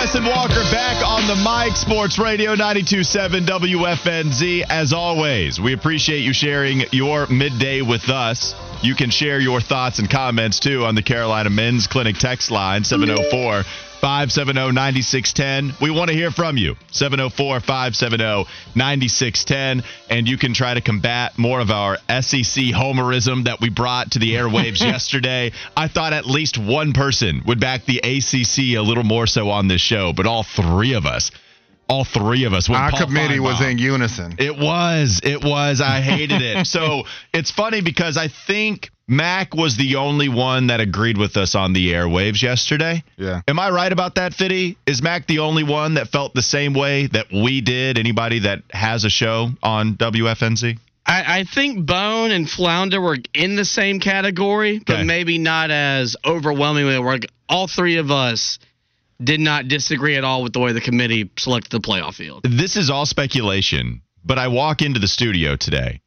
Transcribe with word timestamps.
It's 0.00 0.14
Wes 0.14 0.14
and 0.14 0.26
Walker 0.26 0.62
back 0.70 1.04
on 1.04 1.26
the 1.26 1.34
mic, 1.34 1.76
Sports 1.76 2.18
Radio 2.18 2.54
92.7 2.54 3.46
WFNZ. 3.46 4.64
As 4.68 4.92
always, 4.92 5.60
we 5.60 5.72
appreciate 5.72 6.20
you 6.20 6.32
sharing 6.32 6.84
your 6.92 7.26
midday 7.26 7.82
with 7.82 8.08
us. 8.08 8.54
You 8.80 8.94
can 8.94 9.10
share 9.10 9.40
your 9.40 9.60
thoughts 9.60 9.98
and 9.98 10.08
comments 10.08 10.60
too 10.60 10.84
on 10.84 10.94
the 10.94 11.02
Carolina 11.02 11.50
Men's 11.50 11.88
Clinic 11.88 12.16
text 12.16 12.50
line 12.50 12.84
704 12.84 13.64
570 14.00 14.72
9610. 14.72 15.74
We 15.80 15.90
want 15.90 16.08
to 16.08 16.14
hear 16.14 16.30
from 16.30 16.56
you 16.56 16.76
704 16.92 17.60
570 17.60 18.48
9610. 18.74 19.82
And 20.08 20.28
you 20.28 20.38
can 20.38 20.54
try 20.54 20.74
to 20.74 20.80
combat 20.80 21.36
more 21.36 21.60
of 21.60 21.70
our 21.70 21.96
SEC 22.08 22.64
homerism 22.72 23.44
that 23.44 23.60
we 23.60 23.70
brought 23.70 24.12
to 24.12 24.18
the 24.18 24.34
airwaves 24.34 24.80
yesterday. 24.92 25.52
I 25.76 25.88
thought 25.88 26.12
at 26.12 26.26
least 26.26 26.58
one 26.58 26.92
person 26.92 27.42
would 27.46 27.60
back 27.60 27.84
the 27.86 27.98
ACC 27.98 28.76
a 28.76 28.82
little 28.82 29.04
more 29.04 29.26
so 29.26 29.50
on 29.50 29.68
this 29.68 29.80
show, 29.80 30.12
but 30.12 30.26
all 30.26 30.44
three 30.44 30.94
of 30.94 31.04
us. 31.04 31.30
All 31.88 32.04
three 32.04 32.44
of 32.44 32.52
us. 32.52 32.68
went 32.68 32.82
Our 32.82 32.90
Paul 32.90 33.06
committee 33.06 33.40
was 33.40 33.60
in 33.62 33.78
unison. 33.78 34.34
It 34.38 34.58
was. 34.58 35.20
It 35.24 35.42
was. 35.42 35.80
I 35.80 36.00
hated 36.00 36.42
it. 36.42 36.66
so 36.66 37.04
it's 37.32 37.50
funny 37.50 37.80
because 37.80 38.16
I 38.18 38.28
think 38.28 38.90
Mac 39.08 39.54
was 39.54 39.76
the 39.78 39.96
only 39.96 40.28
one 40.28 40.66
that 40.66 40.80
agreed 40.80 41.16
with 41.16 41.38
us 41.38 41.54
on 41.54 41.72
the 41.72 41.92
airwaves 41.94 42.42
yesterday. 42.42 43.02
Yeah. 43.16 43.40
Am 43.48 43.58
I 43.58 43.70
right 43.70 43.90
about 43.90 44.16
that, 44.16 44.34
Fitty? 44.34 44.76
Is 44.86 45.02
Mac 45.02 45.26
the 45.26 45.38
only 45.38 45.64
one 45.64 45.94
that 45.94 46.08
felt 46.08 46.34
the 46.34 46.42
same 46.42 46.74
way 46.74 47.06
that 47.06 47.28
we 47.32 47.62
did? 47.62 47.96
Anybody 47.98 48.40
that 48.40 48.64
has 48.70 49.04
a 49.04 49.10
show 49.10 49.48
on 49.62 49.94
WFNZ? 49.96 50.78
I, 51.06 51.38
I 51.38 51.44
think 51.44 51.86
Bone 51.86 52.30
and 52.32 52.48
Flounder 52.50 53.00
were 53.00 53.16
in 53.32 53.56
the 53.56 53.64
same 53.64 53.98
category, 53.98 54.78
but 54.86 54.96
Okay. 54.96 55.04
maybe 55.04 55.38
not 55.38 55.70
as 55.70 56.16
overwhelmingly. 56.22 56.98
Where 56.98 57.18
all 57.48 57.66
three 57.66 57.96
of 57.96 58.10
us 58.10 58.58
did 59.22 59.40
not 59.40 59.68
disagree 59.68 60.16
at 60.16 60.24
all 60.24 60.42
with 60.42 60.52
the 60.52 60.60
way 60.60 60.72
the 60.72 60.80
committee 60.80 61.30
selected 61.38 61.70
the 61.70 61.80
playoff 61.80 62.14
field. 62.14 62.42
This 62.44 62.76
is 62.76 62.90
all 62.90 63.06
speculation, 63.06 64.02
but 64.24 64.38
I 64.38 64.48
walk 64.48 64.82
into 64.82 65.00
the 65.00 65.08
studio 65.08 65.56
today 65.56 66.00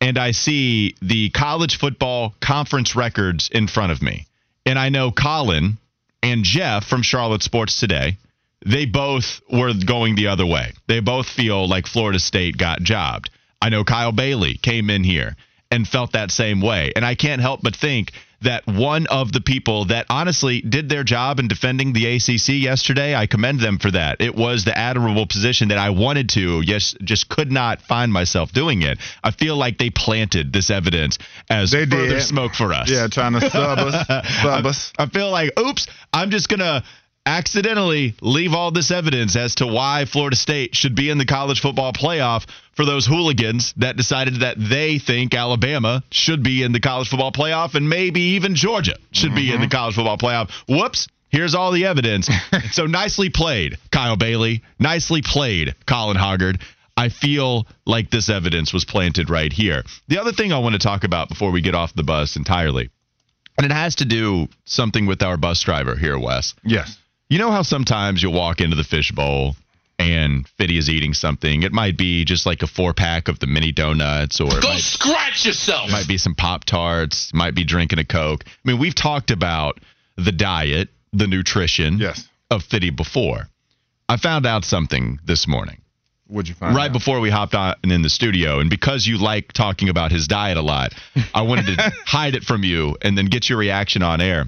and 0.00 0.18
I 0.18 0.32
see 0.32 0.96
the 1.00 1.30
college 1.30 1.78
football 1.78 2.34
conference 2.40 2.96
records 2.96 3.48
in 3.52 3.68
front 3.68 3.92
of 3.92 4.02
me. 4.02 4.26
And 4.66 4.78
I 4.78 4.88
know 4.88 5.12
Colin 5.12 5.78
and 6.22 6.44
Jeff 6.44 6.84
from 6.84 7.02
Charlotte 7.02 7.42
Sports 7.42 7.78
Today, 7.78 8.18
they 8.64 8.84
both 8.84 9.40
were 9.50 9.72
going 9.74 10.14
the 10.14 10.28
other 10.28 10.46
way. 10.46 10.72
They 10.88 11.00
both 11.00 11.28
feel 11.28 11.68
like 11.68 11.86
Florida 11.86 12.18
State 12.18 12.56
got 12.56 12.82
jobbed. 12.82 13.30
I 13.60 13.68
know 13.68 13.84
Kyle 13.84 14.12
Bailey 14.12 14.54
came 14.54 14.90
in 14.90 15.04
here 15.04 15.36
and 15.70 15.86
felt 15.86 16.12
that 16.12 16.30
same 16.30 16.60
way. 16.60 16.92
And 16.94 17.04
I 17.04 17.14
can't 17.14 17.40
help 17.40 17.62
but 17.62 17.74
think 17.74 18.12
that 18.42 18.66
one 18.66 19.06
of 19.08 19.32
the 19.32 19.40
people 19.40 19.86
that 19.86 20.06
honestly 20.08 20.60
did 20.60 20.88
their 20.88 21.04
job 21.04 21.38
in 21.38 21.48
defending 21.48 21.92
the 21.92 22.06
ACC 22.16 22.48
yesterday, 22.62 23.14
I 23.14 23.26
commend 23.26 23.60
them 23.60 23.78
for 23.78 23.90
that. 23.90 24.20
It 24.20 24.34
was 24.34 24.64
the 24.64 24.76
admirable 24.76 25.26
position 25.26 25.68
that 25.68 25.78
I 25.78 25.90
wanted 25.90 26.28
to, 26.30 26.60
yes, 26.64 26.94
just 27.02 27.28
could 27.28 27.50
not 27.52 27.82
find 27.82 28.12
myself 28.12 28.52
doing 28.52 28.82
it. 28.82 28.98
I 29.22 29.30
feel 29.30 29.56
like 29.56 29.78
they 29.78 29.90
planted 29.90 30.52
this 30.52 30.70
evidence 30.70 31.18
as 31.50 31.70
They 31.70 31.84
further 31.86 32.08
did. 32.08 32.22
smoke 32.22 32.54
for 32.54 32.72
us. 32.72 32.90
Yeah, 32.90 33.06
trying 33.08 33.32
to 33.34 33.50
sub 33.50 33.78
us. 33.78 34.06
Sub 34.42 34.66
us. 34.66 34.92
I 34.98 35.06
feel 35.06 35.30
like, 35.30 35.58
oops, 35.58 35.86
I'm 36.12 36.30
just 36.30 36.48
going 36.48 36.60
to 36.60 36.82
accidentally 37.24 38.14
leave 38.20 38.52
all 38.52 38.70
this 38.70 38.90
evidence 38.90 39.36
as 39.36 39.56
to 39.56 39.66
why 39.66 40.04
Florida 40.04 40.36
State 40.36 40.74
should 40.74 40.94
be 40.94 41.10
in 41.10 41.18
the 41.18 41.24
college 41.24 41.60
football 41.60 41.92
playoff 41.92 42.46
for 42.74 42.84
those 42.84 43.06
hooligans 43.06 43.72
that 43.76 43.96
decided 43.96 44.40
that 44.40 44.56
they 44.58 44.98
think 44.98 45.34
Alabama 45.34 46.02
should 46.10 46.42
be 46.42 46.62
in 46.62 46.72
the 46.72 46.80
college 46.80 47.08
football 47.08 47.32
playoff 47.32 47.74
and 47.74 47.88
maybe 47.88 48.20
even 48.20 48.54
Georgia 48.54 48.96
should 49.12 49.34
be 49.34 49.52
in 49.52 49.60
the 49.60 49.66
mm-hmm. 49.66 49.76
college 49.76 49.94
football 49.94 50.18
playoff. 50.18 50.50
Whoops. 50.68 51.08
Here's 51.30 51.54
all 51.54 51.72
the 51.72 51.86
evidence. 51.86 52.28
so 52.72 52.84
nicely 52.84 53.30
played, 53.30 53.78
Kyle 53.90 54.16
Bailey. 54.16 54.62
Nicely 54.78 55.22
played, 55.22 55.74
Colin 55.86 56.18
Hoggard. 56.18 56.60
I 56.94 57.08
feel 57.08 57.66
like 57.86 58.10
this 58.10 58.28
evidence 58.28 58.74
was 58.74 58.84
planted 58.84 59.30
right 59.30 59.50
here. 59.50 59.82
The 60.08 60.20
other 60.20 60.32
thing 60.32 60.52
I 60.52 60.58
want 60.58 60.74
to 60.74 60.78
talk 60.78 61.04
about 61.04 61.30
before 61.30 61.50
we 61.50 61.62
get 61.62 61.74
off 61.74 61.94
the 61.94 62.02
bus 62.02 62.36
entirely, 62.36 62.90
and 63.56 63.64
it 63.64 63.72
has 63.72 63.96
to 63.96 64.04
do 64.04 64.48
something 64.66 65.06
with 65.06 65.22
our 65.22 65.38
bus 65.38 65.62
driver 65.62 65.96
here, 65.96 66.18
Wes. 66.18 66.54
Yes. 66.64 66.98
You 67.32 67.38
know 67.38 67.50
how 67.50 67.62
sometimes 67.62 68.22
you'll 68.22 68.34
walk 68.34 68.60
into 68.60 68.76
the 68.76 68.84
fishbowl 68.84 69.56
and 69.98 70.46
Fiddy 70.58 70.76
is 70.76 70.90
eating 70.90 71.14
something. 71.14 71.62
It 71.62 71.72
might 71.72 71.96
be 71.96 72.26
just 72.26 72.44
like 72.44 72.62
a 72.62 72.66
four 72.66 72.92
pack 72.92 73.28
of 73.28 73.38
the 73.38 73.46
mini 73.46 73.72
donuts, 73.72 74.38
or 74.38 74.50
Go 74.60 74.68
might, 74.68 74.80
scratch 74.80 75.46
yourself. 75.46 75.90
might 75.90 76.06
be 76.06 76.18
some 76.18 76.34
Pop 76.34 76.64
Tarts, 76.64 77.32
might 77.32 77.54
be 77.54 77.64
drinking 77.64 78.00
a 78.00 78.04
Coke. 78.04 78.44
I 78.46 78.50
mean, 78.68 78.78
we've 78.78 78.94
talked 78.94 79.30
about 79.30 79.80
the 80.18 80.30
diet, 80.30 80.90
the 81.14 81.26
nutrition 81.26 81.98
Yes. 81.98 82.28
of 82.50 82.64
Fiddy 82.64 82.90
before. 82.90 83.48
I 84.10 84.18
found 84.18 84.44
out 84.44 84.66
something 84.66 85.18
this 85.24 85.48
morning 85.48 85.80
What'd 86.26 86.50
you 86.50 86.54
find 86.54 86.76
right 86.76 86.90
out? 86.90 86.92
before 86.92 87.18
we 87.20 87.30
hopped 87.30 87.54
on 87.54 87.76
in 87.82 88.02
the 88.02 88.10
studio. 88.10 88.60
And 88.60 88.68
because 88.68 89.06
you 89.06 89.16
like 89.16 89.54
talking 89.54 89.88
about 89.88 90.10
his 90.12 90.26
diet 90.28 90.58
a 90.58 90.62
lot, 90.62 90.92
I 91.32 91.40
wanted 91.42 91.78
to 91.78 91.92
hide 92.04 92.34
it 92.34 92.42
from 92.44 92.62
you 92.62 92.98
and 93.00 93.16
then 93.16 93.24
get 93.24 93.48
your 93.48 93.56
reaction 93.56 94.02
on 94.02 94.20
air. 94.20 94.44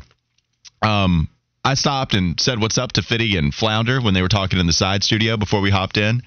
Um, 0.82 1.30
I 1.64 1.74
stopped 1.74 2.14
and 2.14 2.38
said 2.38 2.60
what's 2.60 2.76
up 2.76 2.92
to 2.92 3.02
Fitty 3.02 3.36
and 3.36 3.54
Flounder 3.54 4.00
when 4.00 4.12
they 4.12 4.20
were 4.20 4.28
talking 4.28 4.58
in 4.58 4.66
the 4.66 4.72
side 4.72 5.02
studio 5.02 5.38
before 5.38 5.62
we 5.62 5.70
hopped 5.70 5.96
in. 5.96 6.22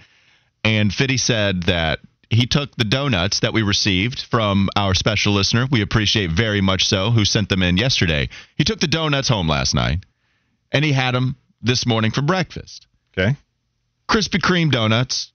And 0.64 0.92
Fitty 0.92 1.18
said 1.18 1.64
that 1.64 2.00
he 2.30 2.48
took 2.48 2.76
the 2.76 2.84
donuts 2.84 3.42
that 3.42 3.54
we 3.54 3.62
received 3.62 4.22
from 4.22 4.68
our 4.76 4.96
special 4.96 5.34
listener. 5.34 5.68
We 5.70 5.82
appreciate 5.82 6.32
very 6.32 6.60
much 6.60 6.88
so, 6.88 7.12
who 7.12 7.24
sent 7.24 7.50
them 7.50 7.62
in 7.62 7.78
yesterday. 7.78 8.30
He 8.56 8.64
took 8.64 8.80
the 8.80 8.88
donuts 8.88 9.30
home 9.30 9.48
last 9.48 9.76
night 9.76 10.00
and 10.72 10.84
he 10.84 10.92
had 10.92 11.14
them 11.14 11.38
this 11.62 11.86
morning 11.86 12.12
for 12.12 12.22
breakfast. 12.22 12.88
Okay. 13.18 13.36
Krispy 14.10 14.40
Kreme 14.40 14.72
donuts, 14.72 15.32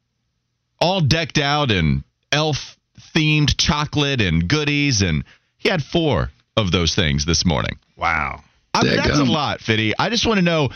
all 0.81 1.01
decked 1.01 1.39
out 1.39 1.71
in 1.71 2.03
elf 2.33 2.77
themed 3.15 3.57
chocolate 3.57 4.21
and 4.21 4.49
goodies. 4.49 5.03
And 5.03 5.25
he 5.59 5.69
had 5.69 5.83
four 5.83 6.31
of 6.57 6.73
those 6.73 6.95
things 6.95 7.25
this 7.25 7.45
morning. 7.45 7.79
Wow. 7.97 8.43
I 8.75 8.84
mean, 8.84 8.97
that's 8.97 9.19
a 9.19 9.25
lot, 9.25 9.60
Fitty. 9.60 9.94
I 9.99 10.10
just 10.10 10.27
want 10.27 10.38
to 10.38 10.43
know. 10.43 10.71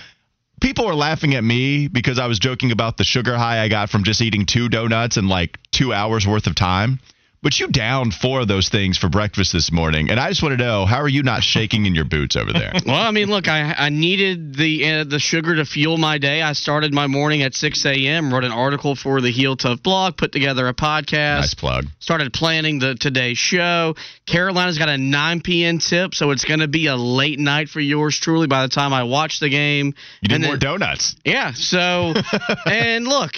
People 0.59 0.87
are 0.87 0.95
laughing 0.95 1.35
at 1.35 1.45
me 1.45 1.87
because 1.87 2.19
I 2.19 2.27
was 2.27 2.39
joking 2.39 2.73
about 2.73 2.97
the 2.97 3.05
sugar 3.05 3.37
high 3.37 3.63
I 3.63 3.69
got 3.69 3.91
from 3.91 4.05
just 4.05 4.23
eating 4.23 4.47
two 4.47 4.71
donuts 4.71 5.19
in 5.19 5.29
like 5.29 5.59
two 5.71 5.93
hours 5.93 6.27
worth 6.27 6.47
of 6.47 6.55
time. 6.55 6.99
But 7.47 7.61
you 7.61 7.69
downed 7.69 8.13
four 8.13 8.41
of 8.41 8.49
those 8.49 8.71
things 8.71 8.99
for 8.99 9.09
breakfast 9.09 9.53
this 9.53 9.71
morning, 9.71 10.11
and 10.11 10.19
I 10.19 10.31
just 10.31 10.43
want 10.43 10.59
to 10.59 10.65
know 10.65 10.85
how 10.85 10.97
are 11.01 11.09
you 11.09 11.23
not 11.23 11.45
shaking 11.45 11.87
in 11.87 11.95
your 11.95 12.05
boots 12.05 12.35
over 12.35 12.53
there? 12.53 12.73
Well, 12.85 12.97
I 12.97 13.13
mean, 13.13 13.29
look, 13.29 13.47
I, 13.47 13.73
I 13.73 13.89
needed 13.89 14.57
the 14.57 14.85
uh, 14.91 15.05
the 15.05 15.21
sugar 15.21 15.55
to 15.55 15.65
fuel 15.65 15.97
my 15.97 16.19
day. 16.19 16.43
I 16.43 16.55
started 16.55 16.93
my 16.93 17.07
morning 17.07 17.43
at 17.43 17.55
6 17.55 17.87
a.m. 17.87 18.33
Wrote 18.35 18.43
an 18.43 18.51
article 18.51 18.97
for 18.97 19.21
the 19.21 19.31
Heel 19.31 19.55
Tough 19.57 19.81
blog, 19.81 20.17
put 20.17 20.33
together 20.33 20.67
a 20.67 20.75
podcast. 20.75 21.39
nice 21.41 21.55
plug. 21.55 21.85
started 22.01 22.33
planning 22.33 22.81
the 22.81 22.97
today's 22.97 23.39
show. 23.39 23.95
Carolina's 24.27 24.77
got 24.79 24.89
a 24.89 24.99
9 24.99 25.41
p.m. 25.43 25.79
tip, 25.79 26.17
so 26.17 26.33
it's 26.33 26.45
going 26.45 26.61
to 26.61 26.69
be 26.69 26.89
a 26.89 26.97
late 26.97 27.39
night 27.39 27.69
for 27.69 27.79
yours 27.79 28.19
truly 28.19 28.49
by 28.49 28.63
the 28.63 28.69
time 28.69 28.93
I 28.93 29.05
watch 29.05 29.39
the 29.39 29.49
game. 29.51 29.95
You 30.21 30.29
need 30.31 30.35
And 30.35 30.45
more 30.45 30.57
then- 30.57 30.81
donuts. 30.81 31.15
Yeah, 31.25 31.53
so 31.53 32.13
and 32.67 33.07
look, 33.07 33.35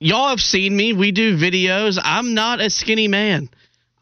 y'all 0.00 0.28
have 0.30 0.40
seen 0.40 0.76
me. 0.76 0.92
We 0.92 1.12
do 1.12 1.36
videos. 1.36 1.98
I'm 2.02 2.34
not 2.34 2.60
a 2.60 2.70
skinny 2.70 3.08
man. 3.08 3.48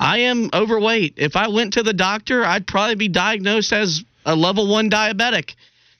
I 0.00 0.18
am 0.20 0.50
overweight. 0.54 1.14
If 1.16 1.36
I 1.36 1.48
went 1.48 1.74
to 1.74 1.82
the 1.82 1.92
doctor, 1.92 2.44
I'd 2.44 2.66
probably 2.66 2.94
be 2.94 3.08
diagnosed 3.08 3.72
as 3.72 4.02
a 4.24 4.34
level 4.36 4.68
1 4.68 4.90
diabetic. 4.90 5.54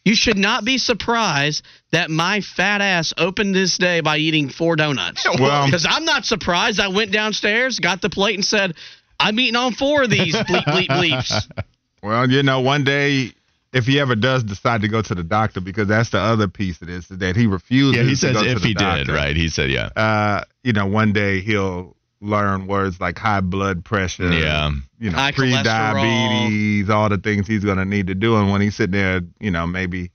You 0.05 0.15
should 0.15 0.39
not 0.39 0.65
be 0.65 0.79
surprised 0.79 1.65
that 1.91 2.09
my 2.09 2.41
fat 2.41 2.81
ass 2.81 3.13
opened 3.19 3.55
this 3.55 3.77
day 3.77 4.01
by 4.01 4.19
eating 4.19 4.49
four 4.49 4.77
donuts. 4.77 5.27
Well- 5.39 5.67
because 5.67 5.87
I'm 5.89 6.05
not 6.05 6.25
surprised. 6.25 6.81
I 6.81 6.89
went 6.89 7.13
downstairs, 7.13 7.79
got 7.81 8.01
the 8.01 8.09
plate, 8.09 8.37
and 8.37 8.45
said, 8.45 8.75
"I'm 9.21 9.39
eating 9.41 9.57
on 9.57 9.73
four 9.75 10.05
of 10.05 10.11
these 10.11 10.35
bleep 10.35 10.65
bleep 10.65 10.89
bleeps." 10.89 11.47
Well, 12.01 12.31
you 12.31 12.45
know, 12.45 12.61
one 12.61 12.85
day 12.85 13.33
if 13.73 13.87
he 13.87 14.01
ever 14.01 14.15
does 14.15 14.45
decide 14.45 14.83
to 14.83 14.89
go 14.89 15.03
to 15.03 15.15
the 15.15 15.23
doctor, 15.23 15.61
because 15.61 15.89
that's 15.89 16.11
the 16.11 16.19
other 16.19 16.49
piece 16.49 16.81
of 16.81 16.89
this 16.89 17.11
is 17.11 17.19
that 17.19 17.37
he 17.37 17.47
refuses. 17.47 17.97
Yeah, 17.97 18.03
he 18.03 18.11
to 18.11 18.17
says 18.17 18.37
go 18.37 18.43
if 18.43 18.63
he 18.63 18.75
doctor. 18.75 19.05
did, 19.05 19.13
right? 19.13 19.37
He 19.37 19.49
said, 19.49 19.71
yeah. 19.71 19.91
Uh, 19.95 20.45
you 20.63 20.73
know, 20.73 20.87
one 20.87 21.13
day 21.13 21.41
he'll 21.41 21.97
learn 22.21 22.67
words 22.67 23.01
like 23.01 23.19
high 23.19 23.41
blood 23.41 23.85
pressure. 23.85 24.33
Yeah. 24.33 24.71
You 24.99 25.11
know, 25.11 25.31
pre-diabetes, 25.35 26.91
all 26.91 27.09
the 27.09 27.19
things 27.19 27.47
he's 27.47 27.65
going 27.65 27.79
to 27.79 27.85
need 27.85 28.09
to 28.09 28.15
do, 28.15 28.37
and 28.37 28.51
when 28.51 28.61
he's 28.61 28.75
sitting 28.75 28.93
there, 28.93 29.21
you 29.39 29.51
know, 29.51 29.67
maybe 29.67 30.11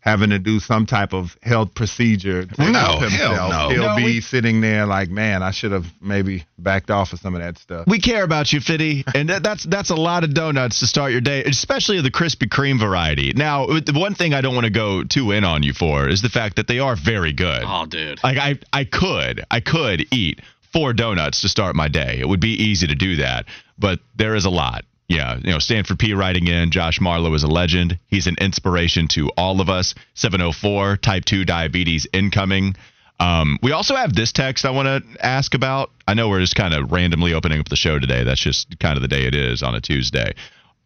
having 0.00 0.30
to 0.30 0.38
do 0.38 0.60
some 0.60 0.86
type 0.86 1.12
of 1.12 1.36
health 1.42 1.74
procedure 1.74 2.46
to 2.46 2.70
No, 2.70 2.78
help 2.78 3.00
hell 3.00 3.08
himself, 3.10 3.50
no. 3.50 3.68
he'll 3.70 3.82
No, 3.82 3.96
be 3.96 4.04
we- 4.04 4.20
sitting 4.20 4.60
there 4.60 4.86
like, 4.86 5.10
man, 5.10 5.42
I 5.42 5.50
should 5.50 5.72
have 5.72 5.86
maybe 6.00 6.44
backed 6.58 6.90
off 6.90 7.12
of 7.12 7.18
some 7.18 7.34
of 7.34 7.40
that 7.40 7.58
stuff. 7.58 7.86
We 7.86 8.00
care 8.00 8.22
about 8.22 8.52
you, 8.52 8.60
Fitty, 8.60 9.04
and 9.14 9.28
that, 9.28 9.42
that's 9.42 9.64
that's 9.64 9.90
a 9.90 9.96
lot 9.96 10.24
of 10.24 10.32
donuts 10.34 10.80
to 10.80 10.86
start 10.86 11.12
your 11.12 11.20
day, 11.20 11.42
especially 11.44 12.00
the 12.00 12.10
Krispy 12.10 12.48
Kreme 12.48 12.78
variety. 12.78 13.32
Now, 13.34 13.66
the 13.66 13.92
one 13.94 14.14
thing 14.14 14.34
I 14.34 14.40
don't 14.40 14.54
want 14.54 14.64
to 14.66 14.70
go 14.70 15.02
too 15.04 15.32
in 15.32 15.44
on 15.44 15.62
you 15.62 15.72
for 15.72 16.08
is 16.08 16.22
the 16.22 16.28
fact 16.30 16.56
that 16.56 16.68
they 16.68 16.78
are 16.78 16.96
very 16.96 17.32
good. 17.32 17.62
oh, 17.66 17.86
dude. 17.86 18.22
Like 18.22 18.38
I, 18.38 18.58
I 18.72 18.84
could, 18.84 19.44
I 19.50 19.60
could 19.60 20.06
eat 20.12 20.40
four 20.72 20.92
donuts 20.92 21.40
to 21.40 21.48
start 21.48 21.74
my 21.74 21.88
day. 21.88 22.18
It 22.20 22.28
would 22.28 22.40
be 22.40 22.50
easy 22.50 22.86
to 22.86 22.94
do 22.94 23.16
that, 23.16 23.46
but 23.78 23.98
there 24.16 24.34
is 24.36 24.44
a 24.44 24.50
lot. 24.50 24.84
Yeah, 25.08 25.38
you 25.42 25.50
know, 25.50 25.58
Stanford 25.58 25.98
P 25.98 26.12
writing 26.12 26.48
in, 26.48 26.70
Josh 26.70 27.00
Marlowe 27.00 27.32
is 27.32 27.42
a 27.42 27.48
legend. 27.48 27.98
He's 28.08 28.26
an 28.26 28.36
inspiration 28.40 29.08
to 29.08 29.30
all 29.38 29.62
of 29.62 29.70
us. 29.70 29.94
704, 30.14 30.98
type 30.98 31.24
2 31.24 31.46
diabetes 31.46 32.06
incoming. 32.12 32.76
Um, 33.18 33.58
we 33.62 33.72
also 33.72 33.96
have 33.96 34.14
this 34.14 34.32
text 34.32 34.64
I 34.64 34.70
want 34.70 34.86
to 34.86 35.24
ask 35.24 35.54
about. 35.54 35.90
I 36.06 36.14
know 36.14 36.28
we're 36.28 36.40
just 36.40 36.54
kind 36.54 36.74
of 36.74 36.92
randomly 36.92 37.32
opening 37.32 37.58
up 37.58 37.68
the 37.68 37.76
show 37.76 37.98
today. 37.98 38.22
That's 38.22 38.40
just 38.40 38.78
kind 38.78 38.96
of 38.96 39.02
the 39.02 39.08
day 39.08 39.24
it 39.24 39.34
is 39.34 39.62
on 39.62 39.74
a 39.74 39.80
Tuesday. 39.80 40.34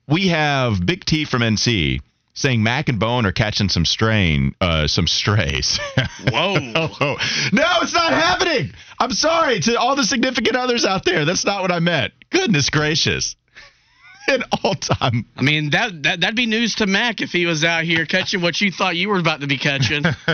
We 0.08 0.28
have 0.28 0.84
Big 0.86 1.04
T 1.04 1.24
from 1.24 1.42
NC 1.42 2.00
saying 2.34 2.62
Mac 2.62 2.88
and 2.88 2.98
Bone 2.98 3.26
are 3.26 3.32
catching 3.32 3.68
some 3.68 3.84
strain, 3.84 4.54
uh, 4.60 4.86
some 4.86 5.06
strays. 5.06 5.78
Whoa. 6.30 6.56
No, 6.58 7.66
it's 7.82 7.92
not 7.92 8.12
happening. 8.12 8.72
I'm 8.98 9.10
sorry 9.10 9.60
to 9.60 9.78
all 9.78 9.96
the 9.96 10.04
significant 10.04 10.56
others 10.56 10.84
out 10.84 11.04
there. 11.04 11.24
That's 11.24 11.44
not 11.44 11.60
what 11.60 11.72
I 11.72 11.80
meant. 11.80 12.14
Goodness 12.30 12.70
gracious. 12.70 13.36
An 14.28 14.44
all 14.62 14.74
time. 14.74 15.26
I 15.36 15.42
mean 15.42 15.70
that 15.70 16.02
that 16.04 16.20
that'd 16.20 16.36
be 16.36 16.46
news 16.46 16.76
to 16.76 16.86
Mac 16.86 17.20
if 17.20 17.30
he 17.30 17.46
was 17.46 17.64
out 17.64 17.84
here 17.84 18.06
catching 18.06 18.40
what 18.40 18.60
you 18.60 18.70
thought 18.70 18.96
you 18.96 19.08
were 19.08 19.18
about 19.18 19.40
to 19.40 19.46
be 19.46 19.58
catching. 19.58 20.04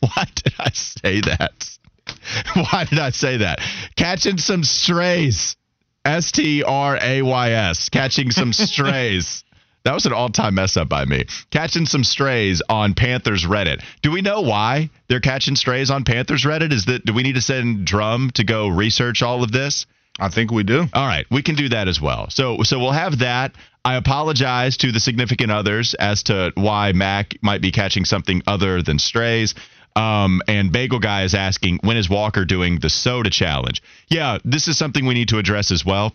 Why 0.00 0.24
did 0.34 0.54
I 0.58 0.70
say 0.72 1.20
that? 1.22 1.68
Why 2.54 2.86
did 2.88 2.98
I 2.98 3.10
say 3.10 3.38
that? 3.38 3.60
Catching 3.96 4.38
some 4.38 4.64
strays. 4.64 5.56
S 6.04 6.32
T 6.32 6.62
R 6.62 6.98
A 7.00 7.22
Y 7.22 7.50
S. 7.50 7.88
Catching 7.88 8.30
some 8.30 8.52
strays. 8.52 9.44
That 9.84 9.94
was 9.94 10.06
an 10.06 10.12
all 10.14 10.30
time 10.30 10.54
mess 10.54 10.76
up 10.76 10.88
by 10.88 11.04
me. 11.04 11.26
Catching 11.50 11.86
some 11.86 12.04
strays 12.04 12.62
on 12.68 12.94
Panthers 12.94 13.44
Reddit. 13.44 13.82
Do 14.02 14.10
we 14.10 14.22
know 14.22 14.40
why 14.40 14.90
they're 15.08 15.20
catching 15.20 15.56
strays 15.56 15.90
on 15.90 16.04
Panthers 16.04 16.44
Reddit? 16.44 16.72
Is 16.72 16.86
that 16.86 17.04
do 17.04 17.12
we 17.12 17.22
need 17.22 17.34
to 17.34 17.42
send 17.42 17.86
Drum 17.86 18.30
to 18.34 18.44
go 18.44 18.68
research 18.68 19.22
all 19.22 19.42
of 19.42 19.52
this? 19.52 19.86
I 20.18 20.28
think 20.28 20.52
we 20.52 20.62
do. 20.62 20.86
All 20.92 21.06
right, 21.06 21.26
we 21.30 21.42
can 21.42 21.56
do 21.56 21.68
that 21.70 21.88
as 21.88 22.00
well. 22.00 22.30
So 22.30 22.62
so 22.62 22.78
we'll 22.78 22.92
have 22.92 23.18
that. 23.18 23.54
I 23.84 23.96
apologize 23.96 24.76
to 24.78 24.92
the 24.92 25.00
significant 25.00 25.50
others 25.50 25.94
as 25.94 26.22
to 26.24 26.52
why 26.54 26.92
Mac 26.92 27.34
might 27.42 27.60
be 27.60 27.70
catching 27.70 28.04
something 28.04 28.42
other 28.46 28.82
than 28.82 28.98
strays. 28.98 29.54
Um, 29.96 30.42
and 30.48 30.72
Bagel 30.72 30.98
Guy 30.98 31.22
is 31.22 31.34
asking 31.34 31.80
when 31.82 31.96
is 31.96 32.08
Walker 32.08 32.44
doing 32.44 32.80
the 32.80 32.90
soda 32.90 33.30
challenge? 33.30 33.82
Yeah, 34.08 34.38
this 34.44 34.68
is 34.68 34.76
something 34.76 35.06
we 35.06 35.14
need 35.14 35.28
to 35.28 35.38
address 35.38 35.70
as 35.70 35.84
well. 35.84 36.14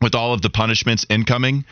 With 0.00 0.14
all 0.14 0.32
of 0.32 0.42
the 0.42 0.50
punishments 0.50 1.06
incoming, 1.08 1.64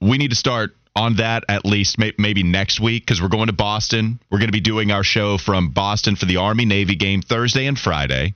we 0.00 0.18
need 0.18 0.30
to 0.30 0.36
start 0.36 0.76
on 0.94 1.16
that 1.16 1.44
at 1.48 1.64
least 1.64 1.98
may- 1.98 2.14
maybe 2.18 2.42
next 2.42 2.80
week 2.80 3.04
because 3.04 3.22
we're 3.22 3.28
going 3.28 3.46
to 3.46 3.52
Boston. 3.52 4.20
We're 4.30 4.38
going 4.38 4.48
to 4.48 4.52
be 4.52 4.60
doing 4.60 4.90
our 4.90 5.04
show 5.04 5.38
from 5.38 5.70
Boston 5.70 6.16
for 6.16 6.26
the 6.26 6.36
Army 6.36 6.64
Navy 6.64 6.96
game 6.96 7.22
Thursday 7.22 7.66
and 7.66 7.78
Friday. 7.78 8.34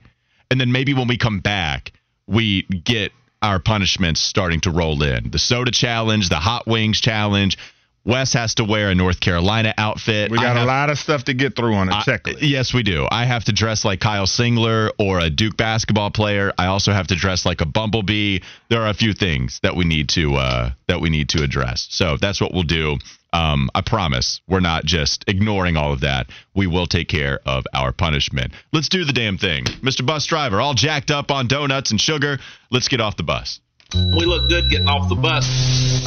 And 0.49 0.59
then 0.59 0.71
maybe 0.71 0.93
when 0.93 1.07
we 1.07 1.17
come 1.17 1.39
back, 1.39 1.91
we 2.27 2.63
get 2.63 3.11
our 3.41 3.59
punishments 3.59 4.21
starting 4.21 4.61
to 4.61 4.71
roll 4.71 5.03
in. 5.03 5.29
The 5.31 5.39
soda 5.39 5.71
challenge, 5.71 6.29
the 6.29 6.35
hot 6.37 6.65
wings 6.65 7.01
challenge. 7.01 7.57
Wes 8.05 8.33
has 8.33 8.55
to 8.55 8.65
wear 8.65 8.89
a 8.89 8.95
North 8.95 9.21
Carolina 9.21 9.73
outfit. 9.77 10.29
We 10.29 10.37
I 10.37 10.41
got 10.41 10.57
a 10.57 10.65
lot 10.65 10.89
of 10.89 10.97
stuff 10.97 11.23
to 11.25 11.33
get 11.33 11.55
through 11.55 11.75
on 11.75 11.89
I- 11.89 12.01
checklist. 12.01 12.39
yes, 12.41 12.73
we 12.73 12.83
do. 12.83 13.07
I 13.09 13.23
have 13.25 13.45
to 13.45 13.53
dress 13.53 13.85
like 13.85 14.01
Kyle 14.01 14.25
Singler 14.25 14.89
or 14.99 15.19
a 15.19 15.29
Duke 15.29 15.55
basketball 15.55 16.11
player. 16.11 16.51
I 16.57 16.65
also 16.65 16.91
have 16.91 17.07
to 17.07 17.15
dress 17.15 17.45
like 17.45 17.61
a 17.61 17.65
bumblebee. 17.65 18.39
There 18.69 18.81
are 18.81 18.89
a 18.89 18.93
few 18.93 19.13
things 19.13 19.59
that 19.63 19.77
we 19.77 19.85
need 19.85 20.09
to 20.09 20.35
uh, 20.35 20.71
that 20.87 20.99
we 20.99 21.09
need 21.09 21.29
to 21.29 21.43
address. 21.43 21.87
So 21.91 22.17
that's 22.17 22.41
what 22.41 22.53
we'll 22.53 22.63
do. 22.63 22.97
Um, 23.33 23.69
I 23.73 23.81
promise 23.81 24.41
we're 24.47 24.59
not 24.59 24.85
just 24.85 25.25
ignoring 25.27 25.75
all 25.75 25.91
of 25.91 26.01
that. 26.01 26.27
We 26.55 26.67
will 26.67 26.85
take 26.85 27.07
care 27.07 27.39
of 27.47 27.65
our 27.73 27.91
punishment. 27.91 28.53
Let's 28.71 28.89
do 28.89 29.03
the 29.05 29.13
damn 29.13 29.39
thing, 29.39 29.65
Mr. 29.81 30.05
Bus 30.05 30.27
Driver. 30.27 30.61
All 30.61 30.75
jacked 30.75 31.09
up 31.09 31.31
on 31.31 31.47
donuts 31.47 31.89
and 31.89 31.99
sugar. 31.99 32.37
Let's 32.69 32.87
get 32.87 33.01
off 33.01 33.17
the 33.17 33.23
bus. 33.23 33.59
We 33.95 34.25
look 34.25 34.49
good 34.49 34.69
getting 34.69 34.87
off 34.87 35.09
the 35.09 35.15
bus. 35.15 35.45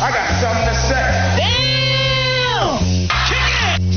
I 0.01 0.11
got 0.13 0.31
something 0.41 0.67
to 0.67 0.75
say. 0.87 1.03
Damn! 1.37 2.79
Kick 3.27 3.39
it! 3.63 3.97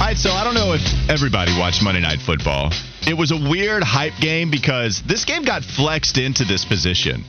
All 0.00 0.06
right, 0.08 0.16
so 0.16 0.30
I 0.30 0.42
don't 0.44 0.54
know 0.54 0.72
if 0.72 0.82
everybody 1.10 1.56
watched 1.58 1.82
Monday 1.82 2.00
Night 2.00 2.20
Football. 2.20 2.70
It 3.06 3.16
was 3.16 3.30
a 3.30 3.36
weird 3.36 3.82
hype 3.82 4.16
game 4.20 4.50
because 4.50 5.02
this 5.02 5.24
game 5.24 5.44
got 5.44 5.62
flexed 5.64 6.16
into 6.16 6.44
this 6.44 6.64
position. 6.64 7.24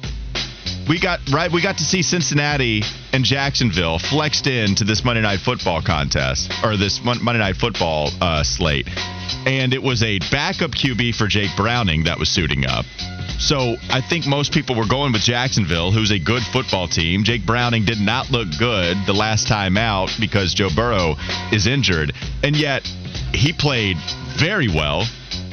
We 0.88 1.00
got 1.00 1.20
right. 1.34 1.52
We 1.52 1.64
got 1.64 1.80
to 1.80 1.84
see 1.84 2.04
Cincinnati 2.04 2.84
and 3.12 3.24
Jacksonville 3.24 3.98
flexed 3.98 4.46
into 4.46 4.84
this 4.84 5.04
Monday 5.04 5.22
Night 5.22 5.40
Football 5.40 5.82
contest 5.82 6.54
or 6.64 6.78
this 6.78 7.04
Mon- 7.04 7.24
Monday 7.24 7.40
Night 7.40 7.56
Football 7.56 8.12
uh, 8.22 8.44
slate, 8.44 8.88
and 9.48 9.74
it 9.74 9.82
was 9.82 10.04
a 10.04 10.20
backup 10.30 10.72
QB 10.72 11.16
for 11.16 11.26
Jake 11.28 11.50
Browning 11.58 12.04
that 12.04 12.20
was 12.20 12.30
suiting 12.30 12.68
up. 12.68 12.86
So 13.40 13.78
I 13.90 14.00
think 14.00 14.28
most 14.28 14.54
people 14.54 14.76
were 14.76 14.88
going 14.88 15.12
with 15.12 15.24
Jacksonville, 15.24 15.92
who's 15.92 16.12
a 16.12 16.20
good 16.20 16.44
football 16.44 16.88
team. 16.88 17.24
Jake 17.24 17.46
Browning 17.46 17.84
did 17.84 18.00
not 18.00 18.30
look 18.30 18.48
good 18.60 18.96
the 19.08 19.14
last 19.14 19.48
time 19.48 19.78
out 19.78 20.16
because 20.20 20.54
Joe 20.54 20.70
Burrow 20.74 21.16
is 21.52 21.66
injured, 21.66 22.14
and 22.44 22.56
yet 22.56 22.88
he 23.34 23.54
played 23.54 23.98
very 24.38 24.68
well, 24.68 25.04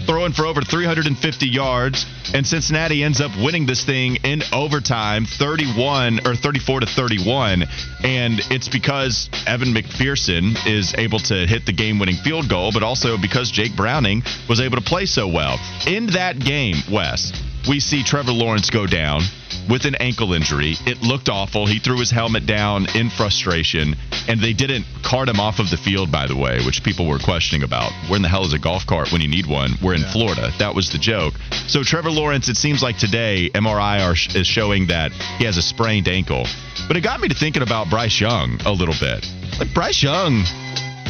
throwing 0.07 0.33
for 0.33 0.47
over 0.47 0.63
350 0.63 1.47
yards. 1.47 2.07
And 2.35 2.47
Cincinnati 2.47 3.03
ends 3.03 3.21
up 3.21 3.31
winning 3.37 3.67
this 3.67 3.85
thing 3.85 4.17
in 4.25 4.43
overtime, 4.53 5.27
31 5.27 6.27
or 6.27 6.35
34 6.35 6.81
to 6.81 6.87
31. 6.87 7.65
And 8.05 8.41
it's 8.51 8.69
because 8.69 9.29
Evan 9.47 9.75
McPherson 9.75 10.57
is 10.67 10.95
able 10.95 11.19
to 11.21 11.47
hit 11.47 11.67
the 11.67 11.73
game-winning 11.73 12.17
field 12.17 12.49
goal, 12.49 12.71
but 12.73 12.83
also 12.83 13.17
because 13.19 13.51
Jake 13.51 13.77
Browning 13.77 14.23
was 14.49 14.61
able 14.61 14.77
to 14.77 14.83
play 14.83 15.07
so 15.07 15.29
well. 15.29 15.59
In 15.87 16.07
that 16.09 16.39
game, 16.39 16.77
Wes, 16.91 17.33
we 17.69 17.81
see 17.81 18.03
Trevor 18.03 18.33
Lawrence 18.33 18.71
go 18.71 18.87
down 18.87 19.23
with 19.69 19.85
an 19.85 19.95
ankle 19.97 20.33
injury. 20.33 20.75
It 20.87 21.03
looked 21.03 21.29
awful. 21.29 21.67
He 21.67 21.79
threw 21.79 21.99
his 21.99 22.11
helmet 22.11 22.47
down 22.47 22.87
in 22.95 23.11
frustration, 23.11 23.95
and 24.29 24.41
they 24.41 24.53
didn't 24.53 24.85
cart 25.03 25.29
him 25.29 25.41
off 25.41 25.59
of 25.59 25.71
the 25.71 25.77
field, 25.77 26.11
by 26.11 26.27
the 26.27 26.37
way, 26.37 26.65
which 26.65 26.83
people 26.83 27.07
were 27.07 27.19
questioning 27.19 27.63
about. 27.63 27.93
Where 28.09 28.17
in 28.17 28.23
the 28.23 28.29
hell 28.29 28.45
is 28.45 28.53
a 28.53 28.59
golf 28.59 28.87
cart 28.87 29.13
when 29.13 29.21
you 29.21 29.29
need 29.29 29.47
one? 29.47 29.73
We're 29.83 29.95
in 29.95 30.03
Florida. 30.03 30.51
That 30.59 30.75
was 30.75 30.91
the 30.91 30.99
joke. 30.99 31.35
So, 31.69 31.83
Trevor 31.83 32.11
Lawrence, 32.11 32.49
it 32.49 32.57
seems 32.57 32.83
like 32.83 32.99
today, 32.99 33.51
MRI 33.55 34.05
are, 34.07 34.39
is 34.39 34.47
showing 34.47 34.89
that 34.89 35.13
he 35.13 35.45
has 35.45 35.57
a 35.57 35.63
sprained 35.63 36.09
ankle. 36.09 36.47
But 36.89 36.97
it 36.97 37.03
got 37.03 37.21
me 37.21 37.29
to 37.29 37.35
thinking 37.35 37.63
about 37.63 37.89
Bryce 37.91 38.21
Young 38.21 38.61
a 38.65 38.73
little 38.73 38.97
bit. 38.99 39.27
Like, 39.59 39.73
Bryce 39.75 40.03
Young. 40.03 40.45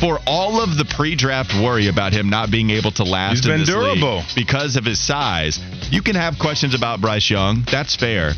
For 0.02 0.18
all 0.26 0.60
of 0.60 0.76
the 0.76 0.84
pre-draft 0.84 1.54
worry 1.54 1.86
about 1.86 2.12
him 2.12 2.28
not 2.28 2.50
being 2.50 2.70
able 2.70 2.90
to 2.90 3.04
last 3.04 3.36
He's 3.36 3.46
in 3.46 3.52
been 3.52 3.60
this 3.60 3.68
league 3.68 4.00
durable. 4.00 4.24
because 4.34 4.74
of 4.74 4.84
his 4.84 4.98
size, 4.98 5.60
you 5.92 6.02
can 6.02 6.16
have 6.16 6.40
questions 6.40 6.74
about 6.74 7.00
Bryce 7.00 7.30
Young. 7.30 7.62
That's 7.70 7.94
fair. 7.94 8.32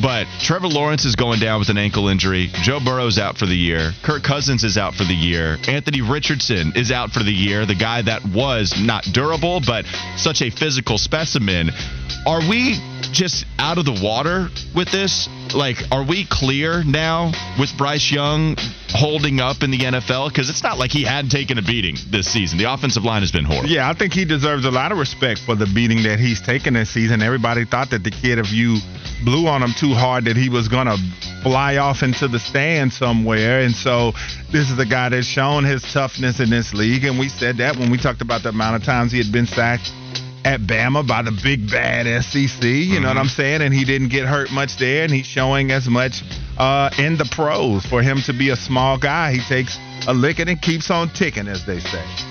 But 0.00 0.26
Trevor 0.40 0.68
Lawrence 0.68 1.04
is 1.04 1.16
going 1.16 1.38
down 1.38 1.58
with 1.58 1.68
an 1.68 1.76
ankle 1.76 2.08
injury. 2.08 2.48
Joe 2.62 2.80
Burrow's 2.82 3.18
out 3.18 3.36
for 3.36 3.44
the 3.44 3.54
year. 3.54 3.92
Kirk 4.02 4.22
Cousins 4.22 4.64
is 4.64 4.78
out 4.78 4.94
for 4.94 5.04
the 5.04 5.12
year. 5.14 5.58
Anthony 5.68 6.00
Richardson 6.00 6.72
is 6.74 6.90
out 6.90 7.10
for 7.10 7.22
the 7.22 7.32
year. 7.32 7.66
The 7.66 7.74
guy 7.74 8.00
that 8.00 8.24
was 8.24 8.80
not 8.80 9.04
durable, 9.04 9.60
but 9.60 9.84
such 10.16 10.40
a 10.40 10.48
physical 10.48 10.96
specimen. 10.96 11.68
Are 12.26 12.40
we 12.48 12.78
just 13.12 13.44
out 13.58 13.78
of 13.78 13.84
the 13.84 14.00
water 14.02 14.48
with 14.74 14.90
this? 14.90 15.28
Like, 15.54 15.78
are 15.90 16.04
we 16.04 16.26
clear 16.30 16.84
now 16.84 17.32
with 17.58 17.76
Bryce 17.76 18.10
Young 18.10 18.56
holding 18.88 19.40
up 19.40 19.62
in 19.62 19.70
the 19.70 19.78
NFL? 19.78 20.28
Because 20.28 20.48
it's 20.48 20.62
not 20.62 20.78
like 20.78 20.90
he 20.90 21.02
hadn't 21.02 21.30
taken 21.30 21.58
a 21.58 21.62
beating 21.62 21.96
this 22.10 22.32
season. 22.32 22.58
The 22.58 22.72
offensive 22.72 23.04
line 23.04 23.22
has 23.22 23.32
been 23.32 23.44
horrible. 23.44 23.68
Yeah, 23.68 23.88
I 23.88 23.94
think 23.94 24.12
he 24.12 24.24
deserves 24.24 24.64
a 24.64 24.70
lot 24.70 24.92
of 24.92 24.98
respect 24.98 25.40
for 25.40 25.54
the 25.54 25.66
beating 25.66 26.04
that 26.04 26.20
he's 26.20 26.40
taken 26.40 26.74
this 26.74 26.90
season. 26.90 27.22
Everybody 27.22 27.64
thought 27.64 27.90
that 27.90 28.04
the 28.04 28.10
kid, 28.10 28.38
if 28.38 28.52
you 28.52 28.78
blew 29.24 29.46
on 29.46 29.62
him 29.62 29.74
too 29.76 29.92
hard, 29.92 30.24
that 30.26 30.36
he 30.36 30.48
was 30.48 30.68
going 30.68 30.86
to 30.86 30.96
fly 31.42 31.78
off 31.78 32.02
into 32.02 32.28
the 32.28 32.38
stand 32.38 32.92
somewhere. 32.92 33.60
And 33.60 33.74
so 33.74 34.12
this 34.52 34.70
is 34.70 34.78
a 34.78 34.86
guy 34.86 35.08
that's 35.08 35.26
shown 35.26 35.64
his 35.64 35.82
toughness 35.92 36.38
in 36.38 36.50
this 36.50 36.72
league. 36.74 37.04
And 37.04 37.18
we 37.18 37.28
said 37.28 37.56
that 37.58 37.76
when 37.76 37.90
we 37.90 37.98
talked 37.98 38.22
about 38.22 38.42
the 38.42 38.50
amount 38.50 38.76
of 38.76 38.84
times 38.84 39.12
he 39.12 39.18
had 39.18 39.32
been 39.32 39.46
sacked 39.46 39.90
at 40.44 40.60
Bama 40.60 41.06
by 41.06 41.22
the 41.22 41.32
big 41.42 41.70
bad 41.70 42.06
SEC. 42.24 42.40
You 42.40 42.48
mm-hmm. 42.48 43.02
know 43.02 43.08
what 43.08 43.16
I'm 43.16 43.28
saying? 43.28 43.62
And 43.62 43.72
he 43.74 43.84
didn't 43.84 44.08
get 44.08 44.26
hurt 44.26 44.50
much 44.50 44.76
there, 44.76 45.04
and 45.04 45.12
he's 45.12 45.26
showing 45.26 45.70
as 45.70 45.88
much 45.88 46.22
uh, 46.58 46.90
in 46.98 47.16
the 47.16 47.28
pros. 47.30 47.84
For 47.86 48.02
him 48.02 48.20
to 48.22 48.32
be 48.32 48.50
a 48.50 48.56
small 48.56 48.98
guy, 48.98 49.32
he 49.34 49.40
takes 49.40 49.78
a 50.06 50.14
licking 50.14 50.48
and 50.48 50.60
keeps 50.60 50.90
on 50.90 51.10
ticking, 51.10 51.48
as 51.48 51.66
they 51.66 51.80
say. 51.80 52.29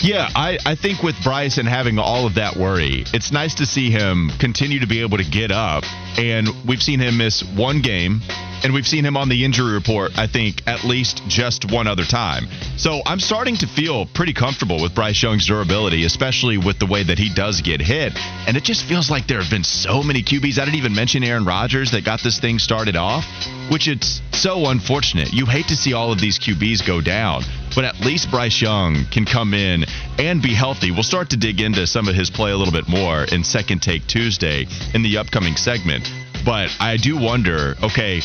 Yeah, 0.00 0.28
I, 0.34 0.58
I 0.64 0.74
think 0.76 1.02
with 1.02 1.16
Bryce 1.24 1.58
and 1.58 1.68
having 1.68 1.98
all 1.98 2.26
of 2.26 2.34
that 2.34 2.56
worry, 2.56 3.04
it's 3.12 3.32
nice 3.32 3.54
to 3.56 3.66
see 3.66 3.90
him 3.90 4.30
continue 4.38 4.80
to 4.80 4.86
be 4.86 5.00
able 5.00 5.18
to 5.18 5.24
get 5.24 5.50
up. 5.50 5.84
And 6.16 6.48
we've 6.66 6.82
seen 6.82 7.00
him 7.00 7.18
miss 7.18 7.42
one 7.42 7.82
game 7.82 8.20
and 8.62 8.74
we've 8.74 8.86
seen 8.86 9.04
him 9.04 9.16
on 9.16 9.28
the 9.28 9.44
injury 9.44 9.72
report, 9.72 10.18
I 10.18 10.26
think, 10.26 10.62
at 10.66 10.84
least 10.84 11.22
just 11.28 11.70
one 11.70 11.86
other 11.86 12.04
time. 12.04 12.48
So 12.76 13.00
I'm 13.06 13.20
starting 13.20 13.56
to 13.56 13.66
feel 13.66 14.06
pretty 14.06 14.32
comfortable 14.32 14.82
with 14.82 14.94
Bryce 14.94 15.22
Young's 15.22 15.46
durability, 15.46 16.04
especially 16.04 16.58
with 16.58 16.78
the 16.78 16.86
way 16.86 17.02
that 17.02 17.18
he 17.18 17.32
does 17.32 17.60
get 17.60 17.80
hit. 17.80 18.12
And 18.46 18.56
it 18.56 18.64
just 18.64 18.84
feels 18.84 19.10
like 19.10 19.26
there 19.26 19.40
have 19.40 19.50
been 19.50 19.64
so 19.64 20.02
many 20.02 20.22
QBs. 20.22 20.58
I 20.58 20.64
didn't 20.64 20.78
even 20.78 20.94
mention 20.94 21.22
Aaron 21.22 21.44
Rodgers 21.44 21.92
that 21.92 22.04
got 22.04 22.22
this 22.22 22.38
thing 22.40 22.58
started 22.58 22.96
off, 22.96 23.24
which 23.70 23.88
it's 23.88 24.20
so 24.32 24.66
unfortunate. 24.66 25.32
You 25.32 25.46
hate 25.46 25.68
to 25.68 25.76
see 25.76 25.92
all 25.92 26.12
of 26.12 26.20
these 26.20 26.38
QBs 26.38 26.86
go 26.86 27.00
down, 27.00 27.42
but 27.78 27.84
at 27.84 28.00
least 28.00 28.28
Bryce 28.28 28.60
Young 28.60 29.04
can 29.08 29.24
come 29.24 29.54
in 29.54 29.84
and 30.18 30.42
be 30.42 30.52
healthy. 30.52 30.90
We'll 30.90 31.04
start 31.04 31.30
to 31.30 31.36
dig 31.36 31.60
into 31.60 31.86
some 31.86 32.08
of 32.08 32.16
his 32.16 32.28
play 32.28 32.50
a 32.50 32.56
little 32.56 32.72
bit 32.72 32.88
more 32.88 33.22
in 33.22 33.44
Second 33.44 33.82
Take 33.82 34.04
Tuesday 34.08 34.66
in 34.94 35.04
the 35.04 35.16
upcoming 35.16 35.54
segment. 35.54 36.10
But 36.44 36.70
I 36.80 36.96
do 36.96 37.16
wonder 37.16 37.76
okay, 37.80 38.20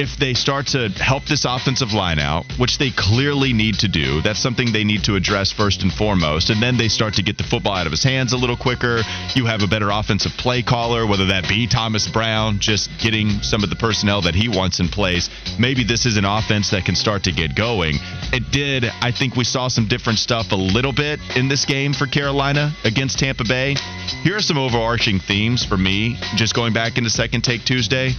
if 0.00 0.16
they 0.16 0.32
start 0.32 0.68
to 0.68 0.88
help 0.88 1.26
this 1.26 1.44
offensive 1.44 1.92
line 1.92 2.18
out, 2.18 2.46
which 2.58 2.78
they 2.78 2.90
clearly 2.90 3.52
need 3.52 3.74
to 3.74 3.86
do, 3.86 4.22
that's 4.22 4.38
something 4.38 4.72
they 4.72 4.82
need 4.82 5.04
to 5.04 5.14
address 5.14 5.52
first 5.52 5.82
and 5.82 5.92
foremost. 5.92 6.48
And 6.48 6.62
then 6.62 6.78
they 6.78 6.88
start 6.88 7.14
to 7.14 7.22
get 7.22 7.36
the 7.36 7.44
football 7.44 7.74
out 7.74 7.84
of 7.84 7.92
his 7.92 8.02
hands 8.02 8.32
a 8.32 8.38
little 8.38 8.56
quicker. 8.56 9.02
You 9.34 9.44
have 9.44 9.62
a 9.62 9.66
better 9.66 9.90
offensive 9.90 10.32
play 10.38 10.62
caller, 10.62 11.06
whether 11.06 11.26
that 11.26 11.46
be 11.50 11.66
Thomas 11.66 12.08
Brown, 12.08 12.60
just 12.60 12.88
getting 12.98 13.42
some 13.42 13.62
of 13.62 13.68
the 13.68 13.76
personnel 13.76 14.22
that 14.22 14.34
he 14.34 14.48
wants 14.48 14.80
in 14.80 14.88
place. 14.88 15.28
Maybe 15.58 15.84
this 15.84 16.06
is 16.06 16.16
an 16.16 16.24
offense 16.24 16.70
that 16.70 16.86
can 16.86 16.96
start 16.96 17.24
to 17.24 17.32
get 17.32 17.54
going. 17.54 17.96
It 18.32 18.50
did. 18.50 18.86
I 19.02 19.12
think 19.12 19.36
we 19.36 19.44
saw 19.44 19.68
some 19.68 19.86
different 19.86 20.18
stuff 20.18 20.52
a 20.52 20.56
little 20.56 20.94
bit 20.94 21.20
in 21.36 21.48
this 21.48 21.66
game 21.66 21.92
for 21.92 22.06
Carolina 22.06 22.72
against 22.84 23.18
Tampa 23.18 23.44
Bay. 23.44 23.76
Here 24.22 24.36
are 24.36 24.40
some 24.40 24.56
overarching 24.56 25.20
themes 25.20 25.62
for 25.62 25.76
me, 25.76 26.16
just 26.36 26.54
going 26.54 26.72
back 26.72 26.96
into 26.96 27.10
second 27.10 27.42
take 27.42 27.66
Tuesday. 27.66 28.14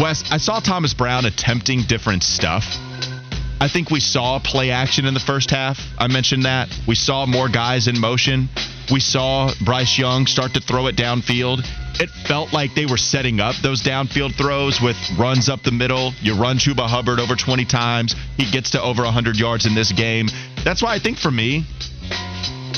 Wes, 0.00 0.24
I 0.30 0.38
saw 0.38 0.60
Thomas 0.60 0.94
Brown 0.94 1.24
attempting 1.24 1.82
different 1.82 2.22
stuff. 2.22 2.64
I 3.60 3.68
think 3.68 3.90
we 3.90 4.00
saw 4.00 4.38
play 4.40 4.70
action 4.70 5.06
in 5.06 5.14
the 5.14 5.20
first 5.20 5.50
half. 5.50 5.78
I 5.98 6.08
mentioned 6.08 6.44
that. 6.44 6.68
We 6.86 6.94
saw 6.94 7.24
more 7.26 7.48
guys 7.48 7.88
in 7.88 7.98
motion. 7.98 8.48
We 8.92 9.00
saw 9.00 9.52
Bryce 9.64 9.98
Young 9.98 10.26
start 10.26 10.54
to 10.54 10.60
throw 10.60 10.88
it 10.88 10.96
downfield. 10.96 11.60
It 12.00 12.10
felt 12.26 12.52
like 12.52 12.74
they 12.74 12.86
were 12.86 12.96
setting 12.96 13.40
up 13.40 13.54
those 13.62 13.80
downfield 13.82 14.34
throws 14.34 14.80
with 14.80 14.96
runs 15.16 15.48
up 15.48 15.62
the 15.62 15.70
middle. 15.70 16.12
You 16.20 16.34
run 16.34 16.58
Chuba 16.58 16.86
Hubbard 16.86 17.20
over 17.20 17.36
20 17.36 17.64
times. 17.64 18.14
He 18.36 18.50
gets 18.50 18.70
to 18.70 18.82
over 18.82 19.04
100 19.04 19.36
yards 19.36 19.64
in 19.64 19.74
this 19.74 19.92
game. 19.92 20.26
That's 20.64 20.82
why 20.82 20.94
I 20.94 20.98
think 20.98 21.18
for 21.18 21.30
me, 21.30 21.64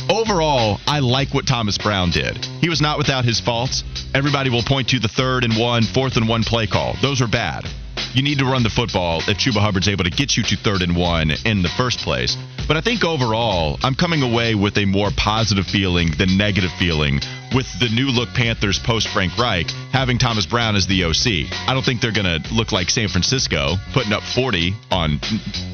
overall, 0.09 0.81
I 0.87 1.01
like 1.01 1.33
what 1.35 1.47
Thomas 1.47 1.79
Brown 1.79 2.11
did. 2.11 2.45
He 2.61 2.69
was 2.69 2.81
not 2.81 2.99
without 2.99 3.25
his 3.25 3.41
faults. 3.41 3.85
Everybody 4.15 4.51
will 4.51 4.63
point 4.63 4.89
to 4.89 4.99
the 4.99 5.09
third 5.09 5.45
and 5.45 5.57
one, 5.57 5.83
fourth 5.83 6.17
and 6.17 6.29
one 6.29 6.45
play 6.45 6.67
call. 6.67 6.95
Those 7.03 7.21
are 7.21 7.29
bad. 7.29 7.65
You 8.13 8.23
need 8.23 8.39
to 8.39 8.45
run 8.45 8.63
the 8.63 8.71
football 8.71 9.19
if 9.29 9.39
Chuba 9.39 9.61
Hubbard's 9.61 9.89
able 9.89 10.05
to 10.05 10.11
get 10.11 10.37
you 10.37 10.43
to 10.45 10.57
third 10.57 10.83
and 10.83 10.97
one 10.97 11.33
in 11.45 11.63
the 11.63 11.69
first 11.69 11.99
place. 11.99 12.37
But 12.67 12.77
I 12.77 12.81
think 12.81 13.05
overall, 13.05 13.79
I'm 13.83 13.95
coming 13.95 14.23
away 14.23 14.55
with 14.55 14.77
a 14.79 14.85
more 14.85 15.11
positive 15.17 15.67
feeling 15.67 16.11
than 16.19 16.37
negative 16.37 16.71
feeling 16.79 17.21
with 17.55 17.67
the 17.79 17.89
new 17.89 18.09
look 18.09 18.29
Panthers 18.31 18.79
post 18.79 19.09
Frank 19.09 19.37
Reich 19.39 19.71
having 19.93 20.19
Thomas 20.19 20.47
Brown 20.47 20.77
as 20.77 20.87
the 20.87 21.05
OC. 21.05 21.51
I 21.69 21.75
don't 21.75 21.85
think 21.85 22.01
they're 22.01 22.13
going 22.13 22.43
to 22.43 22.55
look 22.55 22.73
like 22.73 22.91
San 22.91 23.09
Francisco 23.09 23.77
putting 23.93 24.13
up 24.13 24.23
40 24.23 24.75
on 24.91 25.21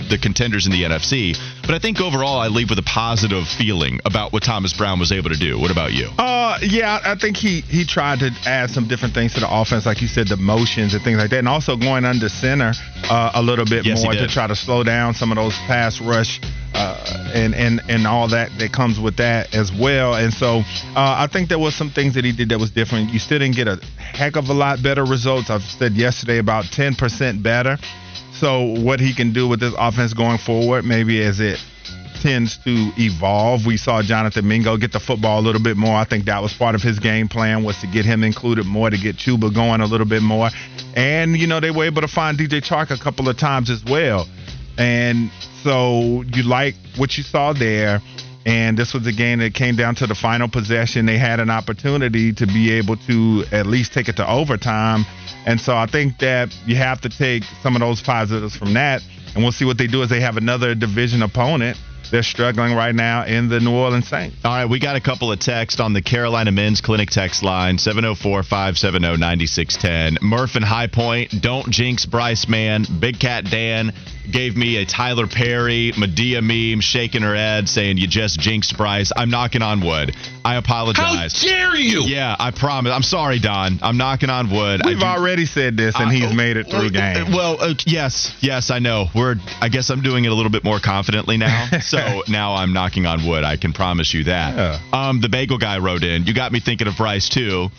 the 0.08 0.18
contenders 0.20 0.66
in 0.66 0.72
the 0.72 0.82
NFC. 0.82 1.36
But 1.62 1.74
I 1.74 1.78
think 1.78 2.00
overall, 2.00 2.38
I 2.38 2.48
leave 2.48 2.70
with 2.70 2.78
a 2.78 2.84
positive 2.84 3.46
feeling 3.46 4.00
about 4.04 4.32
what 4.32 4.42
Thomas 4.42 4.72
Brown 4.72 4.98
was 4.98 5.12
able 5.12 5.30
to 5.30 5.38
do. 5.38 5.58
What 5.58 5.70
about 5.70 5.92
you? 5.92 6.08
Uh, 6.18 6.58
yeah, 6.62 7.00
I 7.04 7.14
think 7.14 7.36
he 7.36 7.60
he 7.62 7.84
tried 7.84 8.20
to 8.20 8.30
add 8.46 8.70
some 8.70 8.88
different 8.88 9.14
things 9.14 9.34
to 9.34 9.40
the 9.40 9.48
offense, 9.50 9.86
like 9.86 10.02
you 10.02 10.08
said, 10.08 10.28
the 10.28 10.36
motions 10.36 10.94
and 10.94 11.02
things 11.02 11.18
like 11.18 11.30
that, 11.30 11.38
and 11.38 11.48
also 11.48 11.76
going 11.76 12.04
under 12.04 12.28
center 12.28 12.72
uh, 13.04 13.32
a 13.34 13.42
little 13.42 13.64
bit 13.64 13.86
yes, 13.86 14.02
more 14.02 14.12
to 14.12 14.28
try 14.28 14.46
to 14.46 14.56
slow 14.56 14.82
down 14.82 15.14
some 15.14 15.30
of 15.30 15.36
those 15.36 15.54
pass 15.66 16.00
rush 16.00 16.40
uh, 16.74 17.30
and 17.34 17.54
and 17.54 17.80
and 17.88 18.06
all 18.06 18.28
that 18.28 18.50
that 18.58 18.72
comes 18.72 18.98
with 18.98 19.16
that 19.16 19.54
as 19.54 19.72
well. 19.72 20.14
And 20.14 20.32
so 20.32 20.58
uh, 20.58 20.62
I 20.96 21.28
think 21.30 21.48
there 21.48 21.58
was 21.58 21.74
some 21.74 21.90
things 21.90 22.14
that 22.14 22.24
he 22.24 22.32
did 22.32 22.48
that 22.50 22.58
was 22.58 22.70
different. 22.70 23.10
You 23.12 23.18
still 23.18 23.38
didn't 23.38 23.56
get 23.56 23.68
a 23.68 23.76
heck 23.96 24.36
of 24.36 24.48
a 24.48 24.54
lot 24.54 24.82
better 24.82 25.04
results. 25.04 25.50
I've 25.50 25.62
said 25.62 25.92
yesterday 25.92 26.38
about 26.38 26.64
10% 26.66 27.42
better. 27.42 27.76
So 28.32 28.80
what 28.82 29.00
he 29.00 29.14
can 29.14 29.32
do 29.32 29.46
with 29.46 29.60
this 29.60 29.74
offense 29.78 30.14
going 30.14 30.38
forward, 30.38 30.84
maybe 30.84 31.22
as 31.22 31.38
it 31.40 31.60
tends 32.22 32.56
to 32.58 32.92
evolve. 32.96 33.66
We 33.66 33.76
saw 33.76 34.00
Jonathan 34.00 34.46
Mingo 34.46 34.76
get 34.76 34.92
the 34.92 35.00
football 35.00 35.40
a 35.40 35.42
little 35.42 35.60
bit 35.60 35.76
more. 35.76 35.96
I 35.96 36.04
think 36.04 36.26
that 36.26 36.40
was 36.40 36.52
part 36.52 36.76
of 36.76 36.82
his 36.82 37.00
game 37.00 37.28
plan 37.28 37.64
was 37.64 37.78
to 37.80 37.88
get 37.88 38.04
him 38.04 38.22
included 38.22 38.64
more, 38.64 38.90
to 38.90 38.96
get 38.96 39.16
Chuba 39.16 39.52
going 39.52 39.80
a 39.80 39.86
little 39.86 40.06
bit 40.06 40.22
more. 40.22 40.48
And, 40.94 41.36
you 41.36 41.48
know, 41.48 41.58
they 41.58 41.72
were 41.72 41.84
able 41.84 42.02
to 42.02 42.08
find 42.08 42.38
DJ 42.38 42.62
Chark 42.62 42.90
a 42.90 43.02
couple 43.02 43.28
of 43.28 43.36
times 43.36 43.70
as 43.70 43.84
well. 43.84 44.28
And 44.78 45.30
so 45.62 46.22
you 46.34 46.42
like 46.42 46.74
what 46.96 47.16
you 47.16 47.22
saw 47.22 47.52
there. 47.52 48.00
And 48.44 48.76
this 48.76 48.92
was 48.92 49.06
a 49.06 49.12
game 49.12 49.38
that 49.38 49.54
came 49.54 49.76
down 49.76 49.94
to 49.96 50.06
the 50.06 50.16
final 50.16 50.48
possession. 50.48 51.06
They 51.06 51.18
had 51.18 51.38
an 51.38 51.48
opportunity 51.48 52.32
to 52.32 52.46
be 52.46 52.72
able 52.72 52.96
to 53.06 53.44
at 53.52 53.66
least 53.66 53.92
take 53.92 54.08
it 54.08 54.16
to 54.16 54.28
overtime. 54.28 55.04
And 55.46 55.60
so 55.60 55.76
I 55.76 55.86
think 55.86 56.18
that 56.18 56.52
you 56.66 56.74
have 56.74 57.00
to 57.02 57.08
take 57.08 57.44
some 57.62 57.76
of 57.76 57.80
those 57.80 58.02
positives 58.02 58.56
from 58.56 58.74
that. 58.74 59.02
And 59.34 59.44
we'll 59.44 59.52
see 59.52 59.64
what 59.64 59.78
they 59.78 59.86
do 59.86 60.02
as 60.02 60.10
they 60.10 60.20
have 60.20 60.36
another 60.36 60.74
division 60.74 61.22
opponent 61.22 61.78
they're 62.12 62.22
struggling 62.22 62.74
right 62.74 62.94
now 62.94 63.24
in 63.24 63.48
the 63.48 63.58
New 63.58 63.72
Orleans 63.72 64.06
Saints. 64.06 64.36
All 64.44 64.52
right, 64.52 64.68
we 64.68 64.78
got 64.78 64.96
a 64.96 65.00
couple 65.00 65.32
of 65.32 65.40
texts 65.40 65.80
on 65.80 65.94
the 65.94 66.02
Carolina 66.02 66.52
Men's 66.52 66.82
Clinic 66.82 67.08
text 67.08 67.42
line 67.42 67.78
704 67.78 68.42
570 68.42 69.16
9610. 69.16 70.18
Murph 70.20 70.54
and 70.54 70.64
High 70.64 70.88
Point, 70.88 71.40
don't 71.40 71.70
jinx 71.70 72.04
Bryce, 72.04 72.46
man. 72.46 72.84
Big 73.00 73.18
Cat 73.18 73.46
Dan 73.46 73.94
gave 74.30 74.56
me 74.56 74.76
a 74.76 74.86
Tyler 74.86 75.26
Perry 75.26 75.92
Madea 75.92 76.42
meme, 76.42 76.80
shaking 76.80 77.22
her 77.22 77.34
head, 77.34 77.68
saying, 77.68 77.98
You 77.98 78.06
just 78.06 78.40
jinxed 78.40 78.76
Bryce. 78.76 79.12
I'm 79.16 79.30
knocking 79.30 79.62
on 79.62 79.80
wood. 79.84 80.14
I 80.44 80.56
apologize. 80.56 81.40
How 81.40 81.48
dare 81.48 81.76
you? 81.76 82.02
Yeah, 82.02 82.36
I 82.38 82.50
promise. 82.50 82.92
I'm 82.92 83.02
sorry, 83.02 83.38
Don. 83.38 83.78
I'm 83.82 83.96
knocking 83.96 84.30
on 84.30 84.50
wood. 84.50 84.82
We've 84.84 85.02
already 85.02 85.46
said 85.46 85.76
this, 85.76 85.94
and 85.98 86.10
he's 86.10 86.34
made 86.34 86.56
it 86.56 86.68
through 86.68 86.90
game. 86.90 87.32
Well, 87.32 87.58
uh, 87.60 87.74
yes, 87.86 88.34
yes, 88.40 88.70
I 88.70 88.78
know. 88.78 89.06
We're. 89.14 89.36
I 89.60 89.68
guess 89.68 89.90
I'm 89.90 90.02
doing 90.02 90.24
it 90.24 90.32
a 90.32 90.34
little 90.34 90.50
bit 90.50 90.64
more 90.64 90.80
confidently 90.80 91.36
now. 91.36 91.68
so 91.80 92.22
now 92.28 92.54
I'm 92.54 92.72
knocking 92.72 93.06
on 93.06 93.26
wood. 93.26 93.44
I 93.44 93.56
can 93.56 93.72
promise 93.72 94.12
you 94.12 94.24
that. 94.24 94.56
Yeah. 94.56 95.08
Um, 95.08 95.20
the 95.20 95.28
bagel 95.28 95.58
guy 95.58 95.78
wrote 95.78 96.04
in. 96.04 96.24
You 96.24 96.34
got 96.34 96.52
me 96.52 96.60
thinking 96.60 96.88
of 96.88 96.96
Bryce 96.96 97.28
too. 97.28 97.70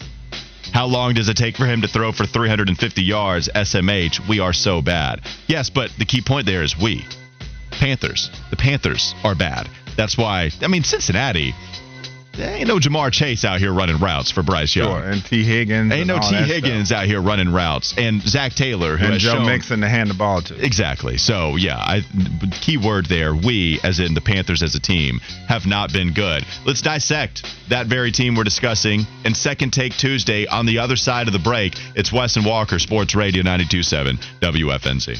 How 0.74 0.88
long 0.88 1.13
does 1.13 1.30
it 1.30 1.38
take 1.38 1.56
for 1.56 1.68
him 1.68 1.82
to 1.82 1.88
throw 1.88 2.12
for 2.12 2.25
350 2.25 3.03
yards? 3.03 3.48
SMH, 3.53 4.27
we 4.27 4.39
are 4.39 4.53
so 4.53 4.82
bad. 4.82 5.22
Yes, 5.48 5.70
but 5.70 5.92
the 6.00 6.06
key 6.06 6.22
point 6.22 6.48
there 6.48 6.63
is 6.63 6.75
we. 6.75 7.06
Panthers. 7.70 8.32
The 8.50 8.56
Panthers 8.56 9.13
are 9.24 9.36
bad. 9.36 9.70
That's 9.96 10.18
why, 10.18 10.50
I 10.62 10.68
mean, 10.68 10.84
Cincinnati 10.84 11.53
ain't 12.38 12.68
no 12.68 12.78
Ja'Marr 12.78 13.12
Chase 13.12 13.46
out 13.46 13.60
here 13.60 13.74
running 13.74 14.00
routes 14.00 14.32
for 14.32 14.44
Bryce 14.44 14.75
Young. 14.75 14.88
Sure, 14.88 15.04
and 15.04 15.24
Tee 15.24 15.44
Higgins. 15.44 15.92
Ain't 15.92 16.08
no 16.08 16.20
Tee 16.20 16.36
Higgins 16.36 16.88
stuff. 16.88 17.00
out 17.00 17.06
here 17.06 17.22
running 17.22 17.52
routes, 17.52 17.94
and 17.98 18.22
Zac 18.22 18.54
Taylor, 18.54 18.98
who 18.98 19.06
and 19.06 19.13
has 19.13 19.22
Joe 19.22 19.34
shown, 19.36 19.46
Mixon 19.46 19.82
to 19.82 19.90
hand 19.90 20.10
the 20.10 20.16
ball 20.16 20.42
to. 20.44 20.56
Exactly. 20.63 21.18
So 21.18 21.56
yeah, 21.56 21.78
I, 21.78 22.02
key 22.62 22.78
word 22.78 23.06
there. 23.08 23.36
We, 23.36 23.80
as 23.84 24.00
in 24.00 24.13
the 24.13 24.22
Panthers 24.22 24.63
as 24.63 24.75
a 24.75 24.80
team, 24.80 25.20
have 25.48 25.66
not 25.66 25.92
been 25.94 26.13
good. 26.13 26.46
Let's 26.66 26.82
dissect 26.82 27.46
that 27.70 27.88
very 27.88 28.12
team 28.12 28.36
we're 28.36 28.44
discussing 28.44 29.02
in 29.25 29.34
Second 29.36 29.72
Take 29.72 29.94
Tuesday. 29.94 30.48
On 30.48 30.66
the 30.66 30.80
other 30.80 30.96
side 30.96 31.28
of 31.28 31.34
the 31.34 31.40
break, 31.40 31.75
it's 31.96 32.12
Wes 32.12 32.36
and 32.36 32.46
Walker, 32.46 32.80
Sports 32.80 33.16
Radio 33.16 33.44
92.7 33.44 34.18
WFNZ. 34.42 35.20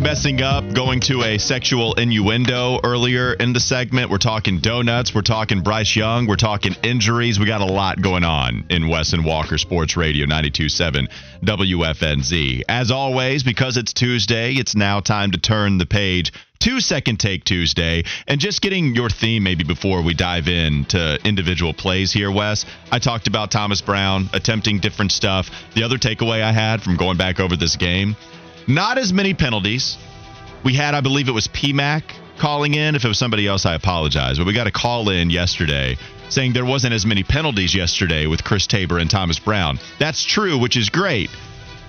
Messing 0.00 0.40
up, 0.40 0.72
going 0.72 0.98
to 1.00 1.22
a 1.22 1.38
sexual 1.38 1.92
innuendo 1.94 2.80
earlier 2.82 3.34
in 3.34 3.52
the 3.52 3.60
segment. 3.60 4.10
We're 4.10 4.18
talking 4.18 4.60
donuts. 4.60 5.14
We're 5.14 5.20
talking 5.20 5.62
Bryce 5.62 5.94
Young. 5.94 6.26
We're 6.26 6.36
talking 6.36 6.74
injuries. 6.82 7.38
We 7.38 7.44
got 7.44 7.60
a 7.60 7.66
lot 7.66 8.00
going 8.00 8.24
on 8.24 8.64
in 8.70 8.88
Wes 8.88 9.12
and 9.12 9.24
Walker 9.24 9.58
Sports 9.58 9.96
Radio 9.98 10.24
927 10.24 11.08
WFNZ. 11.44 12.62
As 12.68 12.90
always, 12.90 13.42
because 13.42 13.76
it's 13.76 13.92
Tuesday, 13.92 14.54
it's 14.54 14.74
now 14.74 15.00
time 15.00 15.32
to 15.32 15.38
turn 15.38 15.76
the 15.76 15.86
page 15.86 16.32
to 16.60 16.80
Second 16.80 17.20
Take 17.20 17.44
Tuesday. 17.44 18.04
And 18.26 18.40
just 18.40 18.62
getting 18.62 18.94
your 18.94 19.10
theme 19.10 19.42
maybe 19.42 19.64
before 19.64 20.02
we 20.02 20.14
dive 20.14 20.48
into 20.48 21.18
individual 21.24 21.74
plays 21.74 22.12
here, 22.12 22.30
Wes. 22.30 22.64
I 22.90 22.98
talked 22.98 23.26
about 23.26 23.50
Thomas 23.50 23.82
Brown 23.82 24.30
attempting 24.32 24.78
different 24.78 25.12
stuff. 25.12 25.50
The 25.74 25.82
other 25.82 25.98
takeaway 25.98 26.42
I 26.42 26.52
had 26.52 26.82
from 26.82 26.96
going 26.96 27.18
back 27.18 27.38
over 27.38 27.56
this 27.56 27.76
game 27.76 28.16
not 28.66 28.98
as 28.98 29.12
many 29.12 29.34
penalties 29.34 29.96
we 30.62 30.74
had, 30.74 30.94
I 30.94 31.00
believe 31.00 31.28
it 31.28 31.32
was 31.32 31.48
PMAC 31.48 32.02
calling 32.38 32.74
in. 32.74 32.94
If 32.94 33.04
it 33.04 33.08
was 33.08 33.18
somebody 33.18 33.46
else, 33.46 33.66
I 33.66 33.74
apologize. 33.74 34.38
But 34.38 34.46
we 34.46 34.52
got 34.52 34.66
a 34.66 34.72
call 34.72 35.08
in 35.08 35.30
yesterday 35.30 35.96
saying 36.28 36.52
there 36.52 36.64
wasn't 36.64 36.94
as 36.94 37.06
many 37.06 37.22
penalties 37.22 37.74
yesterday 37.74 38.26
with 38.26 38.44
Chris 38.44 38.66
Tabor 38.66 38.98
and 38.98 39.10
Thomas 39.10 39.38
Brown. 39.38 39.78
That's 39.98 40.24
true, 40.24 40.58
which 40.58 40.76
is 40.76 40.90
great. 40.90 41.30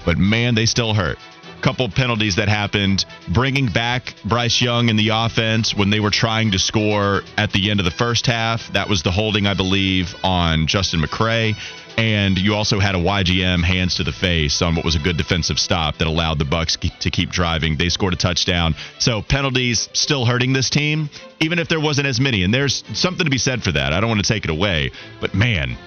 But 0.05 0.17
man, 0.17 0.55
they 0.55 0.65
still 0.65 0.93
hurt. 0.93 1.19
Couple 1.61 1.89
penalties 1.89 2.37
that 2.37 2.49
happened, 2.49 3.05
bringing 3.31 3.67
back 3.67 4.15
Bryce 4.25 4.61
Young 4.61 4.89
in 4.89 4.95
the 4.95 5.09
offense 5.09 5.75
when 5.75 5.91
they 5.91 5.99
were 5.99 6.09
trying 6.09 6.51
to 6.51 6.59
score 6.59 7.21
at 7.37 7.51
the 7.51 7.69
end 7.69 7.79
of 7.79 7.83
the 7.83 7.91
first 7.91 8.25
half. 8.25 8.73
That 8.73 8.89
was 8.89 9.03
the 9.03 9.11
holding, 9.11 9.45
I 9.45 9.53
believe, 9.53 10.15
on 10.23 10.65
Justin 10.65 11.01
McCray. 11.01 11.55
And 11.97 12.37
you 12.39 12.55
also 12.55 12.79
had 12.79 12.95
a 12.95 12.97
YGM 12.97 13.63
hands 13.63 13.95
to 13.95 14.03
the 14.03 14.11
face 14.11 14.63
on 14.63 14.75
what 14.75 14.83
was 14.83 14.95
a 14.95 14.99
good 14.99 15.17
defensive 15.17 15.59
stop 15.59 15.97
that 15.99 16.07
allowed 16.07 16.39
the 16.39 16.45
Bucs 16.45 16.79
to 16.99 17.09
keep 17.11 17.29
driving. 17.29 17.77
They 17.77 17.89
scored 17.89 18.13
a 18.13 18.17
touchdown. 18.17 18.75
So 18.97 19.21
penalties 19.21 19.87
still 19.93 20.25
hurting 20.25 20.53
this 20.53 20.69
team, 20.71 21.09
even 21.39 21.59
if 21.59 21.67
there 21.67 21.79
wasn't 21.79 22.07
as 22.07 22.19
many. 22.19 22.43
And 22.43 22.51
there's 22.51 22.83
something 22.93 23.25
to 23.25 23.29
be 23.29 23.37
said 23.37 23.61
for 23.61 23.71
that. 23.73 23.93
I 23.93 23.99
don't 23.99 24.09
want 24.09 24.23
to 24.23 24.27
take 24.27 24.45
it 24.45 24.49
away, 24.49 24.91
but 25.19 25.35
man, 25.35 25.77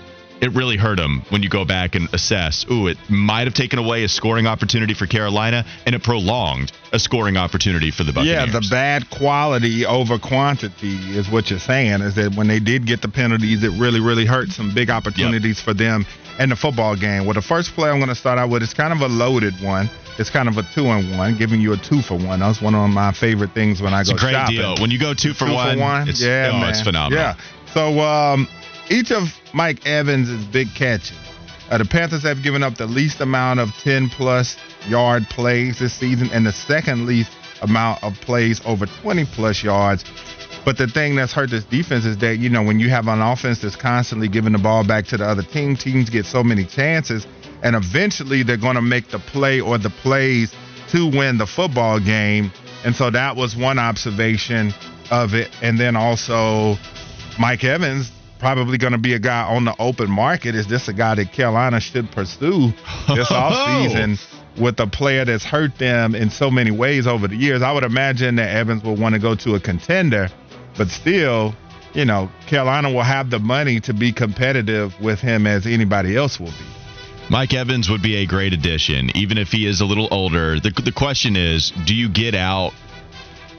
it 0.44 0.52
really 0.52 0.76
hurt 0.76 0.96
them 0.96 1.22
when 1.30 1.42
you 1.42 1.48
go 1.48 1.64
back 1.64 1.94
and 1.94 2.12
assess. 2.12 2.66
Ooh, 2.70 2.86
it 2.86 2.98
might 3.08 3.46
have 3.46 3.54
taken 3.54 3.78
away 3.78 4.04
a 4.04 4.08
scoring 4.08 4.46
opportunity 4.46 4.94
for 4.94 5.06
Carolina, 5.06 5.64
and 5.86 5.94
it 5.94 6.02
prolonged 6.02 6.70
a 6.92 6.98
scoring 6.98 7.36
opportunity 7.36 7.90
for 7.90 8.04
the 8.04 8.12
Buccaneers. 8.12 8.52
Yeah, 8.52 8.60
the 8.60 8.66
bad 8.70 9.08
quality 9.10 9.86
over 9.86 10.18
quantity 10.18 10.96
is 11.16 11.28
what 11.30 11.50
you're 11.50 11.58
saying. 11.58 12.02
Is 12.02 12.14
that 12.16 12.34
when 12.34 12.46
they 12.46 12.60
did 12.60 12.86
get 12.86 13.02
the 13.02 13.08
penalties, 13.08 13.64
it 13.64 13.72
really, 13.80 14.00
really 14.00 14.26
hurt 14.26 14.50
some 14.50 14.74
big 14.74 14.90
opportunities 14.90 15.58
yep. 15.58 15.64
for 15.64 15.74
them 15.74 16.04
in 16.38 16.50
the 16.50 16.56
football 16.56 16.94
game. 16.96 17.24
Well, 17.24 17.34
the 17.34 17.42
first 17.42 17.72
play 17.72 17.88
I'm 17.88 17.98
going 17.98 18.08
to 18.08 18.14
start 18.14 18.38
out 18.38 18.50
with 18.50 18.62
is 18.62 18.74
kind 18.74 18.92
of 18.92 19.00
a 19.00 19.08
loaded 19.08 19.54
one. 19.62 19.88
It's 20.18 20.30
kind 20.30 20.48
of 20.48 20.58
a 20.58 20.62
two 20.74 20.86
and 20.86 21.18
one, 21.18 21.36
giving 21.36 21.60
you 21.60 21.72
a 21.72 21.76
two 21.76 22.02
for 22.02 22.16
one. 22.16 22.40
That's 22.40 22.60
one 22.60 22.74
of 22.74 22.88
my 22.90 23.12
favorite 23.12 23.52
things 23.52 23.82
when 23.82 23.94
I 23.94 24.02
it's 24.02 24.10
go 24.10 24.16
a 24.16 24.18
great 24.18 24.32
shopping. 24.32 24.56
deal. 24.56 24.76
When 24.78 24.90
you 24.90 24.98
go 25.00 25.14
two 25.14 25.32
for 25.32 25.46
two 25.46 25.54
one, 25.54 25.76
for 25.76 25.80
one, 25.80 26.08
it's, 26.08 26.22
yeah, 26.22 26.52
oh, 26.52 26.68
it's 26.68 26.82
phenomenal. 26.82 27.18
Yeah. 27.18 27.34
So 27.72 27.98
um, 27.98 28.46
each 28.90 29.10
of 29.10 29.28
Mike 29.52 29.86
Evans' 29.86 30.44
big 30.46 30.68
catches. 30.74 31.16
Uh, 31.70 31.78
the 31.78 31.84
Panthers 31.84 32.22
have 32.22 32.42
given 32.42 32.62
up 32.62 32.76
the 32.76 32.86
least 32.86 33.20
amount 33.20 33.58
of 33.58 33.70
10 33.82 34.10
plus 34.10 34.56
yard 34.86 35.24
plays 35.30 35.78
this 35.78 35.94
season 35.94 36.28
and 36.32 36.44
the 36.44 36.52
second 36.52 37.06
least 37.06 37.30
amount 37.62 38.02
of 38.04 38.14
plays 38.20 38.60
over 38.66 38.86
20 38.86 39.24
plus 39.26 39.64
yards. 39.64 40.04
But 40.64 40.78
the 40.78 40.86
thing 40.86 41.14
that's 41.14 41.32
hurt 41.32 41.50
this 41.50 41.64
defense 41.64 42.04
is 42.04 42.18
that, 42.18 42.38
you 42.38 42.48
know, 42.48 42.62
when 42.62 42.80
you 42.80 42.90
have 42.90 43.08
an 43.08 43.20
offense 43.20 43.60
that's 43.60 43.76
constantly 43.76 44.28
giving 44.28 44.52
the 44.52 44.58
ball 44.58 44.86
back 44.86 45.06
to 45.06 45.16
the 45.16 45.24
other 45.24 45.42
team, 45.42 45.76
teams 45.76 46.10
get 46.10 46.26
so 46.26 46.42
many 46.42 46.64
chances, 46.64 47.26
and 47.62 47.76
eventually 47.76 48.42
they're 48.42 48.56
going 48.56 48.76
to 48.76 48.82
make 48.82 49.08
the 49.08 49.18
play 49.18 49.60
or 49.60 49.78
the 49.78 49.90
plays 49.90 50.54
to 50.88 51.06
win 51.10 51.38
the 51.38 51.46
football 51.46 51.98
game. 51.98 52.50
And 52.84 52.94
so 52.94 53.10
that 53.10 53.36
was 53.36 53.56
one 53.56 53.78
observation 53.78 54.72
of 55.10 55.34
it. 55.34 55.50
And 55.62 55.78
then 55.78 55.96
also, 55.96 56.76
Mike 57.38 57.64
Evans 57.64 58.10
probably 58.44 58.76
going 58.76 58.92
to 58.92 58.98
be 58.98 59.14
a 59.14 59.18
guy 59.18 59.42
on 59.42 59.64
the 59.64 59.74
open 59.78 60.10
market. 60.10 60.54
Is 60.54 60.66
this 60.66 60.86
a 60.88 60.92
guy 60.92 61.14
that 61.14 61.32
Carolina 61.32 61.80
should 61.80 62.10
pursue 62.10 62.72
this 63.08 63.28
oh. 63.30 63.34
offseason 63.34 64.22
with 64.60 64.78
a 64.80 64.86
player 64.86 65.24
that's 65.24 65.46
hurt 65.46 65.78
them 65.78 66.14
in 66.14 66.28
so 66.28 66.50
many 66.50 66.70
ways 66.70 67.06
over 67.06 67.26
the 67.26 67.36
years? 67.36 67.62
I 67.62 67.72
would 67.72 67.84
imagine 67.84 68.36
that 68.36 68.54
Evans 68.54 68.82
will 68.82 68.96
want 68.96 69.14
to 69.14 69.18
go 69.18 69.34
to 69.34 69.54
a 69.54 69.60
contender, 69.60 70.28
but 70.76 70.88
still, 70.88 71.54
you 71.94 72.04
know, 72.04 72.30
Carolina 72.46 72.92
will 72.92 73.02
have 73.02 73.30
the 73.30 73.38
money 73.38 73.80
to 73.80 73.94
be 73.94 74.12
competitive 74.12 74.92
with 75.00 75.20
him 75.20 75.46
as 75.46 75.66
anybody 75.66 76.14
else 76.14 76.38
will 76.38 76.48
be. 76.48 76.66
Mike 77.30 77.54
Evans 77.54 77.88
would 77.88 78.02
be 78.02 78.16
a 78.16 78.26
great 78.26 78.52
addition, 78.52 79.10
even 79.16 79.38
if 79.38 79.48
he 79.48 79.66
is 79.66 79.80
a 79.80 79.86
little 79.86 80.08
older. 80.10 80.60
The, 80.60 80.68
the 80.84 80.92
question 80.92 81.34
is 81.34 81.72
do 81.86 81.94
you 81.94 82.10
get 82.10 82.34
out 82.34 82.74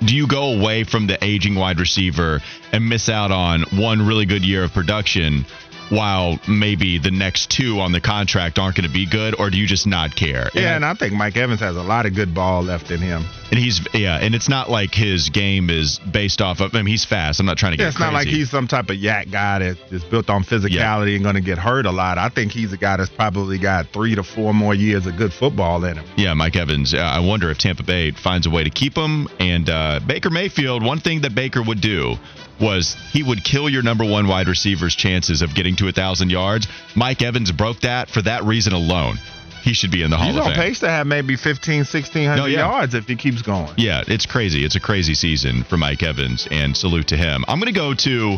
do 0.03 0.15
you 0.15 0.27
go 0.27 0.53
away 0.53 0.83
from 0.83 1.07
the 1.07 1.23
aging 1.23 1.55
wide 1.55 1.79
receiver 1.79 2.41
and 2.71 2.87
miss 2.87 3.09
out 3.09 3.31
on 3.31 3.63
one 3.71 4.05
really 4.05 4.25
good 4.25 4.43
year 4.43 4.63
of 4.63 4.73
production 4.73 5.45
while 5.89 6.39
maybe 6.47 6.97
the 6.97 7.11
next 7.11 7.49
two 7.49 7.79
on 7.79 7.91
the 7.91 8.01
contract 8.01 8.59
aren't 8.59 8.75
going 8.75 8.87
to 8.87 8.93
be 8.93 9.05
good, 9.05 9.39
or 9.39 9.49
do 9.49 9.57
you 9.57 9.67
just 9.67 9.87
not 9.87 10.15
care? 10.15 10.49
Yeah, 10.53 10.75
and, 10.75 10.83
and 10.83 10.85
I 10.85 10.93
think 10.93 11.13
Mike 11.13 11.37
Evans 11.37 11.59
has 11.59 11.75
a 11.75 11.83
lot 11.83 12.05
of 12.05 12.15
good 12.15 12.33
ball 12.33 12.63
left 12.63 12.91
in 12.91 12.99
him. 12.99 13.25
And 13.51 13.59
he's 13.59 13.85
yeah, 13.93 14.17
and 14.17 14.33
it's 14.33 14.49
not 14.49 14.69
like 14.69 14.93
his 14.93 15.29
game 15.29 15.69
is 15.69 15.99
based 15.99 16.41
off 16.41 16.61
of. 16.61 16.73
I 16.73 16.79
mean, 16.79 16.87
he's 16.87 17.05
fast. 17.05 17.39
I'm 17.39 17.45
not 17.45 17.57
trying 17.57 17.73
to 17.73 17.77
get. 17.77 17.83
Yeah, 17.83 17.87
it's 17.89 17.97
crazy. 17.97 18.11
not 18.11 18.17
like 18.17 18.27
he's 18.27 18.49
some 18.49 18.67
type 18.67 18.89
of 18.89 18.97
YAC 18.97 19.31
guy 19.31 19.59
that 19.59 19.77
is 19.91 20.03
built 20.03 20.29
on 20.29 20.43
physicality 20.43 21.09
yeah. 21.09 21.15
and 21.15 21.23
going 21.23 21.35
to 21.35 21.41
get 21.41 21.57
hurt 21.57 21.85
a 21.85 21.91
lot. 21.91 22.17
I 22.17 22.29
think 22.29 22.51
he's 22.51 22.73
a 22.73 22.77
guy 22.77 22.97
that's 22.97 23.09
probably 23.09 23.59
got 23.59 23.87
three 23.93 24.15
to 24.15 24.23
four 24.23 24.53
more 24.53 24.73
years 24.73 25.05
of 25.05 25.15
good 25.15 25.31
football 25.31 25.83
in 25.85 25.97
him. 25.97 26.05
Yeah, 26.17 26.33
Mike 26.33 26.55
Evans. 26.55 26.93
Uh, 26.93 26.97
I 26.97 27.19
wonder 27.19 27.51
if 27.51 27.59
Tampa 27.59 27.83
Bay 27.83 28.11
finds 28.11 28.47
a 28.47 28.49
way 28.49 28.63
to 28.63 28.71
keep 28.71 28.97
him. 28.97 29.27
And 29.39 29.69
uh, 29.69 29.99
Baker 30.05 30.31
Mayfield. 30.31 30.83
One 30.83 30.99
thing 30.99 31.21
that 31.21 31.35
Baker 31.35 31.61
would 31.61 31.81
do 31.81 32.15
was 32.59 32.95
he 33.11 33.23
would 33.23 33.43
kill 33.43 33.69
your 33.69 33.83
number 33.83 34.05
one 34.05 34.27
wide 34.27 34.47
receiver's 34.47 34.95
chances 34.95 35.41
of 35.41 35.53
getting 35.53 35.75
to 35.77 35.87
a 35.87 35.91
thousand 35.91 36.31
yards. 36.31 36.67
Mike 36.95 37.21
Evans 37.21 37.51
broke 37.51 37.81
that 37.81 38.09
for 38.09 38.21
that 38.21 38.43
reason 38.43 38.73
alone. 38.73 39.17
He 39.61 39.73
should 39.73 39.89
be 39.91 40.03
in 40.03 40.11
the 40.11 40.17
Hall 40.17 40.27
He's 40.27 40.37
of 40.37 40.43
Fame. 40.43 40.51
He's 40.51 40.59
on 40.59 40.65
pace 40.65 40.79
to 40.81 40.89
have 40.89 41.07
maybe 41.07 41.35
15, 41.35 41.79
1600 41.79 42.35
no, 42.35 42.45
yeah. 42.45 42.59
yards 42.59 42.93
if 42.93 43.07
he 43.07 43.15
keeps 43.15 43.41
going. 43.41 43.71
Yeah, 43.77 44.03
it's 44.07 44.27
crazy. 44.27 44.63
It's 44.63 44.75
a 44.75 44.79
crazy 44.79 45.15
season 45.15 45.63
for 45.63 45.75
Mike 45.75 46.03
Evans, 46.03 46.47
and 46.51 46.77
salute 46.77 47.07
to 47.07 47.17
him. 47.17 47.43
I'm 47.47 47.59
going 47.59 47.73
to 47.73 47.79
go 47.79 47.95
to 47.95 48.37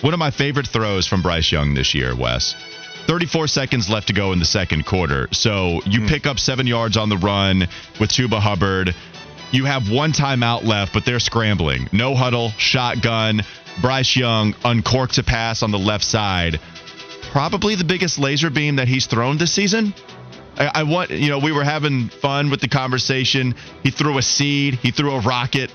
one 0.00 0.14
of 0.14 0.18
my 0.18 0.30
favorite 0.30 0.66
throws 0.66 1.06
from 1.06 1.20
Bryce 1.20 1.52
Young 1.52 1.74
this 1.74 1.94
year, 1.94 2.16
Wes. 2.16 2.54
34 3.06 3.46
seconds 3.48 3.90
left 3.90 4.08
to 4.08 4.12
go 4.12 4.32
in 4.32 4.38
the 4.38 4.44
second 4.44 4.86
quarter. 4.86 5.28
So 5.32 5.80
you 5.84 6.00
mm. 6.00 6.08
pick 6.08 6.26
up 6.26 6.38
seven 6.38 6.66
yards 6.66 6.96
on 6.96 7.08
the 7.08 7.16
run 7.16 7.60
with 8.00 8.10
Chuba 8.10 8.38
Hubbard. 8.38 8.94
You 9.50 9.64
have 9.64 9.90
one 9.90 10.12
timeout 10.12 10.64
left, 10.64 10.92
but 10.92 11.04
they're 11.04 11.20
scrambling. 11.20 11.88
No 11.92 12.14
huddle, 12.14 12.50
shotgun. 12.58 13.42
Bryce 13.80 14.14
Young 14.16 14.52
uncorks 14.54 15.18
a 15.18 15.22
pass 15.22 15.62
on 15.62 15.70
the 15.70 15.78
left 15.78 16.04
side. 16.04 16.60
Probably 17.30 17.74
the 17.74 17.84
biggest 17.84 18.18
laser 18.18 18.50
beam 18.50 18.76
that 18.76 18.88
he's 18.88 19.06
thrown 19.06 19.38
this 19.38 19.52
season. 19.52 19.94
I, 20.56 20.70
I 20.74 20.82
want, 20.82 21.10
you 21.10 21.30
know, 21.30 21.38
we 21.38 21.52
were 21.52 21.64
having 21.64 22.08
fun 22.08 22.50
with 22.50 22.60
the 22.60 22.68
conversation. 22.68 23.54
He 23.82 23.90
threw 23.90 24.18
a 24.18 24.22
seed, 24.22 24.74
he 24.74 24.90
threw 24.90 25.12
a 25.12 25.20
rocket. 25.20 25.70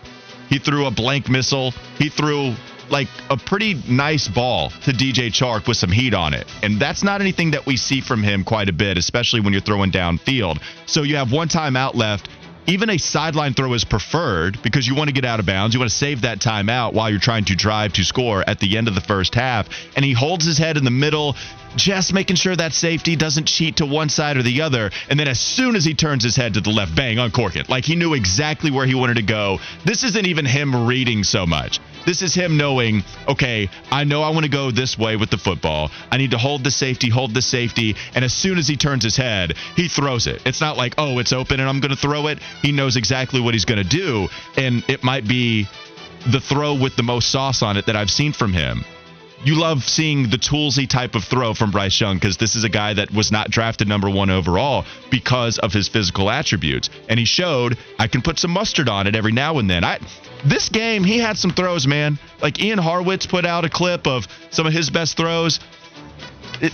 He 0.50 0.60
threw 0.60 0.86
a 0.86 0.92
blank 0.92 1.30
missile. 1.30 1.72
He 1.98 2.10
threw 2.10 2.54
like 2.90 3.08
a 3.32 3.38
pretty 3.38 3.82
nice 3.90 4.28
ball 4.28 4.70
to 4.84 4.92
DJ 4.92 5.30
Chark 5.30 5.68
with 5.68 5.78
some 5.78 5.92
heat 5.92 6.14
on 6.14 6.36
it. 6.36 6.46
And 6.62 6.80
that's 6.80 7.04
not 7.04 7.22
anything 7.22 7.52
that 7.52 7.66
we 7.66 7.76
see 7.76 8.02
from 8.02 8.22
him 8.22 8.44
quite 8.44 8.70
a 8.70 8.74
bit, 8.74 8.98
especially 8.98 9.40
when 9.40 9.54
you're 9.54 9.64
throwing 9.64 9.92
downfield. 9.92 10.62
So 10.86 11.02
you 11.02 11.16
have 11.16 11.32
one 11.32 11.48
timeout 11.48 11.96
left 11.96 12.30
even 12.68 12.90
a 12.90 12.98
sideline 12.98 13.54
throw 13.54 13.74
is 13.74 13.84
preferred 13.84 14.62
because 14.62 14.88
you 14.88 14.96
want 14.96 15.10
to 15.10 15.14
get 15.14 15.26
out 15.26 15.40
of 15.40 15.46
bounds. 15.46 15.74
You 15.74 15.80
want 15.80 15.92
to 15.92 15.98
save 15.98 16.22
that 16.22 16.40
time 16.40 16.70
out 16.70 16.94
while 16.94 17.10
you're 17.10 17.20
trying 17.20 17.46
to 17.46 17.56
drive 17.56 17.94
to 17.94 18.04
score 18.04 18.44
at 18.48 18.60
the 18.60 18.78
end 18.78 18.88
of 18.88 18.96
the 18.96 19.02
first 19.02 19.36
half. 19.36 19.68
And 19.96 20.06
he 20.06 20.14
holds 20.14 20.46
his 20.46 20.58
head 20.58 20.78
in 20.78 20.84
the 20.84 20.92
middle, 20.92 21.36
just 21.76 22.14
making 22.14 22.36
sure 22.36 22.56
that 22.56 22.74
safety 22.74 23.16
doesn't 23.16 23.46
cheat 23.46 23.78
to 23.78 23.86
one 23.86 24.10
side 24.10 24.38
or 24.38 24.44
the 24.44 24.62
other. 24.62 24.92
And 25.10 25.20
then 25.20 25.28
as 25.28 25.40
soon 25.40 25.76
as 25.76 25.86
he 25.86 25.94
turns 25.94 26.24
his 26.24 26.36
head 26.36 26.54
to 26.56 26.62
the 26.62 26.70
left, 26.70 26.96
bang, 26.96 27.20
uncork 27.20 27.56
it. 27.56 27.70
Like 27.70 27.86
he 27.86 27.96
knew 27.96 28.14
exactly 28.14 28.72
where 28.72 28.86
he 28.86 28.96
wanted 28.96 29.16
to 29.16 29.24
go. 29.24 29.60
This 29.86 30.04
isn't 30.04 30.26
even 30.26 30.46
him 30.46 30.88
reading 30.88 31.24
so 31.24 31.46
much. 31.46 31.80
This 32.06 32.22
is 32.22 32.34
him 32.34 32.58
knowing, 32.58 33.04
okay, 33.28 33.70
I 33.90 34.04
know 34.04 34.24
I 34.24 34.30
want 34.32 34.44
to 34.44 34.52
go 34.52 34.72
this 34.72 34.98
way 34.98 35.16
with 35.16 35.30
the 35.30 35.38
football. 35.38 35.90
I 36.12 36.18
need 36.18 36.32
to 36.32 36.38
hold 36.38 36.64
the 36.64 36.72
safety, 36.72 37.10
hold 37.10 37.34
the 37.34 37.42
safety. 37.42 37.96
And 38.14 38.26
as 38.26 38.34
soon 38.34 38.58
as 38.58 38.68
he 38.68 38.76
turns 38.76 39.04
his 39.04 39.16
head, 39.16 39.56
he 39.76 39.88
throws 39.88 40.28
it. 40.28 40.42
It's 40.46 40.62
not 40.62 40.78
like, 40.78 40.96
oh, 40.98 41.20
it's 41.20 41.32
open 41.32 41.60
and 41.60 41.70
I'm 41.70 41.80
going 41.80 41.92
to 41.92 41.98
throw 41.98 42.28
it. 42.28 42.40
He 42.62 42.72
knows 42.72 42.98
exactly 42.98 43.40
what 43.40 43.54
he's 43.54 43.66
going 43.66 43.82
to 43.82 43.90
do. 43.90 44.28
And 44.58 44.84
it 44.90 45.04
might 45.04 45.28
be 45.28 45.68
the 46.32 46.40
throw 46.40 46.76
with 46.76 46.96
the 46.96 47.04
most 47.04 47.30
sauce 47.30 47.62
on 47.62 47.78
it 47.78 47.86
that 47.86 47.96
I've 47.96 48.12
seen 48.12 48.34
from 48.34 48.54
him 48.54 48.84
you 49.44 49.60
love 49.60 49.84
seeing 49.84 50.30
the 50.30 50.38
toolsy 50.38 50.88
type 50.88 51.16
of 51.16 51.24
throw 51.24 51.54
from 51.54 51.72
Bryce 51.72 52.00
Young 52.00 52.16
because 52.16 52.38
this 52.38 52.56
is 52.56 52.64
a 52.64 52.70
guy 52.70 52.94
that 52.94 53.12
was 53.12 53.32
not 53.32 53.50
drafted 53.50 53.88
number 53.88 54.10
one 54.10 54.30
overall 54.30 54.86
because 55.12 55.60
of 55.60 55.74
his 55.74 55.90
physical 55.90 56.30
attributes. 56.30 56.90
And 57.10 57.20
he 57.20 57.26
showed 57.26 57.78
I 58.00 58.08
can 58.08 58.22
put 58.22 58.40
some 58.40 58.52
mustard 58.52 58.88
on 58.88 59.08
it 59.08 59.16
every 59.16 59.32
now 59.32 59.58
and 59.60 59.70
then. 59.70 59.84
I 59.84 60.00
this 60.46 60.70
game 60.70 61.04
he 61.04 61.20
had 61.20 61.38
some 61.38 61.52
throws, 61.52 61.88
man. 61.88 62.20
Like 62.42 62.60
Ian 62.62 62.80
Harwitz 62.80 63.28
put 63.28 63.46
out 63.46 63.66
a 63.66 63.70
clip 63.70 64.08
of 64.08 64.28
some 64.52 64.66
of 64.66 64.74
his 64.74 64.90
best 64.90 65.18
throws. 65.18 65.60
It, 66.62 66.72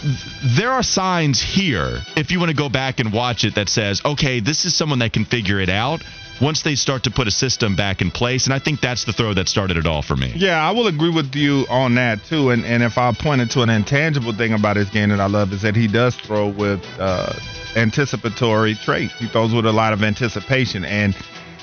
there 0.58 0.72
are 0.72 0.84
signs 0.84 1.42
here 1.42 2.00
if 2.16 2.32
you 2.32 2.40
want 2.40 2.50
to 2.50 2.56
go 2.56 2.70
back 2.70 3.00
and 3.00 3.12
watch 3.12 3.44
it 3.44 3.56
that 3.56 3.70
says, 3.70 4.02
okay, 4.06 4.40
this 4.40 4.66
is 4.66 4.76
someone 4.76 5.00
that 5.00 5.14
can 5.14 5.26
figure 5.26 5.60
it 5.60 5.70
out 5.70 6.04
once 6.42 6.62
they 6.64 6.76
start 6.76 7.04
to 7.04 7.12
put 7.12 7.28
a 7.28 7.32
system 7.32 7.76
back 7.76 8.02
in 8.02 8.12
place. 8.12 8.46
And 8.46 8.54
I 8.54 8.60
think 8.60 8.82
that's 8.82 9.06
the 9.06 9.14
throw 9.14 9.34
that 9.34 9.48
started 9.48 9.78
it 9.78 9.86
all 9.86 10.02
for 10.02 10.16
me. 10.16 10.34
Yeah, 10.36 10.68
I 10.68 10.72
will 10.72 10.88
agree 10.88 11.12
with 11.12 11.36
you 11.36 11.66
on 11.70 11.96
that 11.96 12.24
too. 12.26 12.52
And 12.52 12.66
and 12.66 12.84
if 12.84 12.98
I 12.98 13.14
pointed 13.14 13.52
to 13.52 13.62
an 13.62 13.70
intangible 13.70 14.34
thing 14.34 14.54
about 14.54 14.76
his 14.76 14.90
game 14.90 15.10
that 15.10 15.20
I 15.20 15.28
love 15.28 15.54
is 15.54 15.62
that 15.62 15.76
he 15.76 15.88
does 15.88 16.16
throw 16.16 16.48
with 16.50 16.84
uh, 17.00 17.34
anticipatory 17.76 18.76
traits. 18.76 19.14
He 19.16 19.28
throws 19.28 19.54
with 19.54 19.66
a 19.66 19.72
lot 19.74 19.94
of 19.94 20.04
anticipation 20.04 20.86
and. 20.86 21.16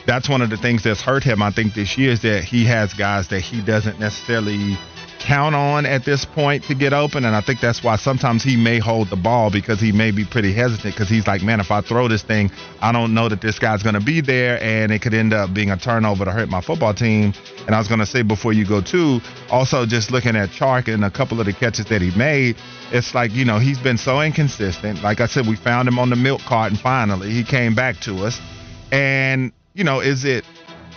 That's 0.06 0.28
one 0.28 0.40
of 0.40 0.50
the 0.50 0.56
things 0.56 0.84
that's 0.84 1.00
hurt 1.00 1.24
him, 1.24 1.42
I 1.42 1.50
think, 1.50 1.74
this 1.74 1.98
year 1.98 2.12
is 2.12 2.22
that 2.22 2.44
he 2.44 2.64
has 2.66 2.94
guys 2.94 3.26
that 3.30 3.40
he 3.40 3.60
doesn't 3.60 3.98
necessarily 3.98 4.78
count 5.18 5.54
on 5.54 5.86
at 5.86 6.04
this 6.04 6.24
point 6.24 6.64
to 6.64 6.74
get 6.74 6.92
open. 6.92 7.24
And 7.24 7.34
I 7.34 7.40
think 7.40 7.60
that's 7.60 7.82
why 7.82 7.96
sometimes 7.96 8.42
he 8.42 8.56
may 8.56 8.78
hold 8.78 9.10
the 9.10 9.16
ball 9.16 9.50
because 9.50 9.80
he 9.80 9.92
may 9.92 10.10
be 10.10 10.24
pretty 10.24 10.52
hesitant 10.52 10.94
because 10.94 11.08
he's 11.08 11.26
like, 11.26 11.42
man, 11.42 11.60
if 11.60 11.70
I 11.70 11.80
throw 11.80 12.08
this 12.08 12.22
thing, 12.22 12.50
I 12.80 12.92
don't 12.92 13.14
know 13.14 13.28
that 13.28 13.40
this 13.40 13.58
guy's 13.58 13.82
going 13.82 13.94
to 13.94 14.00
be 14.00 14.20
there 14.20 14.62
and 14.62 14.92
it 14.92 15.02
could 15.02 15.14
end 15.14 15.32
up 15.32 15.52
being 15.54 15.70
a 15.70 15.76
turnover 15.76 16.24
to 16.24 16.32
hurt 16.32 16.48
my 16.48 16.60
football 16.60 16.94
team. 16.94 17.32
And 17.66 17.74
I 17.74 17.78
was 17.78 17.88
going 17.88 18.00
to 18.00 18.06
say 18.06 18.22
before 18.22 18.52
you 18.52 18.66
go 18.66 18.80
too, 18.80 19.20
also 19.50 19.86
just 19.86 20.10
looking 20.10 20.36
at 20.36 20.50
Chark 20.50 20.92
and 20.92 21.04
a 21.04 21.10
couple 21.10 21.40
of 21.40 21.46
the 21.46 21.52
catches 21.52 21.86
that 21.86 22.02
he 22.02 22.16
made, 22.16 22.56
it's 22.92 23.14
like, 23.14 23.32
you 23.32 23.44
know, 23.44 23.58
he's 23.58 23.78
been 23.78 23.98
so 23.98 24.20
inconsistent. 24.20 25.02
Like 25.02 25.20
I 25.20 25.26
said, 25.26 25.46
we 25.46 25.56
found 25.56 25.88
him 25.88 25.98
on 25.98 26.10
the 26.10 26.16
milk 26.16 26.42
carton 26.42 26.78
finally. 26.78 27.30
He 27.30 27.44
came 27.44 27.74
back 27.74 28.00
to 28.00 28.24
us. 28.24 28.40
And, 28.92 29.52
you 29.74 29.84
know, 29.84 30.00
is 30.00 30.24
it, 30.24 30.44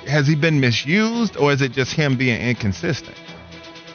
has 0.08 0.27
he 0.27 0.36
been 0.36 0.60
misused 0.60 1.38
or 1.38 1.51
is 1.51 1.62
it 1.62 1.71
just 1.71 1.93
him 1.93 2.17
being 2.17 2.39
inconsistent? 2.39 3.17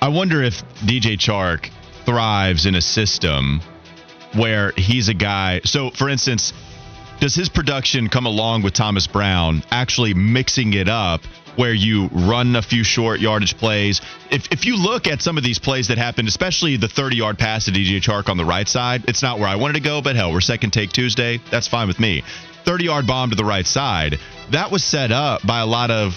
I 0.05 0.09
wonder 0.09 0.43
if 0.43 0.63
DJ 0.81 1.17
Chark 1.17 1.71
thrives 2.05 2.67
in 2.67 2.75
a 2.75 2.83
system 2.83 3.63
where 4.35 4.73
he's 4.77 5.09
a 5.09 5.15
guy. 5.15 5.63
So, 5.65 5.89
for 5.89 6.11
instance, 6.11 6.53
does 7.21 7.35
his 7.35 7.49
production 7.49 8.11
come 8.11 8.27
along 8.27 8.65
with 8.65 8.75
Thomas 8.75 9.07
Brown 9.07 9.63
actually 9.71 10.13
mixing 10.13 10.75
it 10.75 10.91
up 10.91 11.25
where 11.57 11.73
you 11.73 12.09
run 12.13 12.55
a 12.55 12.61
few 12.61 12.85
short 12.85 13.21
yardage 13.21 13.57
plays? 13.57 14.03
If, 14.31 14.53
if 14.53 14.67
you 14.67 14.77
look 14.77 15.07
at 15.07 15.23
some 15.23 15.39
of 15.39 15.43
these 15.43 15.59
plays 15.59 15.89
that 15.89 15.97
happened, 15.97 16.29
especially 16.29 16.77
the 16.77 16.87
30 16.87 17.17
yard 17.17 17.39
pass 17.39 17.65
to 17.65 17.71
DJ 17.71 18.03
Chark 18.03 18.29
on 18.29 18.37
the 18.37 18.45
right 18.45 18.69
side, 18.69 19.05
it's 19.09 19.23
not 19.23 19.39
where 19.39 19.49
I 19.49 19.57
wanted 19.57 19.75
to 19.75 19.81
go, 19.81 20.03
but 20.03 20.17
hell, 20.17 20.35
we're 20.35 20.43
second 20.43 20.75
take 20.75 20.93
Tuesday. 20.93 21.41
That's 21.51 21.67
fine 21.67 21.89
with 21.89 21.99
me. 21.99 22.25
30 22.67 22.85
yard 22.85 23.07
bomb 23.07 23.31
to 23.31 23.37
the 23.37 23.45
right 23.45 23.67
side. 23.67 24.19
That 24.51 24.71
was 24.71 24.85
set 24.85 25.13
up 25.13 25.47
by 25.47 25.61
a 25.61 25.67
lot 25.67 25.91
of 25.91 26.13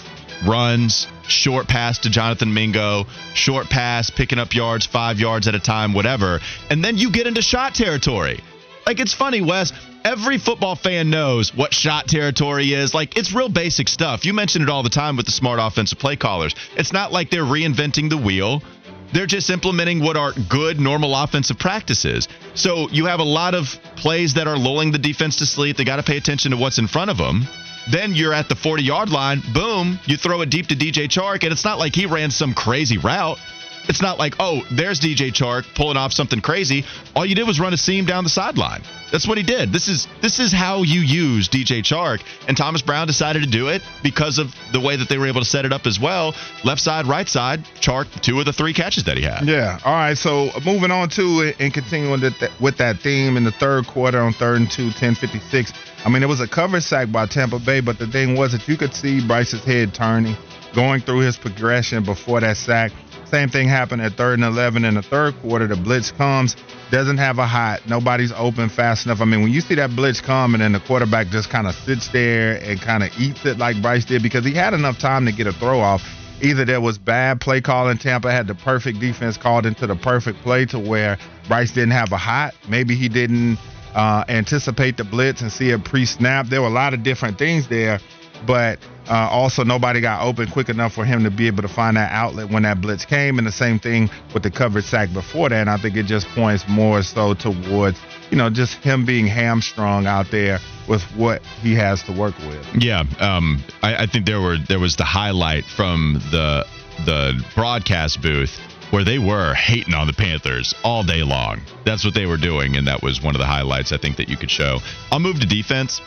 runs, 0.45 1.07
short 1.27 1.67
pass 1.67 1.99
to 1.99 2.09
Jonathan 2.09 2.53
Mingo, 2.53 3.05
short 3.33 3.69
pass, 3.69 4.09
picking 4.09 4.39
up 4.39 4.53
yards, 4.53 4.85
five 4.85 5.19
yards 5.19 5.47
at 5.47 5.55
a 5.55 5.59
time, 5.59 5.93
whatever. 5.93 6.39
And 6.69 6.83
then 6.83 6.97
you 6.97 7.11
get 7.11 7.27
into 7.27 7.41
shot 7.41 7.75
territory. 7.75 8.39
Like, 8.85 8.99
it's 8.99 9.13
funny, 9.13 9.41
Wes. 9.41 9.73
Every 10.05 10.37
football 10.37 10.75
fan 10.75 11.09
knows 11.09 11.53
what 11.53 11.73
shot 11.73 12.07
territory 12.07 12.73
is. 12.73 12.93
Like, 12.93 13.17
it's 13.17 13.33
real 13.33 13.49
basic 13.49 13.89
stuff. 13.89 14.25
You 14.25 14.33
mention 14.33 14.61
it 14.61 14.69
all 14.69 14.83
the 14.83 14.89
time 14.89 15.17
with 15.17 15.25
the 15.25 15.31
smart 15.33 15.59
offensive 15.61 15.99
play 15.99 16.15
callers. 16.15 16.55
It's 16.77 16.93
not 16.93 17.11
like 17.11 17.29
they're 17.29 17.43
reinventing 17.43 18.09
the 18.09 18.17
wheel. 18.17 18.63
They're 19.11 19.25
just 19.25 19.49
implementing 19.49 20.01
what 20.01 20.15
are 20.15 20.33
good, 20.49 20.79
normal 20.79 21.15
offensive 21.15 21.57
practices. 21.59 22.27
So 22.55 22.89
you 22.89 23.05
have 23.05 23.19
a 23.19 23.25
lot 23.25 23.55
of 23.55 23.65
plays 23.97 24.35
that 24.35 24.47
are 24.47 24.57
lulling 24.57 24.91
the 24.91 24.97
defense 24.97 25.37
to 25.37 25.45
sleep. 25.45 25.77
They 25.77 25.83
got 25.83 25.97
to 25.97 26.03
pay 26.03 26.17
attention 26.17 26.51
to 26.51 26.57
what's 26.57 26.77
in 26.77 26.87
front 26.87 27.11
of 27.11 27.17
them. 27.17 27.47
Then 27.89 28.15
you're 28.15 28.33
at 28.33 28.49
the 28.49 28.55
40 28.55 28.83
yard 28.83 29.09
line. 29.09 29.41
Boom. 29.53 29.99
You 30.05 30.17
throw 30.17 30.41
it 30.41 30.49
deep 30.49 30.67
to 30.67 30.75
DJ 30.75 31.07
Chark. 31.07 31.43
And 31.43 31.51
it's 31.51 31.65
not 31.65 31.79
like 31.79 31.95
he 31.95 32.05
ran 32.05 32.31
some 32.31 32.53
crazy 32.53 32.97
route. 32.97 33.39
It's 33.87 34.01
not 34.01 34.17
like, 34.17 34.35
oh, 34.39 34.61
there's 34.71 34.99
DJ 34.99 35.31
Chark 35.31 35.65
pulling 35.75 35.97
off 35.97 36.13
something 36.13 36.41
crazy. 36.41 36.85
All 37.15 37.25
you 37.25 37.35
did 37.35 37.47
was 37.47 37.59
run 37.59 37.73
a 37.73 37.77
seam 37.77 38.05
down 38.05 38.23
the 38.23 38.29
sideline. 38.29 38.81
That's 39.11 39.27
what 39.27 39.37
he 39.37 39.43
did. 39.43 39.71
This 39.71 39.87
is 39.87 40.07
this 40.21 40.39
is 40.39 40.51
how 40.51 40.83
you 40.83 40.99
use 40.99 41.47
DJ 41.47 41.79
Chark. 41.79 42.21
And 42.47 42.57
Thomas 42.57 42.81
Brown 42.81 43.07
decided 43.07 43.43
to 43.43 43.49
do 43.49 43.69
it 43.69 43.81
because 44.03 44.37
of 44.37 44.53
the 44.73 44.81
way 44.81 44.97
that 44.97 45.07
they 45.07 45.17
were 45.17 45.27
able 45.27 45.39
to 45.41 45.45
set 45.45 45.65
it 45.65 45.71
up 45.71 45.85
as 45.85 45.99
well. 45.99 46.35
Left 46.63 46.81
side, 46.81 47.07
right 47.07 47.27
side, 47.27 47.63
Chark, 47.79 48.07
two 48.21 48.39
of 48.39 48.45
the 48.45 48.53
three 48.53 48.73
catches 48.73 49.05
that 49.05 49.17
he 49.17 49.23
had. 49.23 49.47
Yeah. 49.47 49.79
All 49.85 49.93
right. 49.93 50.17
So 50.17 50.49
uh, 50.49 50.59
moving 50.65 50.91
on 50.91 51.09
to 51.09 51.41
it 51.41 51.55
and 51.59 51.73
continuing 51.73 52.21
with 52.59 52.77
that 52.77 52.99
theme 52.99 53.37
in 53.37 53.43
the 53.43 53.51
third 53.51 53.87
quarter 53.87 54.19
on 54.19 54.33
third 54.33 54.57
and 54.57 54.69
two, 54.69 54.85
1056. 54.85 55.71
I 56.05 56.09
mean, 56.09 56.23
it 56.23 56.27
was 56.27 56.41
a 56.41 56.47
cover 56.47 56.81
sack 56.81 57.11
by 57.11 57.25
Tampa 57.25 57.59
Bay, 57.59 57.79
but 57.81 57.97
the 57.97 58.07
thing 58.07 58.35
was 58.35 58.51
that 58.51 58.67
you 58.67 58.77
could 58.77 58.93
see 58.93 59.25
Bryce's 59.25 59.63
head 59.63 59.93
turning, 59.93 60.35
going 60.73 61.01
through 61.01 61.19
his 61.19 61.37
progression 61.37 62.03
before 62.03 62.41
that 62.41 62.57
sack. 62.57 62.91
Same 63.29 63.49
thing 63.49 63.67
happened 63.67 64.01
at 64.01 64.13
third 64.13 64.39
and 64.39 64.43
11 64.43 64.85
in 64.85 64.95
the 64.95 65.01
third 65.01 65.35
quarter. 65.41 65.67
The 65.67 65.75
blitz 65.75 66.11
comes, 66.11 66.55
doesn't 66.91 67.17
have 67.17 67.39
a 67.39 67.45
hot, 67.45 67.81
nobody's 67.87 68.31
open 68.31 68.69
fast 68.69 69.05
enough. 69.05 69.19
I 69.19 69.25
mean, 69.25 69.41
when 69.41 69.51
you 69.51 69.59
see 69.59 69.75
that 69.75 69.95
blitz 69.95 70.21
come 70.21 70.53
and 70.53 70.61
then 70.61 70.71
the 70.71 70.79
quarterback 70.79 71.27
just 71.27 71.49
kind 71.49 71.67
of 71.67 71.75
sits 71.75 72.07
there 72.07 72.57
and 72.63 72.79
kind 72.79 73.03
of 73.03 73.09
eats 73.19 73.45
it 73.45 73.57
like 73.57 73.81
Bryce 73.81 74.05
did 74.05 74.23
because 74.23 74.45
he 74.45 74.53
had 74.53 74.73
enough 74.73 74.97
time 74.97 75.25
to 75.25 75.33
get 75.33 75.45
a 75.45 75.51
throw 75.51 75.79
off. 75.79 76.01
Either 76.41 76.63
there 76.63 76.79
was 76.79 76.97
bad 76.97 77.41
play 77.41 77.59
calling, 77.59 77.93
in 77.93 77.97
Tampa 77.97 78.31
had 78.31 78.47
the 78.47 78.55
perfect 78.55 78.99
defense 78.99 79.37
called 79.37 79.65
into 79.65 79.87
the 79.87 79.95
perfect 79.95 80.39
play 80.43 80.65
to 80.67 80.79
where 80.79 81.17
Bryce 81.47 81.71
didn't 81.71 81.91
have 81.91 82.11
a 82.11 82.17
hot. 82.17 82.53
Maybe 82.69 82.95
he 82.95 83.09
didn't 83.09 83.57
uh, 83.93 84.23
anticipate 84.29 84.95
the 84.95 85.03
blitz 85.03 85.41
and 85.41 85.51
see 85.51 85.71
a 85.71 85.79
pre-snap. 85.79 86.45
There 86.47 86.61
were 86.61 86.67
a 86.67 86.71
lot 86.71 86.93
of 86.93 87.03
different 87.03 87.39
things 87.39 87.67
there, 87.67 87.99
but 88.45 88.79
uh, 89.09 89.29
also 89.31 89.63
nobody 89.63 90.01
got 90.01 90.21
open 90.21 90.49
quick 90.49 90.69
enough 90.69 90.93
for 90.93 91.05
him 91.05 91.23
to 91.23 91.31
be 91.31 91.47
able 91.47 91.61
to 91.61 91.67
find 91.67 91.97
that 91.97 92.11
outlet 92.11 92.49
when 92.49 92.63
that 92.63 92.81
blitz 92.81 93.05
came. 93.05 93.37
And 93.37 93.47
the 93.47 93.51
same 93.51 93.79
thing 93.79 94.09
with 94.33 94.43
the 94.43 94.51
coverage 94.51 94.85
sack 94.85 95.13
before 95.13 95.49
that. 95.49 95.61
And 95.61 95.69
I 95.69 95.77
think 95.77 95.95
it 95.95 96.05
just 96.05 96.27
points 96.29 96.65
more 96.67 97.01
so 97.03 97.33
towards 97.33 97.99
you 98.29 98.37
know 98.37 98.49
just 98.49 98.75
him 98.75 99.05
being 99.05 99.27
hamstrung 99.27 100.05
out 100.05 100.29
there 100.31 100.59
with 100.87 101.03
what 101.15 101.41
he 101.61 101.73
has 101.75 102.03
to 102.03 102.11
work 102.11 102.37
with. 102.39 102.65
Yeah, 102.77 103.03
um, 103.19 103.63
I, 103.81 104.03
I 104.03 104.05
think 104.05 104.25
there 104.25 104.41
were 104.41 104.57
there 104.67 104.79
was 104.79 104.95
the 104.95 105.05
highlight 105.05 105.65
from 105.65 106.21
the 106.31 106.65
the 107.05 107.43
broadcast 107.55 108.21
booth 108.21 108.59
where 108.91 109.03
they 109.03 109.19
were 109.19 109.53
hating 109.53 109.93
on 109.93 110.07
the 110.07 110.13
Panthers 110.13 110.73
all 110.83 111.03
day 111.03 111.21
long. 111.21 111.61
That's 111.85 112.05
what 112.05 112.13
they 112.13 112.25
were 112.25 112.37
doing, 112.37 112.77
and 112.77 112.87
that 112.87 113.01
was 113.01 113.21
one 113.21 113.35
of 113.35 113.39
the 113.39 113.45
highlights 113.45 113.91
I 113.91 113.97
think 113.97 114.17
that 114.17 114.29
you 114.29 114.37
could 114.37 114.51
show. 114.51 114.79
I'll 115.11 115.19
move 115.19 115.39
to 115.41 115.47
defense. 115.47 116.01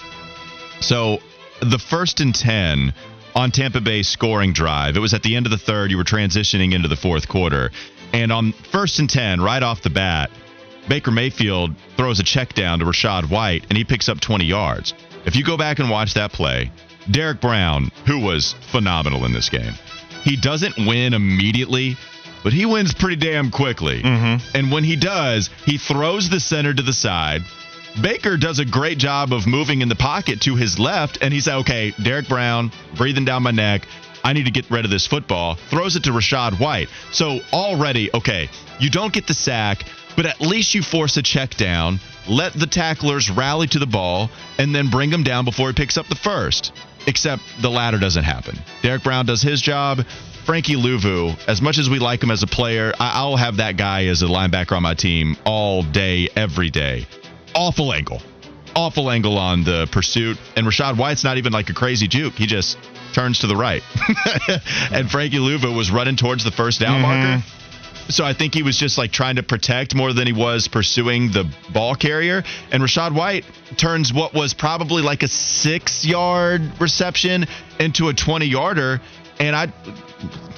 So 0.81 1.19
the 1.61 1.79
first 1.79 2.21
and 2.21 2.35
10 2.35 2.93
on 3.35 3.51
Tampa 3.51 3.81
Bay's 3.81 4.09
scoring 4.09 4.53
drive, 4.53 4.97
it 4.97 5.01
was 5.01 5.15
at 5.15 5.23
the 5.23 5.37
end 5.37 5.47
of 5.47 5.51
the 5.51 5.59
third. 5.59 5.91
You 5.91 5.97
were 5.97 6.05
transitioning 6.05 6.75
into 6.75 6.89
the 6.89 6.97
fourth 6.97 7.29
quarter. 7.29 7.71
And 8.13 8.33
on 8.33 8.53
first 8.53 8.99
and 8.99 9.09
10, 9.09 9.41
right 9.41 9.63
off 9.63 9.83
the 9.83 9.91
bat, 9.91 10.31
Baker 10.89 11.11
Mayfield 11.11 11.75
throws 11.97 12.19
a 12.19 12.25
check 12.25 12.55
down 12.55 12.81
to 12.81 12.85
Rachaad 12.85 13.31
White, 13.31 13.67
and 13.69 13.79
he 13.79 13.85
picks 13.85 14.09
up 14.09 14.21
20 14.21 14.45
yards. 14.45 14.95
If 15.25 15.37
you 15.37 15.45
go 15.45 15.57
back 15.57 15.79
and 15.79 15.91
watch 15.91 16.15
that 16.15 16.33
play, 16.33 16.73
Derrick 17.11 17.41
Brown, 17.41 17.91
who 18.07 18.19
was 18.19 18.55
phenomenal 18.73 19.25
in 19.25 19.33
this 19.33 19.49
game, 19.49 19.75
he 20.23 20.37
doesn't 20.37 20.77
win 20.77 21.15
immediately, 21.15 21.97
but 22.43 22.53
he 22.53 22.67
wins 22.67 22.95
pretty 22.95 23.17
damn 23.17 23.51
quickly. 23.51 24.03
Mm-hmm. 24.03 24.57
And 24.57 24.73
when 24.73 24.85
he 24.85 24.97
does, 24.97 25.51
he 25.65 25.79
throws 25.79 26.29
the 26.29 26.41
center 26.41 26.75
to 26.75 26.83
the 26.83 26.93
side. 26.93 27.43
Baker 28.01 28.37
does 28.37 28.59
a 28.59 28.65
great 28.65 28.99
job 28.99 29.33
of 29.33 29.47
moving 29.47 29.83
in 29.83 29.89
the 29.89 29.97
pocket 29.97 30.43
to 30.43 30.57
his 30.57 30.79
left, 30.79 31.19
and 31.23 31.35
he 31.35 31.41
said, 31.41 31.57
okay, 31.59 31.93
Derrick 32.03 32.29
Brown 32.29 32.71
breathing 32.97 33.25
down 33.25 33.43
my 33.43 33.51
neck. 33.51 33.87
I 34.23 34.33
need 34.33 34.45
to 34.45 34.51
get 34.51 34.71
rid 34.71 34.85
of 34.85 34.91
this 34.91 35.07
football, 35.07 35.55
throws 35.55 35.97
it 35.97 36.05
to 36.05 36.11
Rachaad 36.11 36.61
White. 36.61 36.89
So 37.11 37.41
already, 37.53 38.11
okay, 38.15 38.49
you 38.79 38.91
don't 38.91 39.13
get 39.13 39.27
the 39.27 39.35
sack, 39.35 39.85
but 40.17 40.27
at 40.27 40.41
least 40.41 40.75
you 40.75 40.83
force 40.83 41.17
a 41.17 41.23
check 41.23 41.57
down, 41.57 42.01
let 42.29 42.53
the 42.53 42.67
tacklers 42.67 43.31
rally 43.31 43.67
to 43.69 43.79
the 43.79 43.87
ball, 43.87 44.31
and 44.59 44.75
then 44.75 44.91
bring 44.91 45.11
him 45.11 45.23
down 45.23 45.45
before 45.45 45.69
he 45.69 45.75
picks 45.75 45.97
up 45.97 46.07
the 46.07 46.15
first. 46.15 46.73
Except 47.07 47.43
the 47.61 47.71
latter 47.71 47.99
doesn't 47.99 48.25
happen. 48.25 48.59
Derrick 48.83 49.03
Brown 49.03 49.25
does 49.25 49.41
his 49.41 49.63
job. 49.63 50.05
Frankie 50.45 50.75
Luvu, 50.75 51.37
as 51.49 51.63
much 51.63 51.79
as 51.79 51.89
we 51.89 51.99
like 51.99 52.23
him 52.23 52.31
as 52.31 52.43
a 52.43 52.47
player, 52.47 52.93
I'll 52.99 53.37
have 53.37 53.57
that 53.57 53.77
guy 53.77 54.07
as 54.07 54.23
a 54.23 54.27
linebacker 54.27 54.77
on 54.77 54.83
my 54.83 54.95
team 54.95 55.37
all 55.45 55.83
day, 55.83 56.29
every 56.37 56.71
day. 56.71 57.07
Awful 57.55 57.93
angle. 57.93 58.21
Awful 58.75 59.11
angle 59.11 59.37
on 59.39 59.65
the 59.65 59.89
pursuit. 59.91 60.39
And 60.57 60.67
Rachaad 60.67 60.97
White's 60.97 61.25
not 61.25 61.39
even 61.39 61.53
like 61.53 61.71
a 61.71 61.75
crazy 61.75 62.09
juke. 62.09 62.35
He 62.35 62.47
just 62.47 62.79
turns 63.13 63.41
to 63.41 63.47
the 63.47 63.57
right. 63.57 63.83
and 64.93 65.11
Frankie 65.11 65.39
Luvu 65.39 65.75
was 65.77 65.91
running 65.91 66.17
towards 66.17 66.45
the 66.45 66.51
first 66.51 66.81
down 66.81 67.03
mm-hmm. 67.03 67.31
marker. 67.31 67.45
So 68.09 68.25
I 68.25 68.33
think 68.33 68.55
he 68.55 68.63
was 68.63 68.77
just 68.77 68.99
like 68.99 69.13
trying 69.13 69.37
to 69.37 69.43
protect 69.43 69.95
more 69.95 70.13
than 70.13 70.27
he 70.27 70.33
was 70.33 70.67
pursuing 70.67 71.31
the 71.31 71.49
ball 71.73 71.95
carrier. 71.95 72.43
And 72.73 72.83
Rachaad 72.83 73.15
White 73.15 73.45
turns 73.77 74.13
what 74.13 74.35
was 74.35 74.53
probably 74.53 75.03
like 75.03 75.23
a 75.23 75.29
six 75.29 76.05
yard 76.05 76.63
reception 76.81 77.47
into 77.79 78.09
a 78.09 78.15
20 78.15 78.47
yarder. 78.47 79.01
And 79.41 79.57
I, 79.57 79.73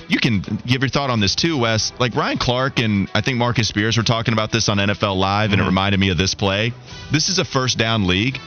you 0.08 0.18
can 0.18 0.40
give 0.66 0.82
your 0.82 0.88
thought 0.88 1.08
on 1.08 1.20
this 1.20 1.36
too, 1.36 1.56
Wes. 1.56 1.92
Like 2.00 2.14
Ryan 2.16 2.36
Clark 2.36 2.80
and 2.80 3.08
I 3.14 3.20
think 3.20 3.38
Marcus 3.38 3.68
Spears 3.68 3.96
were 3.96 4.02
talking 4.02 4.34
about 4.34 4.50
this 4.50 4.68
on 4.68 4.78
NFL 4.78 5.16
Live, 5.16 5.52
and 5.52 5.54
it 5.54 5.56
mm-hmm. 5.58 5.68
reminded 5.68 6.00
me 6.00 6.10
of 6.10 6.18
this 6.18 6.34
play. 6.34 6.72
This 7.12 7.28
is 7.28 7.38
a 7.38 7.44
first 7.44 7.78
down 7.78 8.06
league. 8.06 8.38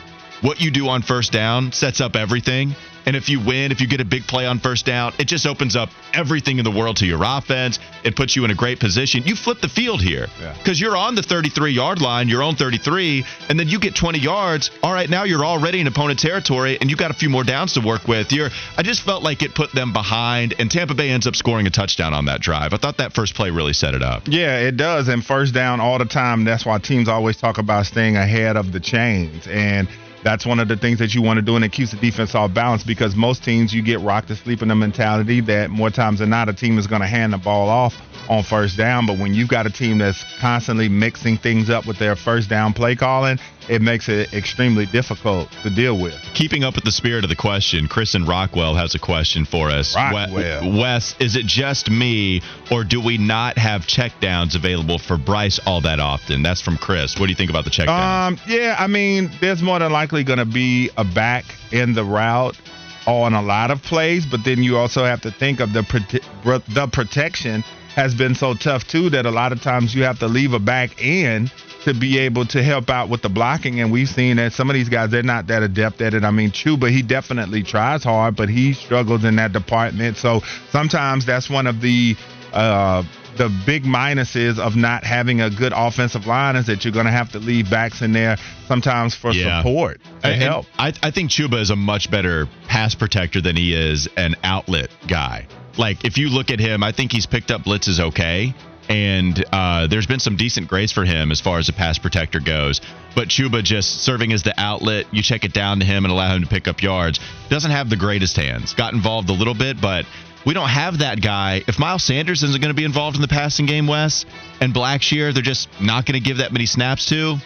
What 0.42 0.62
you 0.62 0.72
do 0.72 0.88
on 0.90 1.02
first 1.02 1.32
down 1.32 1.72
sets 1.72 2.02
up 2.02 2.16
everything. 2.16 2.76
And 3.06 3.16
if 3.16 3.30
you 3.30 3.40
win, 3.40 3.72
if 3.72 3.82
you 3.82 3.88
get 3.88 4.02
a 4.02 4.06
big 4.06 4.24
play 4.24 4.48
on 4.48 4.60
first 4.60 4.86
down, 4.86 5.14
it 5.20 5.28
just 5.28 5.46
opens 5.46 5.76
up 5.76 5.90
everything 6.14 6.58
in 6.58 6.64
the 6.64 6.72
world 6.72 6.98
to 6.98 7.06
your 7.06 7.22
offense. 7.24 7.78
It 8.04 8.16
puts 8.16 8.36
you 8.36 8.46
in 8.46 8.52
a 8.52 8.56
great 8.56 8.80
position. 8.80 9.24
You 9.26 9.36
flip 9.36 9.62
the 9.62 9.70
field 9.70 10.02
here 10.02 10.28
because 10.58 10.82
yeah. 10.82 10.88
you're 10.88 10.98
on 10.98 11.14
the 11.14 11.22
33 11.22 11.72
yard 11.72 12.02
line, 12.02 12.28
your 12.28 12.42
own 12.42 12.56
33, 12.56 13.24
and 13.50 13.60
then 13.60 13.68
you 13.68 13.80
get 13.80 13.96
20 13.96 14.20
yards. 14.20 14.72
All 14.82 14.92
right, 14.92 15.10
now 15.10 15.24
you're 15.24 15.46
already 15.46 15.82
in 15.82 15.88
opponent 15.88 16.20
territory 16.20 16.80
and 16.82 16.90
you 16.90 16.96
got 16.96 17.12
a 17.12 17.14
few 17.14 17.30
more 17.30 17.44
downs 17.44 17.74
to 17.74 17.82
work 17.82 18.08
with. 18.08 18.32
You're, 18.32 18.50
I 18.76 18.82
just 18.82 19.04
felt 19.04 19.22
like 19.22 19.44
it 19.44 19.54
put 19.54 19.72
them 19.72 19.94
behind, 19.94 20.56
and 20.58 20.72
Tampa 20.72 20.96
Bay 20.96 21.10
ends 21.10 21.28
up 21.28 21.36
scoring 21.36 21.68
a 21.68 21.70
touchdown 21.70 22.14
on 22.14 22.26
that 22.26 22.42
drive. 22.42 22.74
I 22.74 22.78
thought 22.78 22.98
that 22.98 23.14
first 23.14 23.36
play 23.36 23.52
really 23.52 23.74
set 23.74 23.94
it 23.94 24.02
up. 24.02 24.24
Yeah, 24.28 24.60
it 24.60 24.78
does. 24.78 25.08
And 25.10 25.24
first 25.24 25.54
down 25.54 25.80
all 25.80 26.00
the 26.00 26.06
time. 26.06 26.44
That's 26.44 26.66
why 26.66 26.80
teams 26.80 27.08
always 27.08 27.38
talk 27.38 27.60
about 27.60 27.86
staying 27.86 28.16
ahead 28.16 28.58
of 28.58 28.72
the 28.72 28.80
chains. 28.80 29.48
And 29.48 29.88
that's 30.26 30.44
one 30.44 30.60
of 30.60 30.68
the 30.68 30.76
things 30.76 30.98
that 30.98 31.14
you 31.14 31.22
want 31.22 31.38
to 31.38 31.44
do, 31.44 31.56
and 31.56 31.64
it 31.64 31.72
keeps 31.72 31.92
the 31.92 31.98
defense 31.98 32.34
off 32.34 32.52
balance 32.52 32.84
because 32.84 33.16
most 33.16 33.44
teams 33.44 33.72
you 33.72 33.84
get 33.84 34.00
rocked 34.00 34.28
to 34.30 34.36
sleep 34.36 34.64
in 34.64 34.68
the 34.70 34.76
mentality 34.76 35.40
that 35.40 35.70
more 35.70 35.92
times 35.92 36.18
than 36.18 36.32
not 36.32 36.50
a 36.50 36.54
team 36.54 36.80
is 36.80 36.88
going 36.88 37.02
to 37.02 37.08
hand 37.08 37.32
the 37.32 37.38
ball 37.38 37.70
off 37.70 37.94
on 38.28 38.42
first 38.42 38.76
down. 38.76 39.06
But 39.06 39.20
when 39.20 39.36
you've 39.36 39.50
got 39.50 39.68
a 39.68 39.70
team 39.70 40.00
that's 40.00 40.26
constantly 40.40 40.90
mixing 40.90 41.38
things 41.38 41.70
up 41.70 41.86
with 41.86 42.00
their 42.00 42.16
first 42.16 42.50
down 42.50 42.74
play 42.74 42.96
calling, 42.96 43.38
it 43.70 43.82
makes 43.82 44.10
it 44.10 44.34
extremely 44.34 44.86
difficult 44.86 45.50
to 45.64 45.70
deal 45.70 46.00
with. 46.00 46.16
Keeping 46.34 46.64
up 46.64 46.76
with 46.76 46.84
the 46.84 46.92
spirit 46.92 47.24
of 47.24 47.30
the 47.30 47.36
question, 47.36 47.88
Chris 47.88 48.16
and 48.16 48.28
Rockwell 48.28 48.76
has 48.76 48.96
a 48.96 49.00
question 49.00 49.46
for 49.46 49.70
us. 49.70 49.96
Rockwell. 49.96 50.80
Wes, 50.80 51.16
is 51.20 51.36
it 51.36 51.46
just 51.46 51.90
me, 51.90 52.42
or 52.72 52.84
do 52.84 53.02
we 53.02 53.18
not 53.18 53.58
have 53.58 53.82
checkdowns 53.82 54.56
available 54.56 54.98
for 54.98 55.18
Bryce 55.18 55.60
all 55.66 55.82
that 55.82 56.00
often? 56.00 56.44
That's 56.44 56.62
from 56.62 56.78
Chris. 56.78 57.20
What 57.20 57.28
do 57.28 57.32
you 57.32 57.36
think 57.36 57.50
about 57.50 57.66
the 57.66 57.72
checkdown? 57.72 58.28
Um, 58.28 58.40
yeah, 58.48 58.76
I 58.78 58.88
mean, 58.88 59.32
there's 59.42 59.62
more 59.62 59.80
than 59.80 59.92
likely 59.92 60.24
going 60.24 60.40
to 60.40 60.46
be 60.46 60.90
a 60.98 61.04
back 61.04 61.46
in 61.72 61.94
the 61.94 62.04
route 62.04 62.58
on 63.06 63.34
a 63.34 63.42
lot 63.42 63.72
of 63.72 63.82
plays, 63.84 64.26
but 64.26 64.44
then 64.44 64.64
you 64.64 64.78
also 64.78 65.04
have 65.04 65.22
to 65.22 65.32
think 65.32 65.60
of 65.60 65.74
the 65.74 65.82
prote- 65.82 66.74
the 66.74 66.88
protection 66.88 67.64
has 67.96 68.14
been 68.14 68.36
so 68.36 68.54
tough 68.54 68.86
too 68.88 69.10
that 69.10 69.26
a 69.26 69.32
lot 69.32 69.52
of 69.52 69.62
times 69.62 69.96
you 69.96 70.04
have 70.04 70.20
to 70.20 70.28
leave 70.28 70.54
a 70.54 70.60
back 70.60 71.02
in 71.02 71.50
to 71.86 71.94
be 71.94 72.18
able 72.18 72.46
to 72.46 72.64
help 72.64 72.90
out 72.90 73.10
with 73.10 73.22
the 73.22 73.30
blocking. 73.30 73.80
And 73.80 73.92
we've 73.92 74.10
seen 74.10 74.38
that 74.38 74.54
some 74.54 74.70
of 74.70 74.74
these 74.74 74.90
guys, 74.90 75.12
they're 75.12 75.24
not 75.24 75.48
that 75.48 75.64
adept 75.64 76.02
at 76.02 76.14
it. 76.14 76.24
I 76.24 76.32
mean, 76.32 76.50
Chuba, 76.50 76.90
he 76.90 77.02
definitely 77.02 77.64
tries 77.64 78.04
hard, 78.04 78.36
but 78.36 78.50
he 78.50 78.74
struggles 78.74 79.24
in 79.24 79.36
that 79.38 79.54
department. 79.54 80.18
So 80.18 80.42
sometimes 80.72 81.26
that's 81.26 81.50
one 81.50 81.68
of 81.68 81.82
the 81.82 82.18
uh, 82.54 83.04
the 83.38 83.50
big 83.66 83.84
minuses 83.84 84.60
of 84.60 84.76
not 84.76 85.04
having 85.04 85.42
a 85.42 85.50
good 85.50 85.74
offensive 85.76 86.26
line 86.26 86.56
is 86.56 86.68
that 86.68 86.84
you're 86.84 86.94
going 86.94 87.06
to 87.06 87.12
have 87.12 87.32
to 87.32 87.40
leave 87.40 87.70
backs 87.70 88.02
in 88.02 88.14
there 88.14 88.38
sometimes 88.68 89.16
for 89.16 89.32
yeah. 89.32 89.60
support 89.60 90.00
to 90.22 90.28
and, 90.28 90.42
help. 90.42 90.66
And 90.78 90.96
I, 91.04 91.08
I 91.08 91.12
think 91.12 91.32
Chuba 91.32 91.60
is 91.60 91.70
a 91.70 91.76
much 91.76 92.10
better 92.10 92.48
pass 92.68 92.96
protector 92.96 93.42
than 93.42 93.56
he 93.56 93.74
is 93.74 94.08
an 94.18 94.36
outlet 94.44 94.90
guy. 95.08 95.48
Like 95.78 96.06
if 96.06 96.18
you 96.18 96.30
look 96.30 96.52
at 96.52 96.60
him, 96.60 96.84
I 96.84 96.92
think 96.92 97.12
he's 97.12 97.26
picked 97.26 97.52
up 97.52 97.62
blitzes 97.62 98.00
okay 98.00 98.54
and 98.90 99.44
uh, 99.52 99.88
there's 99.88 100.08
been 100.08 100.20
some 100.20 100.36
decent 100.36 100.68
grades 100.68 100.92
for 100.92 101.06
him 101.06 101.32
as 101.32 101.42
far 101.42 101.58
as 101.58 101.70
a 101.70 101.74
pass 101.74 101.98
protector 101.98 102.40
goes. 102.40 102.82
But 103.16 103.30
Chuba 103.30 103.64
just 103.64 104.04
serving 104.04 104.32
as 104.34 104.44
the 104.44 104.54
outlet, 104.58 105.08
you 105.12 105.24
check 105.24 105.44
it 105.44 105.54
down 105.54 105.80
to 105.80 105.86
him 105.86 106.06
and 106.06 106.12
allow 106.12 106.36
him 106.36 106.44
to 106.44 106.48
pick 106.48 106.68
up 106.68 106.82
yards. 106.82 107.20
Doesn't 107.50 107.72
have 107.72 107.90
the 107.90 107.96
greatest 107.96 108.36
hands. 108.36 108.74
Got 108.74 108.94
involved 108.94 109.30
a 109.30 109.34
little 109.34 109.54
bit, 109.54 109.80
but 109.82 110.06
we 110.46 110.54
don't 110.54 110.70
have 110.70 111.00
that 111.00 111.22
guy. 111.22 111.64
If 111.68 111.80
Miles 111.80 112.04
Sanders 112.04 112.44
isn't 112.44 112.62
going 112.62 112.74
to 112.74 112.76
be 112.76 112.86
involved 112.86 113.16
in 113.16 113.22
the 113.22 113.28
passing 113.28 113.66
game, 113.66 113.88
Wes, 113.88 114.26
and 114.62 114.74
Blackshear, 114.74 115.34
they're 115.34 115.44
just 115.44 115.70
not 115.82 116.06
going 116.06 116.22
to 116.22 116.26
give 116.26 116.38
that 116.38 116.54
many 116.54 116.66
snaps 116.66 117.08
to 117.08 117.38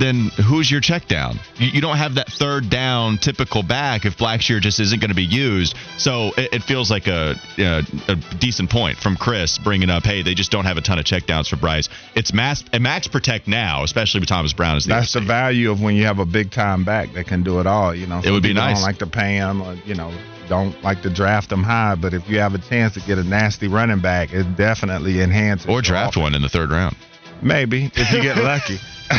then 0.00 0.30
who's 0.48 0.70
your 0.70 0.80
check 0.80 1.06
down? 1.06 1.38
You, 1.56 1.68
you, 1.68 1.80
don't 1.80 1.98
have 1.98 2.14
that 2.14 2.28
third 2.28 2.70
down 2.70 3.18
typical 3.18 3.62
back 3.62 4.06
if 4.06 4.16
Blackshear 4.16 4.60
just 4.60 4.80
isn't 4.80 5.00
going 5.00 5.10
to 5.10 5.14
be 5.14 5.24
used. 5.24 5.76
So 5.98 6.32
it, 6.36 6.54
it 6.54 6.62
feels 6.62 6.90
like 6.90 7.06
a, 7.06 7.36
a, 7.58 7.84
a, 8.08 8.16
decent 8.38 8.70
point 8.70 8.98
from 8.98 9.16
Chris 9.16 9.58
bringing 9.58 9.90
up, 9.90 10.04
hey, 10.04 10.22
they 10.22 10.34
just 10.34 10.50
don't 10.50 10.64
have 10.64 10.78
a 10.78 10.80
ton 10.80 10.98
of 10.98 11.04
check 11.04 11.26
downs 11.26 11.48
for 11.48 11.56
Bryce. 11.56 11.88
It's 12.14 12.32
mass, 12.32 12.64
max 12.78 13.08
protect 13.08 13.46
now, 13.46 13.84
especially 13.84 14.20
with 14.20 14.28
Thomas 14.28 14.52
Brown 14.52 14.76
as 14.76 14.84
the 14.84 14.94
That's 14.94 15.12
the 15.12 15.20
value 15.20 15.70
of 15.70 15.82
when 15.82 15.94
you 15.94 16.06
have 16.06 16.18
a 16.18 16.26
big 16.26 16.50
time 16.50 16.84
back 16.84 17.12
that 17.12 17.26
can 17.26 17.42
do 17.42 17.60
it 17.60 17.66
all. 17.66 17.94
You 17.94 18.06
know, 18.06 18.20
it 18.24 18.30
would 18.30 18.42
be 18.42 18.54
nice. 18.54 18.76
Don't 18.76 18.82
like 18.82 18.98
to 18.98 19.06
pay 19.06 19.34
him, 19.34 19.60
or, 19.60 19.74
you 19.84 19.94
know, 19.94 20.12
don't 20.50 20.82
like 20.82 21.00
to 21.02 21.10
draft 21.10 21.48
them 21.48 21.62
high, 21.62 21.94
but 21.94 22.12
if 22.12 22.28
you 22.28 22.40
have 22.40 22.54
a 22.54 22.58
chance 22.58 22.94
to 22.94 23.00
get 23.00 23.18
a 23.18 23.22
nasty 23.22 23.68
running 23.68 24.00
back, 24.00 24.32
it 24.32 24.56
definitely 24.56 25.20
enhances. 25.22 25.68
Or 25.68 25.80
draft 25.80 26.16
one 26.16 26.34
in 26.34 26.42
the 26.42 26.48
third 26.48 26.70
round. 26.70 26.96
Maybe 27.40 27.90
if 27.94 28.12
you 28.12 28.20
get 28.20 28.36
lucky. 28.52 28.78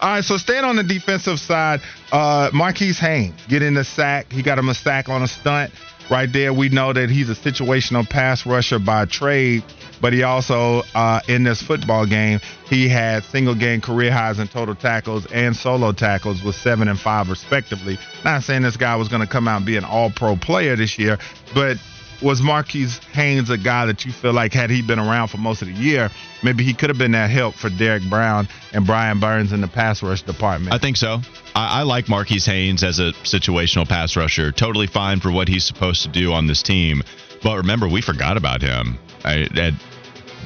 All 0.00 0.10
right, 0.10 0.24
so 0.24 0.36
staying 0.36 0.64
on 0.64 0.76
the 0.76 0.82
defensive 0.82 1.40
side, 1.40 1.80
uh, 2.12 2.50
Marquis 2.52 2.92
Haynes 2.92 3.40
getting 3.48 3.74
the 3.74 3.82
sack. 3.82 4.30
He 4.30 4.42
got 4.42 4.58
him 4.58 4.68
a 4.68 4.74
sack 4.74 5.08
on 5.08 5.22
a 5.22 5.26
stunt. 5.26 5.72
Right 6.10 6.30
there, 6.30 6.52
we 6.52 6.68
know 6.68 6.92
that 6.92 7.10
he's 7.10 7.30
a 7.30 7.34
situational 7.34 8.08
pass 8.08 8.46
rusher 8.46 8.78
by 8.78 9.06
trade, 9.06 9.62
but 10.00 10.12
he 10.12 10.22
also, 10.22 10.82
uh, 10.94 11.20
in 11.28 11.44
this 11.44 11.62
football 11.62 12.06
game, 12.06 12.40
he 12.68 12.88
had 12.88 13.24
single 13.24 13.54
game 13.54 13.80
career 13.80 14.12
highs 14.12 14.38
in 14.38 14.48
total 14.48 14.74
tackles 14.74 15.26
and 15.26 15.56
solo 15.56 15.92
tackles 15.92 16.42
with 16.42 16.54
seven 16.54 16.88
and 16.88 16.98
five, 16.98 17.28
respectively. 17.28 17.98
Not 18.24 18.42
saying 18.42 18.62
this 18.62 18.76
guy 18.76 18.96
was 18.96 19.08
going 19.08 19.22
to 19.22 19.28
come 19.28 19.48
out 19.48 19.58
and 19.58 19.66
be 19.66 19.76
an 19.76 19.84
all 19.84 20.10
pro 20.10 20.36
player 20.36 20.76
this 20.76 20.98
year, 20.98 21.18
but 21.54 21.78
was 22.20 22.42
Marquis 22.42 22.88
Haynes 23.12 23.50
a 23.50 23.56
guy 23.56 23.86
that 23.86 24.04
you 24.04 24.12
feel 24.12 24.32
like 24.32 24.52
had 24.52 24.70
he 24.70 24.82
been 24.82 24.98
around 24.98 25.28
for 25.28 25.38
most 25.38 25.62
of 25.62 25.68
the 25.68 25.74
year, 25.74 26.10
maybe 26.42 26.64
he 26.64 26.74
could 26.74 26.90
have 26.90 26.98
been 26.98 27.12
that 27.12 27.30
help 27.30 27.54
for 27.54 27.70
Derrick 27.70 28.02
Brown 28.08 28.48
and 28.72 28.84
Brian 28.84 29.20
Burns 29.20 29.52
in 29.52 29.60
the 29.60 29.68
pass 29.68 30.02
rush 30.02 30.22
department? 30.22 30.74
I 30.74 30.78
think 30.78 30.96
so. 30.96 31.20
I, 31.54 31.80
I 31.80 31.82
like 31.82 32.08
Marquis 32.08 32.40
Haynes 32.40 32.82
as 32.82 32.98
a 32.98 33.12
situational 33.22 33.88
pass 33.88 34.16
rusher. 34.16 34.50
Totally 34.50 34.88
fine 34.88 35.20
for 35.20 35.30
what 35.30 35.48
he's 35.48 35.64
supposed 35.64 36.02
to 36.02 36.08
do 36.08 36.32
on 36.32 36.46
this 36.46 36.62
team. 36.62 37.02
But 37.42 37.58
remember, 37.58 37.88
we 37.88 38.02
forgot 38.02 38.36
about 38.36 38.62
him. 38.62 38.98
I 39.24 39.48
had 39.54 39.74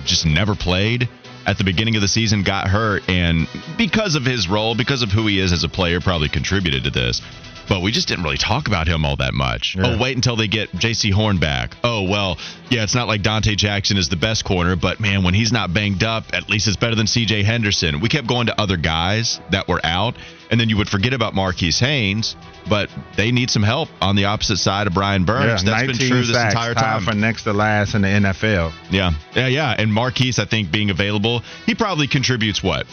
just 0.04 0.26
never 0.26 0.54
played 0.54 1.08
at 1.46 1.58
the 1.58 1.64
beginning 1.64 1.96
of 1.96 2.02
the 2.02 2.08
season, 2.08 2.42
got 2.42 2.68
hurt, 2.68 3.08
and 3.08 3.48
because 3.76 4.14
of 4.14 4.24
his 4.24 4.48
role, 4.48 4.74
because 4.74 5.02
of 5.02 5.10
who 5.10 5.26
he 5.26 5.40
is 5.40 5.52
as 5.52 5.64
a 5.64 5.68
player, 5.68 6.00
probably 6.00 6.28
contributed 6.28 6.84
to 6.84 6.90
this 6.90 7.20
but 7.68 7.80
we 7.80 7.92
just 7.92 8.08
didn't 8.08 8.24
really 8.24 8.38
talk 8.38 8.66
about 8.66 8.86
him 8.86 9.04
all 9.04 9.16
that 9.16 9.34
much. 9.34 9.76
Yeah. 9.76 9.94
Oh, 9.94 9.98
wait 9.98 10.16
until 10.16 10.36
they 10.36 10.48
get 10.48 10.72
Jaycee 10.72 11.12
Horn 11.12 11.38
back. 11.38 11.74
Oh, 11.82 12.02
well, 12.02 12.38
yeah, 12.70 12.82
it's 12.82 12.94
not 12.94 13.08
like 13.08 13.22
Donte 13.22 13.56
Jackson 13.56 13.96
is 13.96 14.08
the 14.08 14.16
best 14.16 14.44
corner, 14.44 14.76
but 14.76 15.00
man, 15.00 15.22
when 15.24 15.34
he's 15.34 15.52
not 15.52 15.72
banged 15.72 16.02
up, 16.02 16.24
at 16.32 16.48
least 16.48 16.68
it's 16.68 16.76
better 16.76 16.94
than 16.94 17.06
CJ 17.06 17.44
Henderson. 17.44 18.00
We 18.00 18.08
kept 18.08 18.26
going 18.26 18.46
to 18.46 18.60
other 18.60 18.76
guys 18.76 19.40
that 19.50 19.68
were 19.68 19.80
out, 19.84 20.16
and 20.52 20.60
then 20.60 20.68
you 20.68 20.76
would 20.76 20.88
forget 20.88 21.14
about 21.14 21.34
Marquis 21.34 21.72
Haynes, 21.72 22.36
but 22.68 22.90
they 23.16 23.32
need 23.32 23.50
some 23.50 23.62
help 23.62 23.88
on 24.02 24.16
the 24.16 24.26
opposite 24.26 24.58
side 24.58 24.86
of 24.86 24.92
Brian 24.92 25.24
Burns. 25.24 25.64
Yeah, 25.64 25.70
That's 25.70 25.98
been 25.98 26.08
true 26.08 26.22
this 26.22 26.36
entire 26.36 26.74
time. 26.74 27.02
for 27.02 27.14
next 27.14 27.44
to 27.44 27.54
last 27.54 27.94
in 27.94 28.02
the 28.02 28.08
NFL. 28.08 28.72
Yeah, 28.90 29.12
yeah, 29.34 29.46
yeah. 29.46 29.74
And 29.76 29.90
Marquis, 29.90 30.34
I 30.36 30.44
think, 30.44 30.70
being 30.70 30.90
available, 30.90 31.42
he 31.64 31.74
probably 31.74 32.06
contributes 32.06 32.62
what 32.62 32.86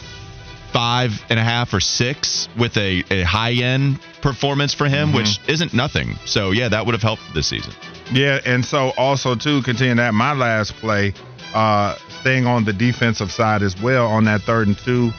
five 0.72 1.10
and 1.28 1.38
a 1.38 1.42
half 1.42 1.74
or 1.74 1.80
six 1.80 2.48
with 2.58 2.76
a, 2.76 3.04
a 3.10 3.22
high 3.22 3.52
end 3.52 4.00
performance 4.22 4.72
for 4.72 4.88
him, 4.88 5.08
mm-hmm. 5.08 5.18
which 5.18 5.38
isn't 5.46 5.74
nothing. 5.74 6.14
So 6.24 6.52
yeah, 6.52 6.70
that 6.70 6.86
would 6.86 6.94
have 6.94 7.02
helped 7.02 7.22
this 7.34 7.46
season. 7.46 7.74
Yeah, 8.10 8.40
and 8.46 8.64
so 8.64 8.92
also 8.96 9.34
too, 9.34 9.62
continuing 9.62 9.98
that, 9.98 10.14
my 10.14 10.32
last 10.32 10.72
play, 10.76 11.12
uh, 11.54 11.96
staying 12.20 12.46
on 12.46 12.64
the 12.64 12.72
defensive 12.72 13.30
side 13.30 13.62
as 13.62 13.80
well 13.82 14.06
on 14.06 14.24
that 14.24 14.42
third 14.42 14.68
and 14.68 14.78
two. 14.78 15.10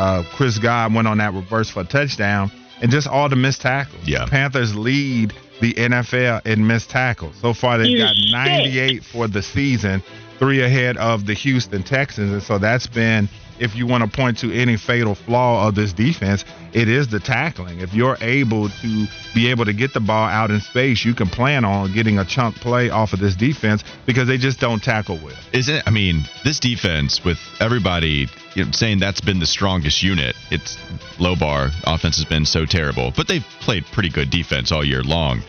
Uh, 0.00 0.24
Chris 0.32 0.58
Godwin 0.58 1.06
on 1.06 1.18
that 1.18 1.34
reverse 1.34 1.68
for 1.68 1.80
a 1.80 1.84
touchdown, 1.84 2.50
and 2.80 2.90
just 2.90 3.06
all 3.06 3.28
the 3.28 3.36
missed 3.36 3.60
tackles. 3.60 4.02
Yeah, 4.08 4.24
Panthers 4.26 4.74
lead 4.74 5.34
the 5.60 5.74
NFL 5.74 6.46
in 6.46 6.66
missed 6.66 6.88
tackles. 6.88 7.36
So 7.36 7.52
far, 7.52 7.76
they've 7.76 7.98
got 7.98 8.14
98 8.30 9.04
for 9.04 9.28
the 9.28 9.42
season, 9.42 10.02
three 10.38 10.62
ahead 10.62 10.96
of 10.96 11.26
the 11.26 11.34
Houston 11.34 11.82
Texans. 11.82 12.32
And 12.32 12.42
so 12.42 12.56
that's 12.56 12.86
been 12.86 13.28
if 13.60 13.76
you 13.76 13.86
want 13.86 14.02
to 14.02 14.10
point 14.10 14.38
to 14.38 14.52
any 14.52 14.76
fatal 14.76 15.14
flaw 15.14 15.68
of 15.68 15.74
this 15.74 15.92
defense, 15.92 16.44
it 16.72 16.88
is 16.88 17.08
the 17.08 17.20
tackling. 17.20 17.80
If 17.80 17.94
you're 17.94 18.16
able 18.20 18.68
to 18.68 19.06
be 19.34 19.50
able 19.50 19.66
to 19.66 19.72
get 19.72 19.92
the 19.92 20.00
ball 20.00 20.28
out 20.28 20.50
in 20.50 20.60
space, 20.60 21.04
you 21.04 21.14
can 21.14 21.28
plan 21.28 21.64
on 21.64 21.92
getting 21.92 22.18
a 22.18 22.24
chunk 22.24 22.56
play 22.56 22.90
off 22.90 23.12
of 23.12 23.20
this 23.20 23.36
defense 23.36 23.84
because 24.06 24.26
they 24.26 24.38
just 24.38 24.58
don't 24.58 24.82
tackle 24.82 25.20
well. 25.22 25.36
Isn't 25.52 25.86
I 25.86 25.90
mean, 25.90 26.24
this 26.42 26.58
defense 26.58 27.24
with 27.24 27.38
everybody 27.60 28.28
you 28.54 28.64
know, 28.64 28.70
saying 28.72 28.98
that's 28.98 29.20
been 29.20 29.38
the 29.38 29.46
strongest 29.46 30.02
unit. 30.02 30.34
It's 30.50 30.78
low 31.18 31.36
bar 31.36 31.70
offense 31.84 32.16
has 32.16 32.24
been 32.24 32.46
so 32.46 32.64
terrible, 32.64 33.12
but 33.14 33.28
they've 33.28 33.46
played 33.60 33.84
pretty 33.86 34.08
good 34.08 34.30
defense 34.30 34.72
all 34.72 34.84
year 34.84 35.02
long 35.02 35.42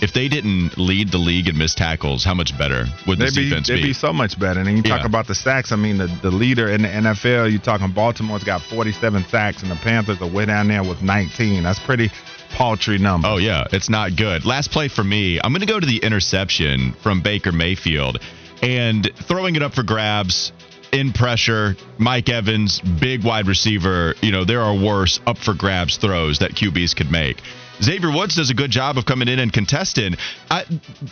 if 0.00 0.12
they 0.12 0.28
didn't 0.28 0.78
lead 0.78 1.10
the 1.10 1.18
league 1.18 1.48
in 1.48 1.58
missed 1.58 1.78
tackles, 1.78 2.24
how 2.24 2.34
much 2.34 2.56
better 2.56 2.84
would 3.06 3.18
this 3.18 3.34
they'd 3.34 3.40
be, 3.40 3.48
defense 3.48 3.68
they'd 3.68 3.76
be? 3.76 3.88
be 3.88 3.92
so 3.92 4.12
much 4.12 4.38
better. 4.38 4.60
And 4.60 4.76
you 4.76 4.82
talk 4.82 5.00
yeah. 5.00 5.06
about 5.06 5.26
the 5.26 5.34
sacks. 5.34 5.72
I 5.72 5.76
mean, 5.76 5.98
the, 5.98 6.06
the 6.22 6.30
leader 6.30 6.68
in 6.68 6.82
the 6.82 6.88
NFL, 6.88 7.50
you're 7.50 7.60
talking 7.60 7.90
Baltimore's 7.92 8.44
got 8.44 8.62
47 8.62 9.24
sacks, 9.24 9.62
and 9.62 9.70
the 9.70 9.76
Panthers 9.76 10.20
are 10.22 10.28
way 10.28 10.46
down 10.46 10.68
there 10.68 10.82
with 10.82 11.02
19. 11.02 11.62
That's 11.62 11.78
pretty 11.80 12.10
paltry 12.50 12.98
number. 12.98 13.28
Oh, 13.28 13.36
yeah. 13.36 13.64
It's 13.72 13.88
not 13.88 14.16
good. 14.16 14.44
Last 14.44 14.70
play 14.70 14.88
for 14.88 15.04
me, 15.04 15.40
I'm 15.42 15.52
going 15.52 15.60
to 15.60 15.66
go 15.66 15.80
to 15.80 15.86
the 15.86 15.98
interception 15.98 16.92
from 17.02 17.20
Baker 17.20 17.52
Mayfield 17.52 18.18
and 18.62 19.10
throwing 19.14 19.56
it 19.56 19.62
up 19.62 19.74
for 19.74 19.82
grabs 19.82 20.52
in 20.92 21.12
pressure. 21.12 21.76
Mike 21.98 22.28
Evans, 22.28 22.80
big 22.80 23.24
wide 23.24 23.46
receiver. 23.46 24.14
You 24.22 24.32
know, 24.32 24.44
there 24.44 24.62
are 24.62 24.74
worse 24.74 25.20
up 25.26 25.38
for 25.38 25.54
grabs 25.54 25.96
throws 25.96 26.38
that 26.38 26.52
QBs 26.52 26.96
could 26.96 27.10
make. 27.10 27.42
Xavier 27.82 28.10
Woods 28.10 28.36
does 28.36 28.50
a 28.50 28.54
good 28.54 28.70
job 28.70 28.98
of 28.98 29.06
coming 29.06 29.28
in 29.28 29.38
and 29.38 29.52
contesting. 29.52 30.16
I, 30.50 30.64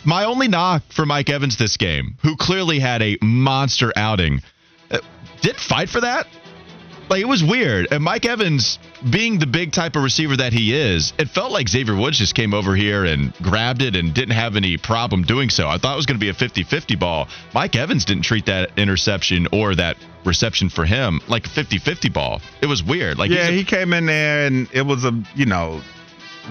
my 0.05 0.25
only 0.25 0.47
knock 0.47 0.83
for 0.89 1.05
Mike 1.05 1.29
Evans 1.29 1.57
this 1.57 1.77
game, 1.77 2.17
who 2.23 2.35
clearly 2.35 2.79
had 2.79 3.01
a 3.01 3.17
monster 3.21 3.93
outing, 3.95 4.41
uh, 4.91 4.99
did 5.41 5.55
fight 5.55 5.89
for 5.89 6.01
that. 6.01 6.27
Like 7.09 7.21
it 7.21 7.27
was 7.27 7.43
weird. 7.43 7.87
And 7.91 8.03
Mike 8.03 8.25
Evans, 8.25 8.79
being 9.09 9.39
the 9.39 9.47
big 9.47 9.71
type 9.71 9.95
of 9.95 10.03
receiver 10.03 10.35
that 10.37 10.51
he 10.51 10.75
is, 10.75 11.13
it 11.17 11.29
felt 11.29 11.51
like 11.51 11.69
Xavier 11.69 11.95
Woods 11.95 12.17
just 12.17 12.35
came 12.35 12.53
over 12.53 12.75
here 12.75 13.05
and 13.05 13.33
grabbed 13.35 13.81
it 13.81 13.95
and 13.95 14.13
didn't 14.13 14.35
have 14.35 14.55
any 14.55 14.77
problem 14.77 15.23
doing 15.23 15.49
so. 15.49 15.69
I 15.69 15.77
thought 15.77 15.93
it 15.93 15.95
was 15.95 16.05
going 16.05 16.19
to 16.19 16.23
be 16.23 16.29
a 16.29 16.33
50-50 16.33 16.99
ball. 16.99 17.29
Mike 17.53 17.75
Evans 17.75 18.03
didn't 18.03 18.23
treat 18.23 18.47
that 18.47 18.77
interception 18.77 19.47
or 19.53 19.75
that 19.75 19.97
reception 20.25 20.69
for 20.69 20.83
him 20.83 21.21
like 21.27 21.45
a 21.45 21.49
50-50 21.49 22.11
ball. 22.11 22.41
It 22.61 22.65
was 22.65 22.83
weird. 22.83 23.17
Like 23.17 23.31
Yeah, 23.31 23.47
a, 23.47 23.51
he 23.51 23.63
came 23.63 23.93
in 23.93 24.05
there 24.05 24.45
and 24.45 24.69
it 24.73 24.85
was 24.85 25.05
a, 25.05 25.23
you 25.33 25.45
know, 25.45 25.81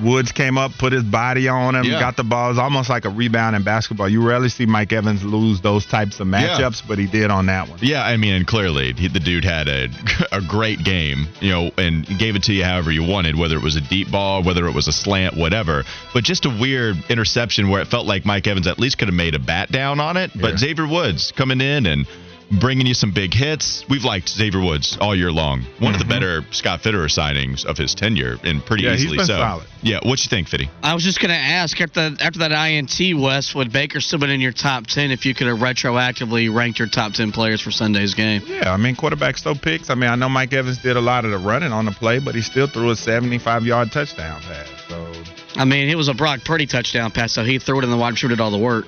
Woods 0.03 0.33
came 0.33 0.59
up, 0.59 0.73
put 0.79 0.93
his 0.93 1.05
body 1.05 1.49
on 1.49 1.75
him, 1.75 1.85
yeah. 1.85 2.01
got 2.01 2.17
the 2.17 2.25
ball. 2.25 2.51
It's 2.51 2.59
almost 2.59 2.89
like 2.89 3.05
a 3.05 3.09
rebound 3.09 3.57
in 3.57 3.63
basketball. 3.63 4.09
You 4.09 4.27
rarely 4.27 4.49
see 4.49 4.67
Mike 4.67 4.93
Evans 4.93 5.25
lose 5.25 5.61
those 5.61 5.87
types 5.87 6.21
of 6.21 6.27
matchups, 6.27 6.83
yeah. 6.83 6.89
but 6.89 6.99
he 6.99 7.07
did 7.07 7.31
on 7.31 7.47
that 7.47 7.69
one. 7.69 7.79
Yeah, 7.83 8.05
I 8.05 8.17
mean, 8.17 8.35
and 8.35 8.47
clearly 8.47 8.93
he, 8.93 9.09
the 9.09 9.21
dude 9.21 9.45
had 9.45 9.69
a, 9.69 9.89
a 10.33 10.41
great 10.41 10.85
game, 10.85 11.27
you 11.41 11.51
know, 11.51 11.71
and 11.79 12.07
gave 12.19 12.37
it 12.37 12.45
to 12.45 12.53
you 12.53 12.65
however 12.65 12.91
you 12.91 13.03
wanted, 13.03 13.37
whether 13.37 13.57
it 13.57 13.63
was 13.63 13.77
a 13.77 13.81
deep 13.81 14.11
ball, 14.11 14.43
whether 14.43 14.67
it 14.67 14.75
was 14.75 14.89
a 14.89 14.93
slant, 14.93 15.37
whatever. 15.37 15.85
But 16.13 16.25
just 16.25 16.45
a 16.45 16.51
weird 16.51 16.97
interception 17.09 17.69
where 17.69 17.81
it 17.81 17.89
felt 17.89 18.07
like 18.07 18.25
Mike 18.25 18.47
Evans 18.47 18.67
at 18.67 18.79
least 18.79 18.99
could 18.99 19.09
have 19.09 19.15
made 19.15 19.35
a 19.35 19.39
bat 19.39 19.71
down 19.71 20.01
on 20.01 20.17
it. 20.17 20.31
But 20.35 20.53
yeah. 20.53 20.59
Xavier 20.59 20.87
Woods 20.87 21.33
coming 21.33 21.61
in 21.61 21.87
and– 21.87 22.07
bringing 22.51 22.87
you 22.87 22.95
some 22.95 23.11
big 23.11 23.35
hits. 23.35 23.85
We've 23.89 24.05
liked 24.05 24.29
Xavier 24.29 24.61
Woods 24.61 24.97
all 25.01 25.15
year 25.15 25.33
long. 25.33 25.63
One 25.63 25.67
mm-hmm. 25.67 25.87
of 25.87 25.99
the 25.99 26.05
mm-hmm. 26.05 26.09
better 26.09 26.45
Scott 26.53 26.83
Fitterer 26.83 27.11
signings 27.11 27.65
of 27.65 27.77
his 27.77 27.95
tenure, 27.95 28.37
and 28.45 28.65
pretty 28.65 28.85
yeah, 28.85 28.95
easily 28.95 29.19
so. 29.19 29.37
Solid. 29.37 29.67
Yeah, 29.83 29.99
what 30.03 30.23
you 30.25 30.29
think, 30.29 30.49
Fitty? 30.49 30.71
I 30.83 30.95
was 30.95 31.05
just 31.05 31.21
going 31.21 31.31
to 31.31 31.37
ask 31.37 31.81
after 31.81 32.13
after 32.21 32.39
that 32.41 32.53
INT, 32.53 33.21
Wes, 33.21 33.55
would 33.55 33.73
Baker 33.73 34.01
still 34.01 34.19
been 34.19 34.31
in 34.31 34.41
your 34.41 34.53
top 34.53 34.87
ten 34.87 35.11
if 35.11 35.27
you 35.27 35.35
could 35.35 35.47
have 35.47 35.59
retroactively 35.59 36.53
ranked 36.53 36.79
your 36.79 36.89
top 36.89 37.13
ten 37.13 37.33
players 37.33 37.61
for 37.61 37.71
Sunday's 37.71 38.15
game? 38.15 38.43
Yeah, 38.47 38.73
I 38.73 38.77
mean 38.77 38.97
quarterbacks 38.97 39.39
still 39.39 39.57
picks. 39.57 39.91
I 39.91 39.95
mean 39.95 40.11
I 40.11 40.15
know 40.17 40.29
Mike 40.29 40.53
Evans 40.53 40.79
did 40.79 40.97
a 40.97 41.01
lot 41.01 41.25
of 41.25 41.31
the 41.31 41.39
running 41.39 41.73
on 41.73 41.85
the 41.85 41.93
play, 41.93 42.19
but 42.19 42.35
he 42.35 42.43
still 42.43 42.67
threw 42.67 42.91
a 42.91 42.97
75 42.97 43.65
yard 43.65 43.93
touchdown 43.93 44.41
pass. 44.43 44.69
So 44.89 45.13
I 45.57 45.65
mean 45.65 45.89
it 45.89 45.97
was 45.97 46.09
a 46.09 46.15
Brock 46.15 46.41
Purdy 46.45 46.67
touchdown 46.67 47.11
pass, 47.11 47.33
so 47.33 47.45
he 47.45 47.59
threw 47.59 47.79
it 47.79 47.85
in 47.85 47.91
the 47.91 47.97
wide 47.97 48.11
receiver 48.11 48.31
did 48.31 48.41
all 48.41 48.51
the 48.51 48.59
work. 48.59 48.87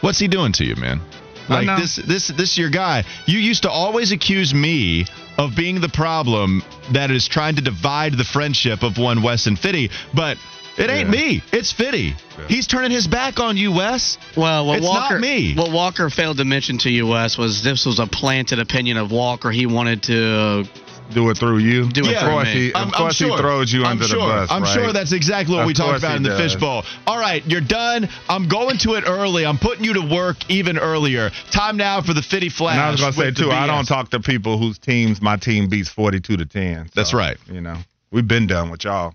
What's 0.00 0.18
he 0.18 0.26
doing 0.26 0.52
to 0.54 0.64
you, 0.64 0.74
man? 0.76 1.00
Like 1.48 1.78
this, 1.78 1.96
this, 1.96 2.28
this, 2.28 2.58
your 2.58 2.70
guy. 2.70 3.04
You 3.26 3.38
used 3.38 3.62
to 3.62 3.70
always 3.70 4.12
accuse 4.12 4.54
me 4.54 5.06
of 5.38 5.56
being 5.56 5.80
the 5.80 5.88
problem 5.88 6.62
that 6.92 7.10
is 7.10 7.28
trying 7.28 7.56
to 7.56 7.62
divide 7.62 8.16
the 8.16 8.24
friendship 8.24 8.82
of 8.82 8.98
one 8.98 9.22
Wes 9.22 9.46
and 9.46 9.58
Fitty, 9.58 9.90
but 10.14 10.38
it 10.78 10.88
ain't 10.88 11.08
yeah. 11.08 11.20
me. 11.20 11.42
It's 11.52 11.72
Fitty. 11.72 12.14
Yeah. 12.38 12.48
He's 12.48 12.66
turning 12.66 12.90
his 12.90 13.06
back 13.06 13.40
on 13.40 13.56
you, 13.56 13.72
Wes. 13.72 14.18
Well, 14.36 14.66
what 14.66 14.78
it's 14.78 14.86
Walker, 14.86 15.14
not 15.14 15.20
me. 15.20 15.54
What 15.54 15.72
Walker 15.72 16.08
failed 16.10 16.38
to 16.38 16.44
mention 16.44 16.78
to 16.78 16.90
you, 16.90 17.06
Wes, 17.06 17.36
was 17.36 17.62
this 17.62 17.84
was 17.84 17.98
a 17.98 18.06
planted 18.06 18.58
opinion 18.58 18.96
of 18.96 19.10
Walker. 19.10 19.50
He 19.50 19.66
wanted 19.66 20.02
to 20.04 20.64
do 21.12 21.30
it 21.30 21.38
through 21.38 21.58
you. 21.58 21.88
Do 21.88 22.02
it 22.02 22.12
yeah, 22.12 22.20
through 22.20 22.28
of 22.28 22.34
course 22.34 22.46
me. 22.46 22.52
He, 22.52 22.68
of 22.70 22.76
I'm, 22.76 22.90
course 22.90 23.20
I'm 23.20 23.28
sure. 23.28 23.36
he 23.36 23.42
throws 23.42 23.72
you 23.72 23.84
I'm 23.84 23.92
under 23.92 24.04
sure. 24.04 24.20
the 24.20 24.26
bus. 24.26 24.50
I'm 24.50 24.62
right? 24.62 24.74
sure 24.74 24.92
that's 24.92 25.12
exactly 25.12 25.54
what 25.54 25.62
of 25.62 25.66
we 25.66 25.74
talked 25.74 25.98
about 25.98 26.16
in 26.16 26.22
the 26.22 26.30
does. 26.30 26.52
fishbowl. 26.52 26.84
All 27.06 27.18
right, 27.18 27.44
you're 27.46 27.60
done. 27.60 28.08
I'm 28.28 28.48
going 28.48 28.78
to 28.78 28.94
it 28.94 29.04
early. 29.06 29.46
I'm 29.46 29.58
putting 29.58 29.84
you 29.84 29.94
to 29.94 30.02
work 30.02 30.36
even 30.50 30.78
earlier. 30.78 31.30
Time 31.50 31.76
now 31.76 32.02
for 32.02 32.14
the 32.14 32.22
Fitty 32.22 32.48
Flash. 32.48 32.74
And 32.74 32.82
I 32.82 32.90
was 32.90 33.00
going 33.00 33.12
to 33.12 33.18
say 33.18 33.44
too. 33.44 33.50
I 33.50 33.66
don't 33.66 33.86
talk 33.86 34.10
to 34.10 34.20
people 34.20 34.58
whose 34.58 34.78
teams 34.78 35.20
my 35.20 35.36
team 35.36 35.68
beats 35.68 35.88
42 35.88 36.36
to 36.36 36.46
10. 36.46 36.86
So, 36.86 36.92
that's 36.94 37.14
right. 37.14 37.36
You 37.50 37.60
know, 37.60 37.76
we've 38.10 38.26
been 38.26 38.46
done 38.46 38.70
with 38.70 38.84
y'all. 38.84 39.14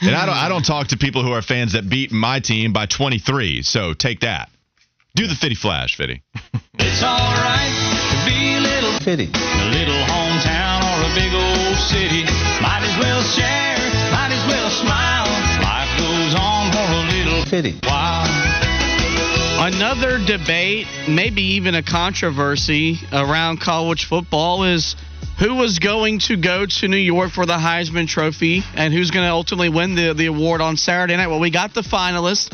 And 0.00 0.14
I 0.14 0.26
don't 0.26 0.36
I 0.36 0.48
don't 0.48 0.64
talk 0.64 0.88
to 0.88 0.96
people 0.96 1.24
who 1.24 1.32
are 1.32 1.42
fans 1.42 1.72
that 1.72 1.88
beat 1.88 2.12
my 2.12 2.40
team 2.40 2.72
by 2.72 2.86
23. 2.86 3.62
So 3.62 3.94
take 3.94 4.20
that. 4.20 4.48
Do 5.16 5.26
the 5.26 5.34
Fitty 5.34 5.56
Flash, 5.56 5.96
Fitty. 5.96 6.22
it's 6.78 7.02
all 7.02 7.18
right 7.18 7.74
to 8.10 8.30
be 8.30 8.54
a 8.54 8.60
little 8.60 8.98
Fitty. 9.00 9.30
A 9.34 9.70
little 9.70 10.02
hometown 10.06 10.82
or 10.84 10.87
a 11.08 11.14
big 11.14 11.32
old 11.32 11.76
city. 11.76 12.24
Might 12.60 12.82
as 12.82 12.98
well 12.98 13.22
share, 13.22 13.78
might 14.12 14.32
as 14.32 14.44
well 14.46 14.70
smile. 14.70 15.26
Life 15.62 15.92
goes 15.98 16.34
on 16.34 16.72
for 16.72 16.84
a 16.84 17.04
little 17.16 17.44
Fitty. 17.44 17.78
while. 17.84 18.26
Another 19.60 20.18
debate, 20.24 20.86
maybe 21.08 21.42
even 21.56 21.74
a 21.74 21.82
controversy 21.82 22.98
around 23.12 23.60
college 23.60 24.04
football 24.06 24.64
is 24.64 24.96
who 25.38 25.54
was 25.54 25.78
going 25.78 26.18
to 26.20 26.36
go 26.36 26.66
to 26.66 26.88
New 26.88 26.96
York 26.96 27.30
for 27.30 27.46
the 27.46 27.54
Heisman 27.56 28.08
Trophy 28.08 28.62
and 28.74 28.92
who's 28.92 29.10
going 29.10 29.26
to 29.26 29.30
ultimately 29.32 29.68
win 29.68 29.94
the, 29.94 30.14
the 30.14 30.26
award 30.26 30.60
on 30.60 30.76
Saturday 30.76 31.16
night. 31.16 31.28
Well, 31.28 31.40
we 31.40 31.50
got 31.50 31.74
the 31.74 31.82
finalists. 31.82 32.50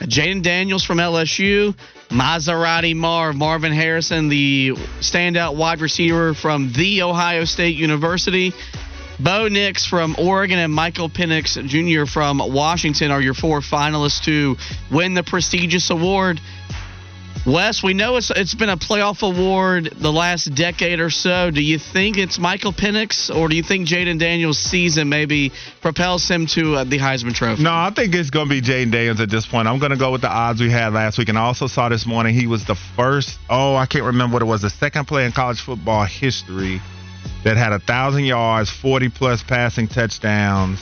Jayden 0.00 0.42
Daniels 0.42 0.82
from 0.82 0.98
LSU, 0.98 1.76
Maserati 2.12 2.94
Marv, 2.94 3.36
Marvin 3.36 3.72
Harrison, 3.72 4.28
the 4.28 4.72
standout 5.00 5.56
wide 5.56 5.80
receiver 5.80 6.34
from 6.34 6.70
The 6.70 7.00
Ohio 7.02 7.46
State 7.46 7.74
University. 7.74 8.52
Bo 9.18 9.48
Nix 9.48 9.86
from 9.86 10.14
Oregon 10.18 10.58
and 10.58 10.70
Michael 10.70 11.08
Penix 11.08 11.56
Jr. 11.66 12.04
from 12.04 12.36
Washington 12.38 13.10
are 13.10 13.22
your 13.22 13.32
four 13.32 13.60
finalists 13.60 14.22
to 14.24 14.56
win 14.94 15.14
the 15.14 15.22
prestigious 15.22 15.88
award. 15.88 16.38
Wes, 17.44 17.82
we 17.82 17.92
know 17.92 18.18
it's 18.18 18.30
it's 18.30 18.54
been 18.54 18.68
a 18.68 18.76
playoff 18.76 19.22
award 19.22 19.92
the 19.96 20.12
last 20.12 20.54
decade 20.54 21.00
or 21.00 21.10
so. 21.10 21.50
Do 21.50 21.60
you 21.60 21.76
think 21.76 22.16
it's 22.16 22.38
Michael 22.38 22.72
Penix, 22.72 23.34
or 23.34 23.48
do 23.48 23.56
you 23.56 23.64
think 23.64 23.88
Jayden 23.88 24.20
Daniels' 24.20 24.60
season 24.60 25.08
maybe 25.08 25.50
propels 25.80 26.28
him 26.28 26.46
to 26.48 26.76
uh, 26.76 26.84
the 26.84 27.00
Heisman 27.00 27.34
Trophy? 27.34 27.64
No, 27.64 27.72
I 27.72 27.90
think 27.90 28.14
it's 28.14 28.30
going 28.30 28.48
to 28.48 28.50
be 28.50 28.62
Jayden 28.62 28.92
Daniels 28.92 29.20
at 29.20 29.28
this 29.28 29.44
point. 29.44 29.66
I'm 29.66 29.80
going 29.80 29.90
to 29.90 29.98
go 29.98 30.12
with 30.12 30.20
the 30.20 30.30
odds 30.30 30.60
we 30.60 30.70
had 30.70 30.92
last 30.92 31.18
week, 31.18 31.30
and 31.30 31.36
I 31.36 31.40
also 31.40 31.66
saw 31.66 31.88
this 31.88 32.06
morning 32.06 32.32
he 32.32 32.46
was 32.46 32.64
the 32.64 32.76
first. 32.76 33.40
Oh, 33.50 33.74
I 33.74 33.86
can't 33.86 34.04
remember 34.04 34.34
what 34.34 34.42
it 34.42 34.46
was. 34.46 34.62
The 34.62 34.70
second 34.70 35.06
player 35.06 35.26
in 35.26 35.32
college 35.32 35.60
football 35.60 36.04
history 36.04 36.80
that 37.42 37.56
had 37.56 37.72
a 37.72 37.80
thousand 37.80 38.24
yards, 38.24 38.70
40 38.70 39.08
plus 39.08 39.42
passing 39.42 39.88
touchdowns, 39.88 40.80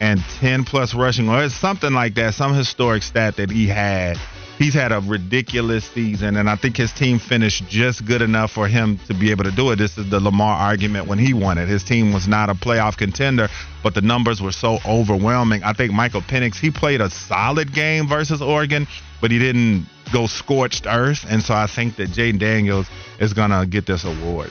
and 0.00 0.18
10 0.40 0.64
plus 0.64 0.94
rushing, 0.94 1.28
or 1.28 1.48
something 1.48 1.92
like 1.92 2.16
that. 2.16 2.34
Some 2.34 2.54
historic 2.54 3.04
stat 3.04 3.36
that 3.36 3.52
he 3.52 3.68
had 3.68 4.18
he's 4.60 4.74
had 4.74 4.92
a 4.92 5.00
ridiculous 5.00 5.86
season, 5.86 6.36
and 6.36 6.48
I 6.48 6.54
think 6.54 6.76
his 6.76 6.92
team 6.92 7.18
finished 7.18 7.66
just 7.66 8.04
good 8.04 8.20
enough 8.20 8.52
for 8.52 8.68
him 8.68 8.98
to 9.08 9.14
be 9.14 9.30
able 9.30 9.44
to 9.44 9.50
do 9.50 9.70
it. 9.70 9.76
This 9.76 9.96
is 9.96 10.10
the 10.10 10.20
Lamar 10.20 10.54
argument 10.54 11.08
when 11.08 11.18
he 11.18 11.32
won 11.32 11.56
it. 11.56 11.66
His 11.66 11.82
team 11.82 12.12
was 12.12 12.28
not 12.28 12.50
a 12.50 12.54
playoff 12.54 12.98
contender, 12.98 13.48
but 13.82 13.94
the 13.94 14.02
numbers 14.02 14.40
were 14.40 14.52
so 14.52 14.78
overwhelming. 14.86 15.64
I 15.64 15.72
think 15.72 15.92
Michael 15.92 16.20
Penix, 16.20 16.56
he 16.56 16.70
played 16.70 17.00
a 17.00 17.08
solid 17.08 17.72
game 17.72 18.06
versus 18.06 18.42
Oregon, 18.42 18.86
but 19.22 19.30
he 19.30 19.38
didn't 19.38 19.86
go 20.12 20.26
scorched 20.26 20.86
earth, 20.86 21.24
and 21.28 21.42
so 21.42 21.54
I 21.54 21.66
think 21.66 21.96
that 21.96 22.10
Jayden 22.10 22.38
Daniels 22.38 22.86
is 23.18 23.32
going 23.32 23.50
to 23.50 23.66
get 23.66 23.86
this 23.86 24.04
award. 24.04 24.50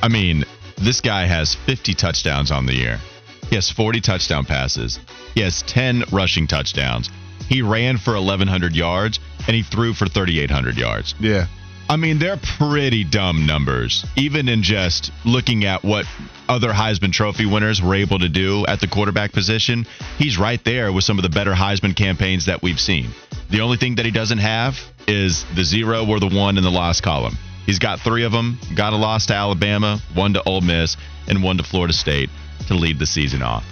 I 0.00 0.08
mean, 0.08 0.44
this 0.76 1.00
guy 1.00 1.26
has 1.26 1.56
50 1.66 1.94
touchdowns 1.94 2.52
on 2.52 2.66
the 2.66 2.74
year. 2.74 3.00
He 3.48 3.56
has 3.56 3.68
40 3.68 4.00
touchdown 4.00 4.44
passes. 4.44 5.00
He 5.34 5.40
has 5.40 5.62
10 5.62 6.04
rushing 6.12 6.46
touchdowns. 6.46 7.10
He 7.48 7.62
ran 7.62 7.98
for 7.98 8.14
1,100 8.14 8.74
yards 8.74 9.20
and 9.46 9.54
he 9.54 9.62
threw 9.62 9.94
for 9.94 10.06
3,800 10.06 10.76
yards. 10.76 11.14
Yeah. 11.20 11.46
I 11.88 11.96
mean, 11.96 12.18
they're 12.18 12.38
pretty 12.58 13.04
dumb 13.04 13.46
numbers, 13.46 14.06
even 14.16 14.48
in 14.48 14.62
just 14.62 15.12
looking 15.24 15.66
at 15.66 15.84
what 15.84 16.06
other 16.48 16.72
Heisman 16.72 17.12
Trophy 17.12 17.44
winners 17.44 17.82
were 17.82 17.94
able 17.94 18.18
to 18.20 18.28
do 18.28 18.64
at 18.66 18.80
the 18.80 18.86
quarterback 18.86 19.32
position. 19.32 19.86
He's 20.16 20.38
right 20.38 20.62
there 20.64 20.92
with 20.92 21.04
some 21.04 21.18
of 21.18 21.22
the 21.22 21.28
better 21.28 21.52
Heisman 21.52 21.94
campaigns 21.94 22.46
that 22.46 22.62
we've 22.62 22.80
seen. 22.80 23.10
The 23.50 23.60
only 23.60 23.76
thing 23.76 23.96
that 23.96 24.06
he 24.06 24.10
doesn't 24.10 24.38
have 24.38 24.78
is 25.06 25.44
the 25.54 25.64
zero 25.64 26.06
or 26.06 26.20
the 26.20 26.28
one 26.28 26.56
in 26.56 26.64
the 26.64 26.70
loss 26.70 27.02
column. 27.02 27.36
He's 27.66 27.78
got 27.78 28.00
three 28.00 28.24
of 28.24 28.32
them. 28.32 28.58
Got 28.74 28.94
a 28.94 28.96
loss 28.96 29.26
to 29.26 29.34
Alabama, 29.34 30.00
one 30.14 30.34
to 30.34 30.42
Ole 30.44 30.62
Miss, 30.62 30.96
and 31.28 31.42
one 31.42 31.58
to 31.58 31.62
Florida 31.62 31.92
State 31.92 32.30
to 32.68 32.74
lead 32.74 32.98
the 32.98 33.06
season 33.06 33.42
off 33.42 33.64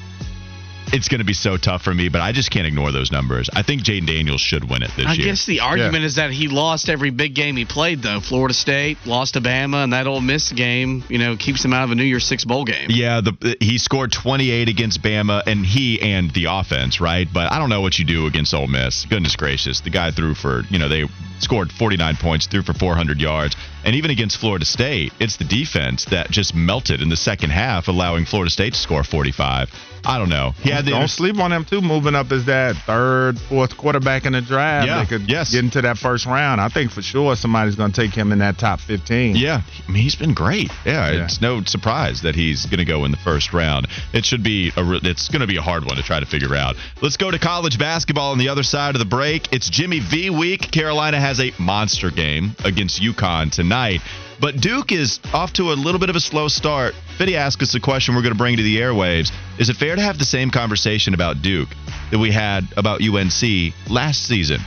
it's 0.93 1.09
going 1.09 1.21
to 1.21 1.25
be 1.25 1.33
so 1.33 1.57
tough 1.57 1.83
for 1.83 1.95
me, 1.95 2.09
but 2.09 2.21
I 2.21 2.33
just 2.33 2.51
can't 2.51 2.67
ignore 2.67 2.93
those 2.93 3.11
numbers. 3.11 3.49
I 3.53 3.63
think 3.63 3.83
Jayden 3.83 4.07
Daniels 4.07 4.41
should 4.41 4.69
win 4.69 4.83
it 4.83 4.91
this 4.97 5.07
I 5.07 5.15
year. 5.15 5.27
I 5.27 5.31
guess 5.31 5.47
the 5.47 5.61
argument 5.61 6.03
yeah. 6.03 6.07
is 6.07 6.15
that 6.17 6.31
he 6.31 6.49
lost 6.49 6.89
every 6.89 7.11
big 7.11 7.35
game 7.35 7.57
he 7.57 7.65
played, 7.65 8.03
though. 8.03 8.21
Florida 8.21 8.55
State 8.55 8.99
lost 9.07 9.35
to 9.35 9.41
Bama, 9.41 9.85
and 9.85 9.93
that 9.93 10.07
Ole 10.07 10.21
Miss 10.21 10.53
game, 10.53 11.03
you 11.09 11.19
know, 11.19 11.37
keeps 11.37 11.65
him 11.65 11.73
out 11.73 11.85
of 11.85 11.91
a 11.91 11.95
New 11.95 12.05
Year's 12.05 12.27
Six 12.27 12.45
bowl 12.45 12.65
game. 12.65 12.89
Yeah, 12.91 13.21
the, 13.21 13.37
uh, 13.43 13.65
he 13.65 13.79
scored 13.79 14.13
28 14.13 14.69
against 14.69 15.03
Bama, 15.03 15.43
and 15.47 15.65
he 15.65 16.01
and 16.01 16.31
the 16.33 16.47
offense, 16.51 17.01
right? 17.01 17.27
But 17.33 17.51
I 17.51 17.59
don't 17.59 17.71
know 17.71 17.81
what 17.81 17.99
you 17.99 18.05
do 18.05 18.27
against 18.27 18.53
Ole 18.53 18.67
Miss. 18.67 19.07
Goodness 19.07 19.35
gracious, 19.37 19.81
the 19.81 19.91
guy 19.91 20.11
threw 20.11 20.35
for, 20.35 20.63
you 20.69 20.79
know, 20.79 20.89
they 20.89 21.07
scored 21.39 21.73
49 21.73 22.17
points, 22.17 22.47
threw 22.47 22.63
for 22.63 22.75
400 22.75 23.21
yards. 23.21 23.57
And 23.85 23.97
even 23.97 24.11
against 24.11 24.39
Florida 24.39 24.65
State, 24.65 25.13
it's 25.19 25.39
the 25.39 25.45
defense 25.45 26.05
that 26.07 26.31
just 26.31 26.55
melted 26.55 27.01
in 27.01 27.09
the 27.09 27.17
second 27.17 27.51
half, 27.51 27.89
allowing 27.89 28.27
Florida 28.27 28.51
State 28.51 28.75
to 28.75 28.79
score 28.79 29.03
45. 29.03 29.71
I 30.05 30.19
don't 30.19 30.29
know. 30.29 30.53
He 30.63 30.71
had 30.71 30.85
the 30.85 30.91
don't 30.91 31.09
sleep 31.09 31.39
on 31.39 31.53
him 31.53 31.65
too. 31.65 31.81
Moving 31.81 32.15
up 32.15 32.31
as 32.33 32.47
that 32.47 32.77
third, 32.87 33.39
fourth 33.39 33.77
quarterback 33.77 34.25
in 34.25 34.33
the 34.33 34.41
draft, 34.41 34.87
yeah, 34.87 35.01
they 35.01 35.07
could 35.07 35.29
yes. 35.29 35.53
get 35.53 35.65
into 35.65 35.83
that 35.83 35.99
first 35.99 36.27
round. 36.27 36.61
I 36.61 36.69
think 36.69 36.91
for 36.91 37.03
sure 37.03 37.37
somebody's 37.37 37.77
going 37.77 37.93
to 37.93 38.01
take 38.01 38.13
him 38.13 38.33
in 38.33 38.39
that 38.39 38.59
top 38.59 38.81
15. 38.81 39.37
Yeah, 39.37 39.63
I 39.87 39.91
mean 39.91 40.03
he's 40.03 40.17
been 40.17 40.35
great. 40.35 40.71
Yeah, 40.85 41.11
yeah. 41.13 41.25
it's 41.25 41.41
no 41.41 41.63
surprise 41.65 42.23
that 42.23 42.35
he's 42.35 42.67
going 42.67 42.79
to 42.79 42.85
go 42.85 43.05
in 43.05 43.11
the 43.11 43.17
first 43.19 43.53
round. 43.53 43.89
It 44.13 44.25
should 44.25 44.43
be 44.43 44.73
a. 44.77 44.83
It's 45.05 45.29
going 45.29 45.41
to 45.41 45.47
be 45.47 45.57
a 45.57 45.63
hard 45.63 45.85
one 45.85 45.97
to 45.97 46.03
try 46.03 46.21
to 46.21 46.27
figure 46.27 46.55
out. 46.55 46.77
Let's 47.01 47.17
go 47.17 47.31
to 47.31 47.39
college 47.39 47.79
basketball 47.79 48.33
on 48.33 48.39
the 48.39 48.49
other 48.49 48.63
side 48.63 48.95
of 48.95 48.99
the 48.99 49.07
break. 49.07 49.53
It's 49.53 49.69
Jimmy 49.71 50.01
V 50.01 50.31
week. 50.31 50.71
Carolina 50.73 51.21
has 51.21 51.41
a 51.41 51.53
monster 51.59 52.11
game 52.11 52.57
against 52.65 53.01
UConn 53.01 53.51
tonight. 53.53 54.01
But 54.43 54.61
Duke 54.61 54.91
is 54.91 55.21
off 55.33 55.53
to 55.53 55.71
a 55.71 55.75
little 55.75 56.01
bit 56.01 56.11
of 56.11 56.17
a 56.17 56.21
slow 56.21 56.49
start. 56.49 56.97
Fitty 57.17 57.37
asked 57.37 57.63
us 57.63 57.77
a 57.77 57.81
question 57.81 58.17
we're 58.17 58.23
going 58.23 58.35
to 58.35 58.39
bring 58.39 58.57
to 58.57 58.63
the 58.65 58.79
airwaves. 58.79 59.31
Is 59.61 59.69
it 59.69 59.77
fair 59.77 59.95
to 59.95 60.03
have 60.03 60.19
the 60.19 60.25
same 60.25 60.51
conversation 60.51 61.15
about 61.15 61.43
Duke 61.43 61.69
that 62.11 62.19
we 62.19 62.33
had 62.33 62.67
about 62.77 63.01
UNC 63.01 63.73
last 63.89 64.27
season? 64.27 64.59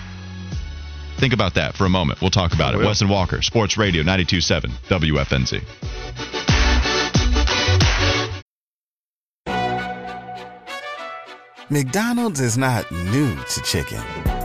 Think 1.18 1.34
about 1.34 1.56
that 1.56 1.76
for 1.76 1.84
a 1.84 1.90
moment. 1.90 2.22
We'll 2.22 2.32
talk 2.32 2.54
about 2.54 2.74
it. 2.74 2.78
Wes 2.78 3.02
and 3.02 3.10
Walker, 3.10 3.42
Sports 3.42 3.78
Radio 3.78 4.02
927 4.02 4.72
WFNZ. 4.88 5.62
McDonald's 11.70 12.40
is 12.40 12.58
not 12.58 12.90
new 12.92 13.36
to 13.36 13.62
chicken. 13.64 14.45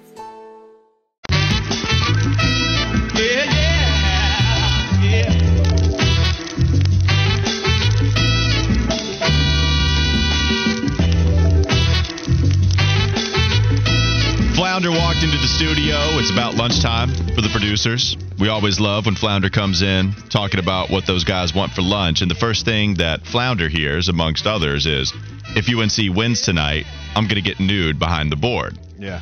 Flounder 14.81 14.99
walked 14.99 15.23
into 15.23 15.37
the 15.37 15.45
studio. 15.45 15.95
It's 16.17 16.31
about 16.31 16.55
lunchtime 16.55 17.09
for 17.35 17.41
the 17.41 17.49
producers. 17.51 18.17
We 18.39 18.49
always 18.49 18.79
love 18.79 19.05
when 19.05 19.13
Flounder 19.13 19.51
comes 19.51 19.83
in 19.83 20.11
talking 20.31 20.59
about 20.59 20.89
what 20.89 21.05
those 21.05 21.23
guys 21.23 21.53
want 21.53 21.73
for 21.73 21.83
lunch. 21.83 22.23
And 22.23 22.31
the 22.31 22.35
first 22.35 22.65
thing 22.65 22.95
that 22.95 23.27
Flounder 23.27 23.69
hears, 23.69 24.09
amongst 24.09 24.47
others, 24.47 24.87
is 24.87 25.13
if 25.49 25.69
UNC 25.69 26.17
wins 26.17 26.41
tonight, 26.41 26.87
I'm 27.15 27.25
going 27.25 27.35
to 27.35 27.47
get 27.47 27.59
nude 27.59 27.99
behind 27.99 28.31
the 28.31 28.35
board. 28.35 28.79
Yeah. 28.97 29.21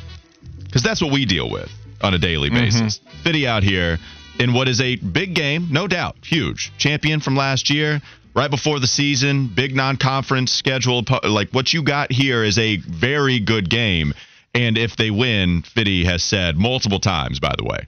Because 0.64 0.82
that's 0.82 1.02
what 1.02 1.12
we 1.12 1.26
deal 1.26 1.50
with 1.50 1.70
on 2.00 2.14
a 2.14 2.18
daily 2.18 2.48
mm-hmm. 2.48 2.58
basis. 2.58 2.98
Mm-hmm. 2.98 3.18
Fitty 3.18 3.46
out 3.46 3.62
here 3.62 3.98
in 4.38 4.54
what 4.54 4.66
is 4.66 4.80
a 4.80 4.96
big 4.96 5.34
game, 5.34 5.68
no 5.70 5.86
doubt, 5.86 6.16
huge. 6.22 6.72
Champion 6.78 7.20
from 7.20 7.36
last 7.36 7.68
year, 7.68 8.00
right 8.34 8.50
before 8.50 8.80
the 8.80 8.86
season, 8.86 9.46
big 9.54 9.76
non 9.76 9.98
conference 9.98 10.52
schedule. 10.52 11.04
Like 11.22 11.50
what 11.50 11.70
you 11.70 11.82
got 11.82 12.10
here 12.10 12.42
is 12.44 12.56
a 12.56 12.78
very 12.78 13.40
good 13.40 13.68
game. 13.68 14.14
And 14.54 14.76
if 14.76 14.96
they 14.96 15.10
win, 15.10 15.62
Fitty 15.62 16.04
has 16.04 16.22
said 16.22 16.56
multiple 16.56 16.98
times, 16.98 17.38
by 17.38 17.54
the 17.56 17.64
way, 17.64 17.86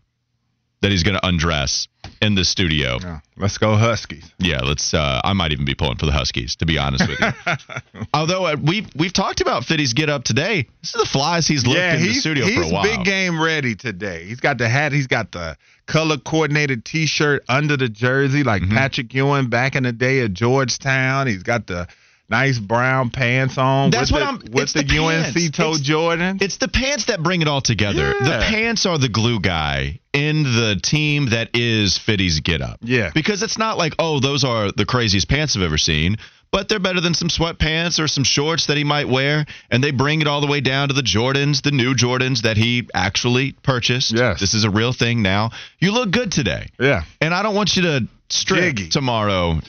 that 0.80 0.90
he's 0.90 1.02
going 1.02 1.16
to 1.16 1.26
undress 1.26 1.88
in 2.20 2.34
the 2.34 2.44
studio. 2.44 2.98
Yeah. 3.00 3.20
Let's 3.36 3.58
go 3.58 3.76
Huskies. 3.76 4.30
Yeah, 4.38 4.60
let's. 4.60 4.94
Uh, 4.94 5.20
I 5.24 5.32
might 5.32 5.52
even 5.52 5.64
be 5.64 5.74
pulling 5.74 5.96
for 5.96 6.06
the 6.06 6.12
Huskies, 6.12 6.56
to 6.56 6.66
be 6.66 6.78
honest 6.78 7.08
with 7.08 7.18
you. 7.20 8.02
Although 8.14 8.46
uh, 8.46 8.56
we've 8.62 8.88
we've 8.96 9.12
talked 9.12 9.40
about 9.40 9.64
Fitty's 9.64 9.92
get 9.92 10.08
up 10.08 10.22
today. 10.24 10.68
This 10.82 10.94
is 10.94 11.00
the 11.00 11.08
flies 11.08 11.46
he's 11.46 11.66
looked 11.66 11.78
yeah, 11.78 11.96
in 11.96 12.02
the 12.02 12.14
studio 12.14 12.46
for 12.46 12.62
a 12.62 12.68
while. 12.68 12.84
He's 12.84 12.96
big 12.96 13.04
game 13.04 13.40
ready 13.42 13.74
today. 13.74 14.24
He's 14.24 14.40
got 14.40 14.58
the 14.58 14.68
hat. 14.68 14.92
He's 14.92 15.08
got 15.08 15.32
the 15.32 15.56
color 15.86 16.16
coordinated 16.18 16.84
T-shirt 16.84 17.44
under 17.48 17.76
the 17.76 17.88
jersey, 17.88 18.44
like 18.44 18.62
mm-hmm. 18.62 18.76
Patrick 18.76 19.12
Ewing 19.14 19.48
back 19.48 19.74
in 19.74 19.82
the 19.82 19.92
day 19.92 20.20
at 20.20 20.32
Georgetown. 20.32 21.26
He's 21.26 21.42
got 21.42 21.66
the 21.66 21.88
nice 22.32 22.58
brown 22.58 23.10
pants 23.10 23.58
on. 23.58 23.90
That's 23.90 24.10
what 24.10 24.20
the, 24.20 24.24
I'm. 24.24 24.38
With 24.50 24.72
the, 24.72 24.82
the 24.82 24.98
UNC 24.98 25.54
toe 25.54 25.76
Jordan. 25.80 26.38
It's 26.40 26.56
the 26.56 26.66
pants 26.66 27.04
that 27.04 27.22
bring 27.22 27.42
it 27.42 27.48
all 27.48 27.60
together. 27.60 28.14
Yeah. 28.20 28.38
The 28.38 28.44
pants 28.48 28.86
are 28.86 28.98
the 28.98 29.10
glue 29.10 29.38
guy 29.38 30.00
in 30.12 30.42
the 30.42 30.80
team 30.82 31.30
that 31.30 31.50
is 31.54 31.98
Fitty's 31.98 32.40
get 32.40 32.60
up. 32.60 32.78
Yeah. 32.82 33.10
Because 33.14 33.42
it's 33.42 33.58
not 33.58 33.78
like 33.78 33.94
oh 33.98 34.18
those 34.18 34.42
are 34.42 34.72
the 34.72 34.86
craziest 34.86 35.28
pants 35.28 35.56
I've 35.56 35.62
ever 35.62 35.78
seen. 35.78 36.16
But 36.50 36.68
they're 36.68 36.78
better 36.78 37.00
than 37.00 37.14
some 37.14 37.28
sweatpants 37.28 37.98
or 37.98 38.06
some 38.08 38.24
shorts 38.24 38.66
that 38.66 38.76
he 38.76 38.84
might 38.84 39.08
wear, 39.08 39.46
and 39.70 39.82
they 39.82 39.90
bring 39.90 40.20
it 40.20 40.26
all 40.26 40.42
the 40.42 40.46
way 40.46 40.60
down 40.60 40.88
to 40.88 40.94
the 40.94 41.00
Jordans, 41.00 41.62
the 41.62 41.70
new 41.70 41.94
Jordans 41.94 42.42
that 42.42 42.58
he 42.58 42.86
actually 42.92 43.52
purchased. 43.62 44.12
Yes, 44.12 44.38
this 44.38 44.52
is 44.52 44.64
a 44.64 44.70
real 44.70 44.92
thing 44.92 45.22
now. 45.22 45.52
You 45.78 45.92
look 45.92 46.10
good 46.10 46.30
today. 46.30 46.68
Yeah, 46.78 47.04
and 47.22 47.32
I 47.32 47.42
don't 47.42 47.54
want 47.54 47.74
you 47.74 47.82
to 47.84 48.06
strip 48.28 48.76
Jiggy. 48.76 48.88
tomorrow 48.90 49.60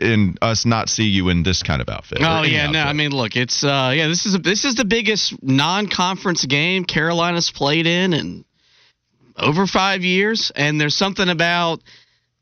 in 0.00 0.36
us 0.40 0.64
not 0.64 0.88
see 0.88 1.04
you 1.04 1.28
in 1.28 1.42
this 1.42 1.62
kind 1.62 1.82
of 1.82 1.88
outfit. 1.88 2.18
Oh 2.20 2.42
yeah, 2.42 2.62
outfit. 2.62 2.72
no, 2.72 2.82
I 2.82 2.92
mean, 2.92 3.10
look, 3.10 3.36
it's 3.36 3.64
uh, 3.64 3.92
yeah, 3.94 4.08
this 4.08 4.26
is 4.26 4.34
a, 4.34 4.38
this 4.38 4.64
is 4.64 4.74
the 4.76 4.84
biggest 4.84 5.42
non-conference 5.42 6.44
game 6.46 6.84
Carolina's 6.84 7.50
played 7.50 7.86
in 7.86 8.12
in 8.12 8.44
over 9.36 9.66
five 9.66 10.02
years, 10.02 10.52
and 10.54 10.80
there's 10.80 10.96
something 10.96 11.28
about 11.28 11.80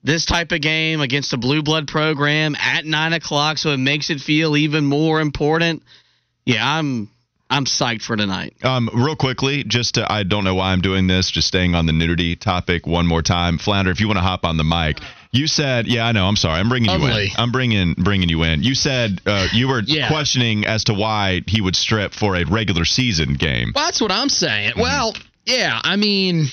this 0.05 0.27
type 0.27 0.53
of 0.53 0.61
game 0.61 1.01
against 1.01 1.33
a 1.33 1.37
blue 1.37 1.63
blood 1.63 1.89
program 1.89 2.57
at 2.57 2.85
nine 2.85 3.13
o'clock, 3.13 3.59
so 3.59 3.71
it 3.71 3.79
makes 3.79 4.11
it 4.11 4.21
feel 4.21 4.57
even 4.57 4.85
more 4.85 5.21
important. 5.21 5.83
Yeah, 6.45 6.67
I'm 6.67 7.09
I'm 7.53 7.67
psyched 7.67 8.03
for 8.03 8.17
tonight. 8.17 8.57
Um, 8.65 8.89
real 8.95 9.15
quickly, 9.15 9.63
just 9.63 9.97
to, 9.97 10.11
I 10.11 10.23
don't 10.23 10.43
know 10.43 10.55
why 10.55 10.73
I'm 10.73 10.81
doing 10.81 11.07
this, 11.07 11.31
just 11.31 11.49
staying 11.49 11.75
on 11.75 11.85
the 11.85 11.93
nudity 11.93 12.35
topic 12.35 12.87
one 12.87 13.07
more 13.07 13.21
time. 13.21 13.59
Flounder, 13.59 13.91
if 13.91 14.01
you 14.01 14.07
want 14.07 14.17
to 14.17 14.23
hop 14.23 14.45
on 14.45 14.57
the 14.57 14.65
mic. 14.65 14.99
You 15.33 15.47
said, 15.47 15.87
yeah, 15.87 16.07
I 16.07 16.13
know. 16.13 16.27
I'm 16.27 16.37
sorry. 16.37 16.61
I'm 16.61 16.69
bringing 16.69 16.91
you 16.91 17.07
in. 17.07 17.29
I'm 17.39 17.53
bringing 17.53 17.95
bringing 17.95 18.29
you 18.29 18.43
in. 18.43 18.63
You 18.63 18.75
said 18.75 19.23
uh, 19.25 19.49
you 19.55 19.67
were 19.67 19.81
yeah. 19.81 20.09
questioning 20.09 20.67
as 20.67 20.85
to 20.85 20.95
why 20.95 21.41
he 21.47 21.63
would 21.63 21.75
strip 21.75 22.13
for 22.13 22.37
a 22.37 22.45
regular 22.45 22.85
season 22.85 23.35
game. 23.35 23.73
Well, 23.75 23.87
that's 23.87 24.01
what 24.01 24.13
I'm 24.13 24.29
saying. 24.29 24.73
Mm-hmm. 24.73 24.81
Well, 24.81 25.15
yeah, 25.47 25.81
I 25.83 25.97
mean, 25.97 26.49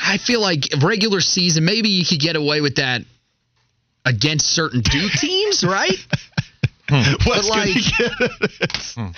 I 0.00 0.18
feel 0.18 0.40
like 0.40 0.68
regular 0.80 1.20
season, 1.20 1.64
maybe 1.64 1.88
you 1.88 2.04
could 2.04 2.20
get 2.20 2.36
away 2.36 2.60
with 2.60 2.76
that 2.76 3.02
against 4.04 4.46
certain 4.46 4.80
Duke 4.80 5.12
teams, 5.20 5.64
right? 5.64 5.98
What's 6.88 7.24
but 7.24 7.44
like, 7.48 7.68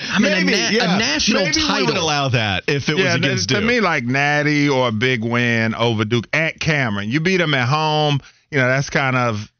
I 0.09 0.19
mean, 0.21 0.33
maybe, 0.33 0.53
a, 0.53 0.57
na- 0.57 0.69
yeah. 0.71 0.95
a 0.95 0.99
national 0.99 1.43
maybe 1.43 1.61
title. 1.61 1.77
we 1.77 1.93
would 1.93 1.97
allow 1.97 2.29
that 2.29 2.65
if 2.69 2.89
it 2.89 2.97
yeah, 2.97 3.05
was 3.05 3.15
against 3.17 3.49
to 3.49 3.57
Duke. 3.57 3.65
me, 3.65 3.81
like 3.81 4.05
Natty 4.05 4.69
or 4.69 4.89
a 4.89 4.93
big 4.93 5.23
win 5.25 5.75
over 5.75 6.05
Duke 6.05 6.29
at 6.33 6.61
Cameron. 6.61 7.11
You 7.11 7.21
beat 7.21 7.39
them 7.39 7.53
at 7.53 7.69
home 7.69 8.21
you 8.55 8.61
know, 8.61 8.69
that's 8.69 8.89
kind 8.89 9.17
of 9.17 9.53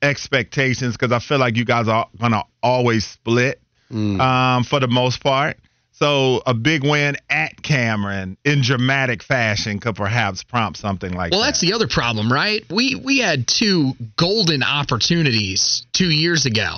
expectations 0.00 0.96
because 0.96 1.10
I 1.10 1.18
feel 1.18 1.38
like 1.38 1.56
you 1.56 1.64
guys 1.64 1.88
are 1.88 2.06
going 2.20 2.30
to 2.30 2.44
always 2.62 3.04
split 3.04 3.60
mm. 3.90 4.20
um, 4.20 4.62
for 4.62 4.78
the 4.78 4.86
most 4.86 5.20
part. 5.20 5.56
So 5.90 6.40
a 6.46 6.54
big 6.54 6.84
win 6.84 7.16
at 7.28 7.60
Cameron 7.60 8.36
in 8.44 8.62
dramatic 8.62 9.24
fashion 9.24 9.80
could 9.80 9.96
perhaps 9.96 10.44
prompt 10.44 10.78
something 10.78 11.10
like 11.10 11.32
well, 11.32 11.40
that. 11.40 11.44
Well, 11.44 11.46
that's 11.46 11.60
the 11.60 11.72
other 11.72 11.88
problem, 11.88 12.32
right? 12.32 12.64
We 12.70 12.94
we 12.94 13.18
had 13.18 13.48
two 13.48 13.94
golden 14.16 14.62
opportunities 14.62 15.84
two 15.92 16.08
years 16.08 16.46
ago. 16.46 16.76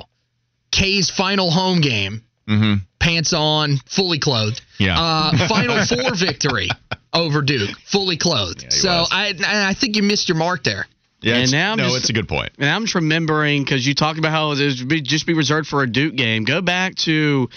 K's 0.70 1.10
final 1.10 1.50
home 1.50 1.82
game, 1.82 2.22
mm-hmm. 2.48 2.76
pants 2.98 3.34
on, 3.34 3.76
fully 3.84 4.18
clothed. 4.18 4.62
Yeah. 4.78 4.98
Uh, 4.98 5.48
final 5.48 5.84
four 5.84 6.14
victory 6.14 6.70
over 7.12 7.42
Duke, 7.42 7.76
fully 7.84 8.16
clothed. 8.16 8.62
Yeah, 8.62 8.70
so 8.70 9.04
I 9.10 9.34
I 9.44 9.74
think 9.74 9.96
you 9.96 10.02
missed 10.02 10.30
your 10.30 10.38
mark 10.38 10.64
there. 10.64 10.86
Yeah, 11.22 11.36
and 11.36 11.52
now 11.52 11.72
I'm 11.72 11.78
no, 11.78 11.84
just, 11.84 11.98
it's 11.98 12.10
a 12.10 12.12
good 12.14 12.28
point. 12.28 12.50
And 12.58 12.68
I'm 12.68 12.82
just 12.82 12.94
remembering 12.94 13.62
because 13.62 13.86
you 13.86 13.94
talked 13.94 14.18
about 14.18 14.30
how 14.30 14.52
it 14.52 14.84
would 14.88 15.04
just 15.04 15.26
be 15.26 15.34
reserved 15.34 15.68
for 15.68 15.82
a 15.82 15.90
Duke 15.90 16.16
game. 16.16 16.44
Go 16.44 16.62
back 16.62 16.94
to 16.96 17.50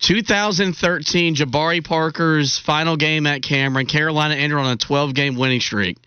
2013, 0.00 1.34
Jabari 1.34 1.84
Parker's 1.84 2.58
final 2.58 2.96
game 2.96 3.26
at 3.26 3.42
Cameron. 3.42 3.86
Carolina 3.86 4.34
entered 4.34 4.58
on 4.58 4.72
a 4.72 4.76
12 4.76 5.14
game 5.14 5.36
winning 5.36 5.60
streak. 5.60 5.98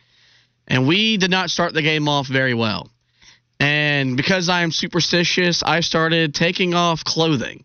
And 0.67 0.87
we 0.87 1.17
did 1.17 1.31
not 1.31 1.49
start 1.49 1.73
the 1.73 1.81
game 1.81 2.07
off 2.07 2.27
very 2.27 2.53
well. 2.53 2.89
And 3.59 4.17
because 4.17 4.49
I 4.49 4.61
am 4.61 4.71
superstitious, 4.71 5.63
I 5.63 5.81
started 5.81 6.33
taking 6.35 6.73
off 6.73 7.03
clothing. 7.03 7.63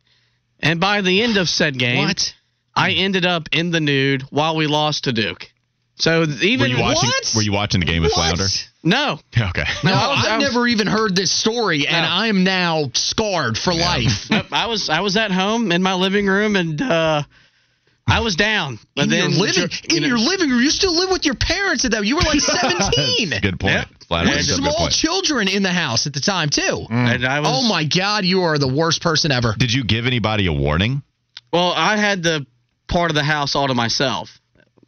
And 0.60 0.80
by 0.80 1.02
the 1.02 1.22
end 1.22 1.36
of 1.36 1.48
said 1.48 1.78
game, 1.78 2.06
what? 2.06 2.34
I 2.74 2.92
ended 2.92 3.26
up 3.26 3.48
in 3.52 3.70
the 3.70 3.80
nude 3.80 4.22
while 4.30 4.56
we 4.56 4.66
lost 4.66 5.04
to 5.04 5.12
Duke. 5.12 5.50
So 5.98 6.22
even 6.42 6.60
were 6.60 6.76
you 6.76 6.80
watching? 6.80 7.08
What? 7.08 7.32
Were 7.34 7.42
you 7.42 7.52
watching 7.52 7.80
the 7.80 7.86
game 7.86 8.02
with 8.02 8.12
Flounder? 8.12 8.44
No. 8.84 9.18
Okay. 9.36 9.64
No, 9.82 9.92
I 9.92 10.28
have 10.28 10.40
never 10.40 10.66
even 10.66 10.86
heard 10.86 11.16
this 11.16 11.32
story, 11.32 11.78
no. 11.80 11.86
and 11.88 12.06
I 12.06 12.28
am 12.28 12.44
now 12.44 12.90
scarred 12.94 13.58
for 13.58 13.72
yeah. 13.72 13.86
life. 13.86 14.30
I 14.52 14.66
was 14.66 14.88
I 14.88 15.00
was 15.00 15.16
at 15.16 15.32
home 15.32 15.72
in 15.72 15.82
my 15.82 15.94
living 15.94 16.26
room, 16.26 16.54
and 16.54 16.80
uh, 16.80 17.22
I 18.06 18.20
was 18.20 18.36
down. 18.36 18.78
But 18.94 19.04
in 19.04 19.10
then, 19.10 19.30
your 19.30 19.40
living 19.40 19.70
you 19.90 19.96
in 19.96 20.02
know, 20.02 20.08
your 20.08 20.18
living 20.18 20.50
room, 20.50 20.62
you 20.62 20.70
still 20.70 20.94
live 20.94 21.10
with 21.10 21.26
your 21.26 21.34
parents 21.34 21.84
at 21.84 21.90
that. 21.90 22.06
You 22.06 22.14
were 22.16 22.22
like 22.22 22.40
seventeen. 22.40 23.32
good 23.42 23.58
point. 23.58 23.74
Yeah. 23.74 23.84
With 24.10 24.42
small 24.46 24.88
children 24.88 25.48
in 25.48 25.62
the 25.62 25.72
house 25.72 26.06
at 26.06 26.14
the 26.14 26.20
time 26.20 26.48
too. 26.48 26.86
Mm. 26.90 27.42
Was, 27.42 27.52
oh 27.52 27.68
my 27.68 27.84
God, 27.84 28.24
you 28.24 28.42
are 28.42 28.56
the 28.56 28.72
worst 28.72 29.02
person 29.02 29.30
ever. 29.30 29.54
Did 29.58 29.70
you 29.70 29.84
give 29.84 30.06
anybody 30.06 30.46
a 30.46 30.52
warning? 30.52 31.02
Well, 31.52 31.72
I 31.76 31.98
had 31.98 32.22
the 32.22 32.46
part 32.88 33.10
of 33.10 33.14
the 33.14 33.22
house 33.22 33.54
all 33.54 33.68
to 33.68 33.74
myself. 33.74 34.40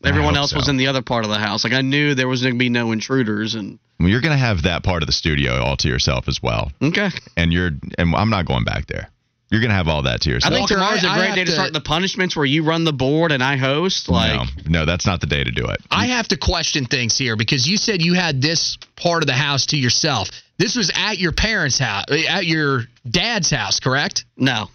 Everyone 0.05 0.37
else 0.37 0.51
so. 0.51 0.57
was 0.57 0.69
in 0.69 0.77
the 0.77 0.87
other 0.87 1.03
part 1.03 1.25
of 1.25 1.31
the 1.31 1.39
house. 1.39 1.65
Like 1.65 1.73
I 1.73 1.83
knew 1.83 2.15
there 2.15 2.29
was 2.29 2.43
going 2.43 2.55
to 2.55 2.59
be 2.59 2.71
no 2.71 2.93
intruders, 2.93 3.55
and 3.55 3.79
well, 3.99 4.09
you're 4.09 4.23
going 4.23 4.33
to 4.33 4.39
have 4.39 4.63
that 4.63 4.83
part 4.83 5.03
of 5.03 5.07
the 5.07 5.13
studio 5.13 5.63
all 5.63 5.77
to 5.79 5.89
yourself 5.89 6.29
as 6.29 6.43
well. 6.43 6.73
Okay. 6.83 7.11
And 7.37 7.53
you're, 7.53 7.71
and 7.99 8.15
I'm 8.15 8.31
not 8.31 8.47
going 8.47 8.65
back 8.65 8.87
there. 8.87 9.11
You're 9.51 9.61
gonna 9.61 9.75
have 9.75 9.89
all 9.89 10.03
that 10.03 10.21
to 10.23 10.31
yourself. 10.31 10.55
I 10.55 10.57
think 10.59 10.69
tomorrow's 10.69 11.03
a 11.03 11.13
great 11.13 11.35
day 11.35 11.45
to, 11.45 11.51
start 11.51 11.73
the 11.73 11.81
punishments 11.81 12.37
where 12.37 12.45
you 12.45 12.63
run 12.63 12.85
the 12.85 12.93
board 12.93 13.33
and 13.33 13.43
I 13.43 13.57
host. 13.57 14.09
Like, 14.09 14.49
no, 14.65 14.81
no, 14.81 14.85
that's 14.87 15.07
not 15.07 15.21
the 15.21 15.27
day 15.27 15.43
to 15.43 15.51
do 15.51 15.67
it. 15.67 15.81
I 15.91 16.07
have 16.07 16.29
to 16.29 16.37
question 16.37 16.85
things 16.85 17.19
here 17.19 17.35
because 17.35 17.67
you 17.67 17.77
said 17.77 18.01
you 18.01 18.15
had 18.15 18.41
this 18.41 18.79
part 18.95 19.25
of 19.25 19.27
the 19.27 19.33
house 19.33 19.67
to 19.67 19.77
yourself. 19.77 20.29
This 20.57 20.77
was 20.77 20.93
at 20.95 21.19
your 21.19 21.33
parents' 21.33 21.81
house, 21.81 22.05
at 22.29 22.47
your 22.47 22.85
dad's 23.09 23.51
house, 23.51 23.81
correct? 23.81 24.25
No. 24.37 24.69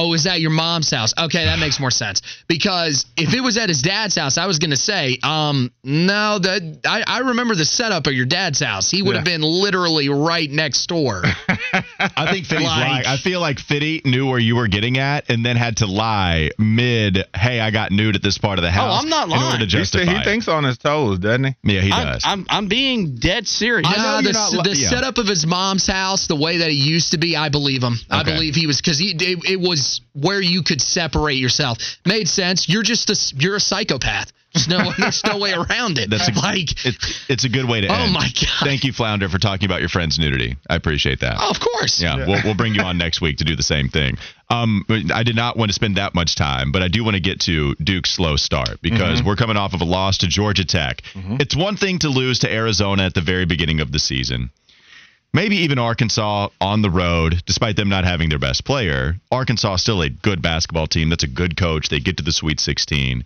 Oh, 0.00 0.14
is 0.14 0.24
that 0.24 0.40
your 0.40 0.50
mom's 0.50 0.90
house? 0.90 1.12
Okay, 1.18 1.44
that 1.44 1.58
makes 1.58 1.78
more 1.78 1.90
sense. 1.90 2.22
Because 2.48 3.04
if 3.18 3.34
it 3.34 3.42
was 3.42 3.58
at 3.58 3.68
his 3.68 3.82
dad's 3.82 4.16
house, 4.16 4.38
I 4.38 4.46
was 4.46 4.58
going 4.58 4.70
to 4.70 4.76
say, 4.78 5.18
um, 5.22 5.70
no, 5.84 6.38
that 6.38 6.80
I, 6.86 7.04
I 7.06 7.18
remember 7.18 7.54
the 7.54 7.66
setup 7.66 8.06
of 8.06 8.14
your 8.14 8.24
dad's 8.24 8.60
house. 8.60 8.90
He 8.90 9.02
would 9.02 9.10
yeah. 9.10 9.18
have 9.18 9.26
been 9.26 9.42
literally 9.42 10.08
right 10.08 10.50
next 10.50 10.86
door. 10.86 11.22
I 11.98 12.32
think 12.32 12.46
Fitty's 12.46 12.66
like, 12.66 12.88
lying. 12.88 13.06
I 13.06 13.18
feel 13.18 13.42
like 13.42 13.58
Fitty 13.58 14.00
knew 14.06 14.26
where 14.26 14.38
you 14.38 14.56
were 14.56 14.68
getting 14.68 14.96
at 14.96 15.28
and 15.28 15.44
then 15.44 15.56
had 15.56 15.76
to 15.78 15.86
lie 15.86 16.48
mid, 16.58 17.26
hey, 17.36 17.60
I 17.60 17.70
got 17.70 17.92
nude 17.92 18.16
at 18.16 18.22
this 18.22 18.38
part 18.38 18.58
of 18.58 18.62
the 18.62 18.70
house. 18.70 18.94
Oh, 18.96 19.02
I'm 19.02 19.10
not 19.10 19.28
lying. 19.28 19.42
In 19.42 19.46
order 19.48 19.58
to 19.58 19.66
justify 19.66 20.10
he, 20.10 20.18
he 20.18 20.24
thinks 20.24 20.48
on 20.48 20.64
his 20.64 20.78
toes, 20.78 21.18
doesn't 21.18 21.44
he? 21.44 21.56
Yeah, 21.62 21.80
he 21.82 21.90
does. 21.90 22.22
I'm, 22.24 22.40
I'm, 22.40 22.46
I'm 22.48 22.68
being 22.68 23.16
dead 23.16 23.46
serious. 23.46 23.86
I 23.86 23.96
know 23.96 24.22
the, 24.22 24.32
not, 24.32 24.64
the 24.64 24.76
yeah. 24.76 24.88
setup 24.88 25.18
of 25.18 25.26
his 25.26 25.44
mom's 25.44 25.86
house, 25.86 26.26
the 26.26 26.36
way 26.36 26.58
that 26.58 26.70
it 26.70 26.74
used 26.74 27.10
to 27.10 27.18
be, 27.18 27.36
I 27.36 27.50
believe 27.50 27.82
him. 27.82 27.94
Okay. 27.94 28.04
I 28.08 28.22
believe 28.22 28.54
he 28.54 28.66
was, 28.66 28.80
because 28.80 28.98
he 28.98 29.10
it, 29.10 29.44
it 29.44 29.60
was 29.60 29.89
where 30.14 30.40
you 30.40 30.62
could 30.62 30.80
separate 30.80 31.38
yourself. 31.38 31.78
Made 32.04 32.28
sense. 32.28 32.68
You're 32.68 32.82
just 32.82 33.10
a 33.10 33.34
you're 33.36 33.56
a 33.56 33.60
psychopath. 33.60 34.32
There's 34.52 34.68
no 34.68 34.92
there's 34.98 35.22
no 35.24 35.38
way 35.38 35.52
around 35.52 35.98
it. 35.98 36.10
That's 36.10 36.28
a, 36.28 36.32
like 36.32 36.84
it's, 36.84 37.24
it's 37.28 37.44
a 37.44 37.48
good 37.48 37.68
way 37.68 37.82
to 37.82 37.88
oh 37.88 37.94
end. 37.94 38.12
my 38.12 38.28
god! 38.34 38.64
Thank 38.64 38.84
you, 38.84 38.92
Flounder, 38.92 39.28
for 39.28 39.38
talking 39.38 39.66
about 39.66 39.80
your 39.80 39.88
friend's 39.88 40.18
nudity. 40.18 40.56
I 40.68 40.76
appreciate 40.76 41.20
that. 41.20 41.36
Oh, 41.38 41.50
of 41.50 41.60
course. 41.60 42.00
Yeah, 42.00 42.16
yeah. 42.16 42.26
We'll, 42.26 42.40
we'll 42.44 42.56
bring 42.56 42.74
you 42.74 42.82
on 42.82 42.98
next 42.98 43.20
week 43.20 43.38
to 43.38 43.44
do 43.44 43.54
the 43.54 43.62
same 43.62 43.88
thing. 43.88 44.16
Um, 44.48 44.84
I 45.14 45.22
did 45.22 45.36
not 45.36 45.56
want 45.56 45.68
to 45.68 45.74
spend 45.74 45.96
that 45.96 46.14
much 46.14 46.34
time, 46.34 46.72
but 46.72 46.82
I 46.82 46.88
do 46.88 47.04
want 47.04 47.14
to 47.14 47.20
get 47.20 47.40
to 47.42 47.76
Duke's 47.76 48.10
slow 48.10 48.34
start 48.34 48.82
because 48.82 49.18
mm-hmm. 49.18 49.28
we're 49.28 49.36
coming 49.36 49.56
off 49.56 49.74
of 49.74 49.80
a 49.80 49.84
loss 49.84 50.18
to 50.18 50.26
Georgia 50.26 50.64
Tech. 50.64 51.02
Mm-hmm. 51.14 51.36
It's 51.38 51.56
one 51.56 51.76
thing 51.76 52.00
to 52.00 52.08
lose 52.08 52.40
to 52.40 52.52
Arizona 52.52 53.04
at 53.04 53.14
the 53.14 53.20
very 53.20 53.46
beginning 53.46 53.80
of 53.80 53.92
the 53.92 54.00
season 54.00 54.50
maybe 55.32 55.56
even 55.56 55.78
Arkansas 55.78 56.48
on 56.60 56.82
the 56.82 56.90
road, 56.90 57.42
despite 57.46 57.76
them 57.76 57.88
not 57.88 58.04
having 58.04 58.28
their 58.28 58.38
best 58.38 58.64
player. 58.64 59.16
Arkansas 59.30 59.76
still 59.76 60.02
a 60.02 60.10
good 60.10 60.42
basketball 60.42 60.86
team. 60.86 61.08
That's 61.08 61.24
a 61.24 61.28
good 61.28 61.56
coach. 61.56 61.88
They 61.88 62.00
get 62.00 62.16
to 62.18 62.22
the 62.22 62.32
Sweet 62.32 62.60
16. 62.60 63.24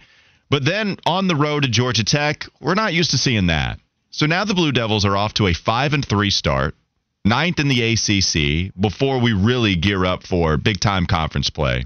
But 0.50 0.64
then 0.64 0.96
on 1.06 1.26
the 1.26 1.36
road 1.36 1.62
to 1.62 1.68
Georgia 1.68 2.04
Tech, 2.04 2.46
we're 2.60 2.74
not 2.74 2.94
used 2.94 3.12
to 3.12 3.18
seeing 3.18 3.46
that. 3.46 3.80
So 4.10 4.26
now 4.26 4.44
the 4.44 4.54
Blue 4.54 4.72
Devils 4.72 5.04
are 5.04 5.16
off 5.16 5.34
to 5.34 5.46
a 5.48 5.54
5 5.54 5.92
and 5.94 6.04
3 6.06 6.30
start, 6.30 6.76
ninth 7.24 7.58
in 7.58 7.68
the 7.68 7.82
ACC 7.82 8.72
before 8.78 9.18
we 9.18 9.32
really 9.32 9.74
gear 9.74 10.04
up 10.04 10.24
for 10.24 10.56
big 10.56 10.80
time 10.80 11.06
conference 11.06 11.50
play. 11.50 11.84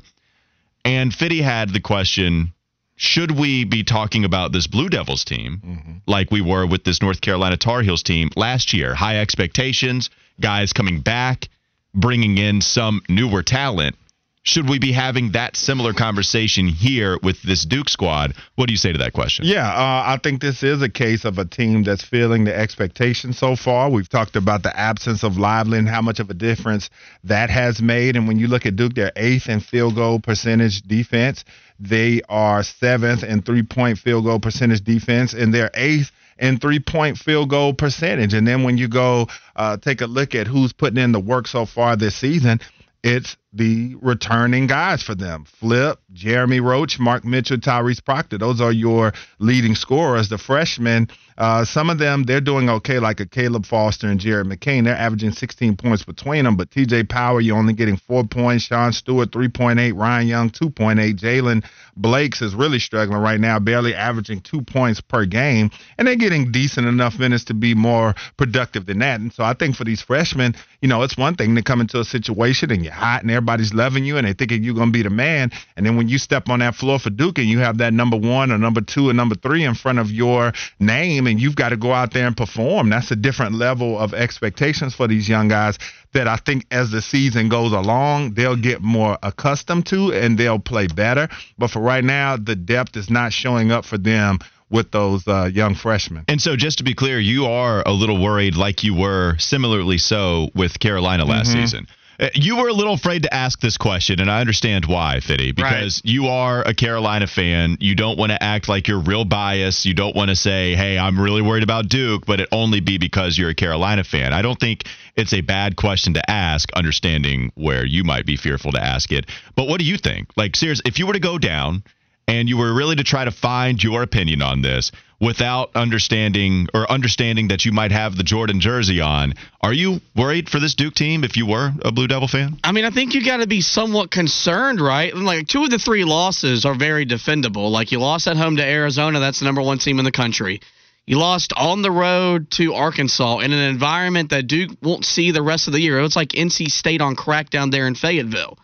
And 0.85 1.15
Fitty 1.15 1.43
had 1.43 1.73
the 1.73 1.81
question 1.81 2.53
should 2.99 3.31
we 3.31 3.65
be 3.65 3.85
talking 3.85 4.25
about 4.25 4.51
this 4.51 4.67
Blue 4.67 4.89
Devils 4.89 5.25
team 5.25 5.63
mm-hmm. 5.65 5.93
like 6.09 6.33
we 6.33 6.41
were 6.41 6.67
with 6.67 6.83
this 6.83 7.01
North 7.01 7.21
Carolina 7.21 7.57
Tar 7.57 7.81
Heels 7.83 8.03
team 8.03 8.29
last 8.35 8.73
year? 8.73 8.93
High 8.93 9.21
expectations, 9.21 10.11
guys 10.41 10.73
coming 10.73 11.01
back, 11.01 11.49
bringing 11.95 12.39
in 12.39 12.61
some 12.61 13.01
newer 13.09 13.45
talent. 13.45 13.95
Should 14.43 14.69
we 14.69 14.79
be 14.79 14.93
having 14.93 15.33
that 15.33 15.57
similar 15.57 15.93
conversation 15.93 16.67
here 16.67 17.19
with 17.23 17.41
this 17.43 17.65
Duke 17.65 17.89
squad? 17.89 18.35
What 18.57 18.67
do 18.67 18.73
you 18.73 18.79
say 18.79 18.93
to 18.93 18.99
that 18.99 19.13
question? 19.13 19.45
Yeah, 19.45 19.69
uh, 19.69 20.03
I 20.07 20.19
think 20.23 20.41
this 20.41 20.63
is 20.63 20.81
a 20.81 20.89
case 20.89 21.25
of 21.25 21.39
a 21.39 21.45
team 21.45 21.85
that's 21.85 22.03
feeling 22.03 22.45
the 22.45 22.57
expectation 22.57 23.33
so 23.33 23.57
far. 23.57 23.91
We've 23.91 24.09
talked 24.09 24.37
about 24.37 24.63
the 24.63 24.75
absence 24.77 25.23
of 25.23 25.37
Lively 25.37 25.79
and 25.79 25.89
how 25.89 26.01
much 26.01 26.19
of 26.19 26.31
a 26.31 26.35
difference 26.35 26.89
that 27.25 27.51
has 27.51 27.83
made. 27.83 28.17
And 28.17 28.27
when 28.27 28.39
you 28.39 28.49
look 28.49 28.65
at 28.65 28.75
Duke, 28.75 28.95
they're 28.95 29.13
eighth 29.17 29.49
in 29.49 29.61
field 29.61 29.95
goal 29.95 30.19
percentage 30.19 30.81
defense. 30.81 31.45
They 31.79 32.23
are 32.29 32.63
seventh 32.63 33.23
in 33.23 33.43
three 33.43 33.63
point 33.63 33.99
field 33.99 34.25
goal 34.25 34.41
percentage 34.41 34.83
defense, 34.83 35.33
and 35.33 35.55
they're 35.55 35.71
eighth 35.75 36.11
in 36.39 36.59
three 36.59 36.81
point 36.81 37.19
field 37.19 37.51
goal 37.51 37.75
percentage. 37.75 38.35
And 38.35 38.47
then 38.47 38.63
when 38.63 38.79
you 38.79 38.89
go 38.89 39.29
uh, 39.57 39.77
take 39.77 40.01
a 40.01 40.07
look 40.07 40.35
at 40.35 40.47
who's 40.47 40.73
putting 40.73 41.03
in 41.03 41.13
the 41.13 41.21
work 41.21 41.47
so 41.47 41.67
far 41.67 41.97
this 41.97 42.17
season, 42.17 42.61
it's 43.03 43.37
the 43.53 43.95
returning 44.01 44.67
guys 44.67 45.03
for 45.03 45.15
them. 45.15 45.45
Flip, 45.45 45.99
Jeremy 46.13 46.61
Roach, 46.61 46.99
Mark 46.99 47.25
Mitchell, 47.25 47.57
Tyrese 47.59 48.05
Proctor. 48.05 48.39
Those 48.39 48.61
are 48.61 48.73
your 48.73 49.13
leading 49.39 49.75
scorers. 49.75 50.29
The 50.29 50.39
freshmen 50.39 51.09
uh, 51.39 51.65
some 51.65 51.89
of 51.89 51.99
them, 51.99 52.25
they're 52.25 52.41
doing 52.41 52.69
okay, 52.69 52.99
like 52.99 53.21
a 53.21 53.27
Caleb 53.27 53.65
Foster 53.65 54.09
and 54.09 54.19
Jared 54.19 54.49
McCain. 54.49 54.83
They're 54.83 54.97
averaging 54.97 55.31
16 55.31 55.77
points 55.77 56.05
between 56.05 56.45
them. 56.45 56.57
But 56.57 56.71
TJ 56.71 57.09
Power, 57.09 57.41
you're 57.41 57.57
only 57.57 57.75
getting 57.75 57.97
four 57.97 58.25
points. 58.25 58.65
Sean 58.65 58.93
Stewart, 58.93 59.31
3.8. 59.31 59.97
Ryan 59.97 60.27
Young, 60.27 60.51
2.8. 60.51 61.15
Jaylen 61.15 61.65
Blakes 61.97 62.43
is 62.43 62.57
really 62.57 62.81
struggling 62.81 63.21
right 63.21 63.39
now, 63.39 63.61
barely 63.61 63.95
averaging 63.95 64.41
two 64.41 64.63
points 64.63 65.01
per 65.01 65.27
game. 65.27 65.71
And 65.97 66.09
they're 66.09 66.17
getting 66.17 66.51
decent 66.51 66.89
enough 66.89 67.21
minutes 67.21 67.45
to 67.45 67.55
be 67.55 67.73
more 67.73 68.17
productive 68.37 68.87
than 68.87 68.99
that. 68.99 69.21
And 69.21 69.33
so 69.33 69.45
I 69.45 69.55
think 69.55 69.77
for 69.77 69.85
these 69.85 70.03
freshmen, 70.03 70.57
you 70.83 70.89
know, 70.89 71.05
it's 71.05 71.17
one 71.17 71.37
thing 71.37 71.55
to 71.55 71.63
come 71.63 71.81
into 71.81 72.01
a 72.01 72.05
situation 72.05 72.73
and 72.73 72.83
you're 72.83 72.93
hot 72.93 73.23
and 73.23 73.31
everybody's 73.39 73.73
loving 73.73 74.05
you 74.05 74.17
and 74.17 74.27
they 74.27 74.33
thinking 74.33 74.65
you're 74.65 74.75
going 74.75 74.89
to 74.89 74.93
be 74.93 75.03
the 75.03 75.11
man. 75.11 75.51
And 75.77 75.87
then 75.87 75.97
when 75.97 76.09
you 76.09 76.19
step 76.19 76.49
on 76.49 76.59
that 76.59 76.75
floor 76.75 76.99
for 76.99 77.11
Duke 77.11 77.39
and 77.39 77.47
you 77.47 77.61
have 77.61 77.79
that 77.79 77.93
number 77.93 78.17
one 78.17 78.51
or 78.51 78.59
number 78.59 78.81
two 78.81 79.09
or 79.09 79.13
number 79.13 79.37
three 79.37 79.65
in 79.65 79.75
front 79.75 79.99
of 79.99 80.11
your 80.11 80.53
name 80.81 81.27
and 81.27 81.41
you've 81.41 81.57
got 81.57 81.71
to 81.71 81.77
go 81.77 81.93
out 81.93 82.13
there 82.13 82.27
and 82.27 82.37
perform. 82.37 82.91
That's 82.91 83.11
a 83.11 83.17
different 83.17 83.55
level 83.55 83.99
of 83.99 84.13
expectations 84.13 84.95
for 84.95 85.07
these 85.07 85.29
young 85.29 85.49
guys 85.49 85.79
that 86.13 86.27
I 86.27 86.37
think 86.37 86.67
as 86.71 86.91
the 86.91 87.01
season 87.01 87.49
goes 87.49 87.73
along, 87.73 88.35
they'll 88.35 88.57
get 88.57 88.83
more 88.83 89.17
accustomed 89.23 89.87
to 89.87 90.13
and 90.13 90.37
they'll 90.37 90.59
play 90.59 90.89
better. 90.89 91.29
But 91.57 91.71
for 91.71 91.81
right 91.81 92.05
now, 92.05 92.37
the 92.37 92.57
depth 92.57 92.97
is 92.97 93.09
not 93.09 93.33
showing 93.33 93.71
up 93.71 93.85
for 93.85 93.99
them 93.99 94.39
with 94.71 94.91
those 94.91 95.27
uh, 95.27 95.49
young 95.53 95.75
freshmen. 95.75 96.25
And 96.29 96.43
so, 96.43 96.55
just 96.55 96.79
to 96.79 96.85
be 96.85 96.95
clear, 96.95 97.19
you 97.19 97.47
are 97.47 97.83
a 97.87 97.93
little 97.93 98.23
worried, 98.23 98.55
like 98.55 98.85
you 98.85 98.95
were 98.95 99.37
similarly 99.39 99.97
so 99.97 100.51
with 100.55 100.79
Carolina 100.79 101.25
last 101.25 101.51
mm-hmm. 101.51 101.61
season 101.61 101.87
Uh, 102.21 102.29
you 102.35 102.57
were 102.57 102.69
a 102.69 102.73
little 102.73 102.95
afraid 102.95 103.23
to 103.23 103.33
ask 103.33 103.61
this 103.61 103.77
question, 103.77 104.19
and 104.19 104.29
I 104.29 104.41
understand 104.41 104.87
why, 104.87 105.21
Fitty, 105.21 105.53
because 105.53 106.03
right. 106.05 106.11
you 106.13 106.27
are 106.27 106.63
a 106.67 106.75
Carolina 106.75 107.29
fan. 107.29 107.77
You 107.79 107.95
don't 107.95 108.19
want 108.19 108.33
to 108.33 108.43
act 108.43 108.69
like 108.69 108.89
you're 108.89 108.99
real 108.99 109.25
biased. 109.25 109.85
You 109.87 109.95
don't 109.95 110.17
want 110.17 110.31
to 110.31 110.37
say, 110.37 110.75
hey, 110.75 110.99
I'm 110.99 111.21
really 111.21 111.43
worried 111.43 111.63
about 111.63 111.89
Duke, 111.89 112.27
but 112.27 112.41
it 112.41 112.49
only 112.51 112.81
be 112.81 112.99
because 112.99 113.39
you're 113.39 113.51
a 113.51 113.55
Carolina 113.55 114.03
fan. 114.03 114.33
I 114.33 114.43
don't 114.43 114.59
think 114.59 114.85
it's 115.15 115.33
a 115.33 115.43
bad 115.43 115.77
question 115.77 116.15
to 116.15 116.31
ask, 116.31 116.73
understanding 116.73 117.53
where 117.55 117.87
you 117.87 118.03
might 118.03 118.27
be 118.27 118.37
fearful 118.37 118.73
to 118.73 118.83
ask 118.83 119.13
it. 119.13 119.27
But 119.55 119.69
what 119.69 119.79
do 119.79 119.85
you 119.85 119.97
think? 119.97 120.29
Like, 120.37 120.57
seriously, 120.57 120.89
if 120.89 120.99
you 120.99 121.07
were 121.07 121.13
to 121.13 121.21
go 121.21 121.39
down 121.39 121.85
and 122.27 122.49
you 122.49 122.57
were 122.57 122.75
really 122.75 122.97
to 122.97 123.05
try 123.05 123.25
to 123.25 123.31
find 123.31 123.83
your 123.83 124.03
opinion 124.03 124.43
on 124.43 124.61
this, 124.61 124.91
without 125.21 125.71
understanding 125.75 126.69
or 126.73 126.91
understanding 126.91 127.49
that 127.49 127.65
you 127.65 127.73
might 127.73 127.91
have 127.91 128.17
the 128.17 128.23
Jordan 128.23 128.61
jersey 128.61 129.01
on. 129.01 129.35
Are 129.61 129.73
you 129.73 130.01
worried 130.15 130.49
for 130.49 130.61
this 130.61 130.75
Duke 130.75 130.95
team 130.95 131.25
if 131.25 131.37
you 131.37 131.47
were 131.47 131.73
a 131.83 131.91
Blue 131.91 132.07
Devil 132.07 132.29
fan? 132.29 132.59
I 132.63 132.73
mean, 132.73 132.85
I 132.85 132.91
think 132.91 133.15
you 133.15 133.25
got 133.25 133.39
to 133.39 133.49
be 133.49 133.61
somewhat 133.61 134.11
concerned, 134.11 134.81
right? 134.81 135.15
Like 135.15 135.49
two 135.49 135.65
of 135.65 135.71
the 135.71 135.79
three 135.79 136.05
losses 136.05 136.65
are 136.65 136.75
very 136.75 137.05
defendable. 137.05 137.71
Like 137.71 137.91
you 137.91 137.99
lost 137.99 138.29
at 138.29 138.37
home 138.37 138.57
to 138.57 138.65
Arizona, 138.65 139.19
that's 139.19 139.41
the 139.41 139.45
number 139.45 139.63
one 139.63 139.79
team 139.79 139.99
in 139.99 140.05
the 140.05 140.13
country. 140.13 140.61
You 141.05 141.19
lost 141.19 141.53
on 141.57 141.83
the 141.83 141.91
road 141.91 142.51
to 142.53 142.75
Arkansas 142.75 143.39
in 143.39 143.53
an 143.53 143.71
environment 143.71 144.31
that 144.31 144.47
Duke 144.47 144.71
won't 144.83 145.07
see 145.07 145.31
the 145.31 145.43
rest 145.43 145.67
of 145.67 145.73
the 145.73 145.81
year. 145.81 146.01
It's 146.01 146.17
like 146.17 146.29
NC 146.29 146.71
State 146.71 147.01
on 147.01 147.17
crack 147.17 147.51
down 147.51 147.71
there 147.71 147.87
in 147.87 147.95
Fayetteville. 147.95 148.59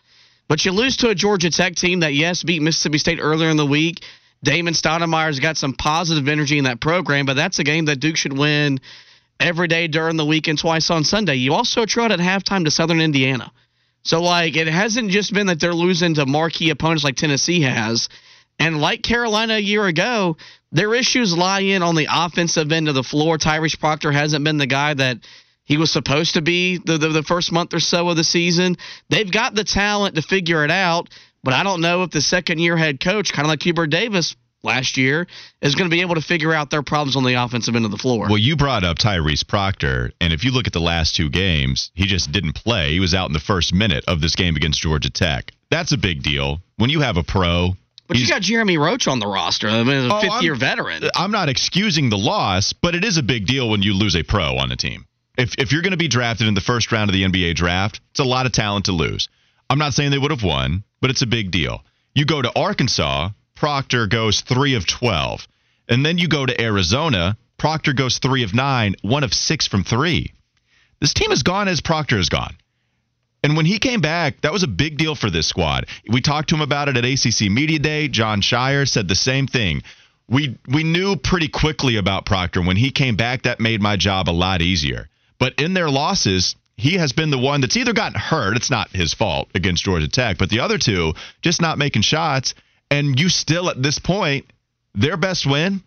But 0.47 0.63
you 0.63 0.71
lose 0.71 0.97
to 0.97 1.09
a 1.09 1.15
Georgia 1.15 1.49
Tech 1.49 1.75
team 1.75 2.01
that, 2.01 2.13
yes, 2.13 2.43
beat 2.43 2.61
Mississippi 2.61 2.99
State 2.99 3.17
earlier 3.19 3.49
in 3.49 3.57
the 3.57 3.65
week 3.65 4.03
Damon 4.43 4.73
Stoudamire's 4.73 5.39
got 5.39 5.57
some 5.57 5.73
positive 5.73 6.27
energy 6.27 6.57
in 6.57 6.65
that 6.65 6.79
program, 6.79 7.25
but 7.25 7.35
that's 7.35 7.59
a 7.59 7.63
game 7.63 7.85
that 7.85 7.99
Duke 7.99 8.17
should 8.17 8.37
win 8.37 8.79
every 9.39 9.67
day 9.67 9.87
during 9.87 10.17
the 10.17 10.25
week 10.25 10.47
and 10.47 10.57
twice 10.57 10.89
on 10.89 11.03
Sunday. 11.03 11.35
You 11.35 11.53
also 11.53 11.85
trot 11.85 12.11
at 12.11 12.19
halftime 12.19 12.65
to 12.65 12.71
Southern 12.71 13.01
Indiana. 13.01 13.51
So, 14.03 14.21
like, 14.21 14.55
it 14.55 14.67
hasn't 14.67 15.09
just 15.09 15.33
been 15.33 15.47
that 15.47 15.59
they're 15.59 15.73
losing 15.73 16.13
to 16.15 16.25
marquee 16.27 16.69
opponents 16.69 17.03
like 17.03 17.15
Tennessee 17.15 17.61
has. 17.61 18.07
And 18.59 18.79
like 18.79 19.01
Carolina 19.01 19.55
a 19.55 19.59
year 19.59 19.85
ago, 19.85 20.37
their 20.71 20.93
issues 20.93 21.35
lie 21.35 21.61
in 21.61 21.81
on 21.81 21.95
the 21.95 22.07
offensive 22.09 22.71
end 22.71 22.87
of 22.87 22.95
the 22.95 23.03
floor. 23.03 23.37
Tyrese 23.37 23.79
Proctor 23.79 24.11
hasn't 24.11 24.45
been 24.45 24.57
the 24.57 24.67
guy 24.67 24.93
that 24.93 25.17
he 25.65 25.77
was 25.77 25.91
supposed 25.91 26.35
to 26.35 26.41
be 26.41 26.77
the, 26.77 26.97
the, 26.97 27.09
the 27.09 27.23
first 27.23 27.51
month 27.51 27.73
or 27.73 27.79
so 27.79 28.07
of 28.09 28.15
the 28.15 28.23
season. 28.23 28.77
They've 29.09 29.29
got 29.29 29.55
the 29.55 29.63
talent 29.63 30.15
to 30.15 30.21
figure 30.21 30.63
it 30.63 30.71
out. 30.71 31.09
But 31.45 31.53
I 31.53 31.61
don't 31.61 31.79
know 31.79 32.01
if 32.01 32.09
the 32.09 32.21
second 32.21 32.57
year 32.57 32.75
head 32.75 32.99
coach, 32.99 33.31
kind 33.31 33.45
of 33.45 33.49
like 33.49 33.61
Hubert 33.61 33.87
Davis 33.87 34.35
last 34.63 34.97
year, 34.97 35.27
is 35.61 35.75
going 35.75 35.87
to 35.87 35.95
be 35.95 36.01
able 36.01 36.15
to 36.15 36.21
figure 36.21 36.51
out 36.51 36.71
their 36.71 36.81
problems 36.81 37.15
on 37.15 37.23
the 37.23 37.35
offensive 37.35 37.75
end 37.75 37.85
of 37.85 37.91
the 37.91 37.99
floor. 37.99 38.25
Well, 38.27 38.39
you 38.39 38.55
brought 38.55 38.83
up 38.83 38.97
Tyrese 38.97 39.47
Proctor, 39.47 40.11
and 40.19 40.33
if 40.33 40.43
you 40.43 40.49
look 40.49 40.65
at 40.65 40.73
the 40.73 40.81
last 40.81 41.15
two 41.15 41.29
games, 41.29 41.91
he 41.93 42.07
just 42.07 42.31
didn't 42.31 42.53
play. 42.53 42.93
He 42.93 42.99
was 42.99 43.13
out 43.13 43.27
in 43.29 43.33
the 43.33 43.39
first 43.39 43.75
minute 43.75 44.03
of 44.07 44.21
this 44.21 44.33
game 44.33 44.55
against 44.55 44.81
Georgia 44.81 45.11
Tech. 45.11 45.51
That's 45.69 45.91
a 45.91 45.97
big 45.97 46.23
deal. 46.23 46.61
When 46.77 46.89
you 46.89 47.01
have 47.01 47.15
a 47.15 47.23
pro 47.23 47.75
but 48.07 48.17
you 48.17 48.27
got 48.27 48.41
Jeremy 48.41 48.77
Roach 48.77 49.07
on 49.07 49.19
the 49.19 49.27
roster, 49.27 49.67
I 49.67 49.83
mean, 49.83 50.09
a 50.09 50.15
oh, 50.15 50.21
fifth 50.21 50.41
year 50.41 50.55
veteran. 50.55 51.03
I'm 51.15 51.31
not 51.31 51.49
excusing 51.49 52.09
the 52.09 52.17
loss, 52.17 52.73
but 52.73 52.93
it 52.93 53.03
is 53.03 53.17
a 53.17 53.23
big 53.23 53.47
deal 53.47 53.69
when 53.69 53.81
you 53.81 53.93
lose 53.93 54.15
a 54.15 54.23
pro 54.23 54.57
on 54.57 54.71
a 54.71 54.75
team. 54.75 55.05
If, 55.37 55.55
if 55.57 55.71
you're 55.71 55.81
going 55.81 55.91
to 55.91 55.97
be 55.97 56.07
drafted 56.07 56.47
in 56.47 56.53
the 56.53 56.61
first 56.61 56.91
round 56.91 57.09
of 57.09 57.13
the 57.13 57.23
NBA 57.23 57.55
draft, 57.55 58.01
it's 58.11 58.19
a 58.19 58.23
lot 58.23 58.45
of 58.45 58.51
talent 58.51 58.85
to 58.85 58.91
lose. 58.91 59.27
I'm 59.69 59.79
not 59.79 59.93
saying 59.93 60.11
they 60.11 60.19
would 60.19 60.31
have 60.31 60.43
won, 60.43 60.83
but 61.05 61.11
it's 61.11 61.21
a 61.21 61.27
big 61.27 61.51
deal. 61.51 61.83
You 62.15 62.25
go 62.25 62.41
to 62.41 62.51
Arkansas, 62.55 63.29
Proctor 63.53 64.07
goes 64.07 64.41
3 64.41 64.73
of 64.73 64.87
12. 64.87 65.47
And 65.87 66.03
then 66.03 66.17
you 66.17 66.27
go 66.27 66.47
to 66.47 66.59
Arizona, 66.59 67.37
Proctor 67.59 67.93
goes 67.93 68.17
3 68.17 68.41
of 68.41 68.55
9, 68.55 68.95
1 69.03 69.23
of 69.23 69.31
6 69.31 69.67
from 69.67 69.83
3. 69.83 70.33
This 70.99 71.13
team 71.13 71.29
has 71.29 71.43
gone 71.43 71.67
as 71.67 71.79
Proctor 71.79 72.17
has 72.17 72.29
gone. 72.29 72.55
And 73.43 73.55
when 73.55 73.67
he 73.67 73.77
came 73.77 74.01
back, 74.01 74.41
that 74.41 74.51
was 74.51 74.63
a 74.63 74.67
big 74.67 74.97
deal 74.97 75.13
for 75.13 75.29
this 75.29 75.45
squad. 75.45 75.85
We 76.09 76.21
talked 76.21 76.49
to 76.49 76.55
him 76.55 76.61
about 76.61 76.89
it 76.89 76.97
at 76.97 77.05
ACC 77.05 77.51
Media 77.51 77.77
Day. 77.77 78.07
Jon 78.07 78.41
Scheyer 78.41 78.89
said 78.89 79.07
the 79.07 79.13
same 79.13 79.45
thing. 79.45 79.83
We 80.27 80.57
we 80.67 80.83
knew 80.83 81.17
pretty 81.17 81.49
quickly 81.49 81.97
about 81.97 82.25
Proctor. 82.25 82.63
When 82.63 82.77
he 82.77 82.89
came 82.89 83.15
back, 83.15 83.43
that 83.43 83.59
made 83.59 83.79
my 83.79 83.95
job 83.95 84.27
a 84.27 84.31
lot 84.31 84.63
easier. 84.63 85.07
But 85.37 85.53
in 85.59 85.75
their 85.75 85.91
losses, 85.91 86.55
he 86.77 86.97
has 86.97 87.13
been 87.13 87.29
the 87.29 87.37
one 87.37 87.61
that's 87.61 87.77
either 87.77 87.93
gotten 87.93 88.19
hurt, 88.19 88.57
it's 88.57 88.69
not 88.69 88.89
his 88.89 89.13
fault 89.13 89.49
against 89.55 89.83
Georgia 89.83 90.07
Tech, 90.07 90.37
but 90.37 90.49
the 90.49 90.59
other 90.59 90.77
two 90.77 91.13
just 91.41 91.61
not 91.61 91.77
making 91.77 92.01
shots. 92.01 92.53
And 92.91 93.19
you 93.19 93.29
still, 93.29 93.69
at 93.69 93.81
this 93.81 93.99
point, 93.99 94.45
their 94.93 95.17
best 95.17 95.45
win 95.45 95.81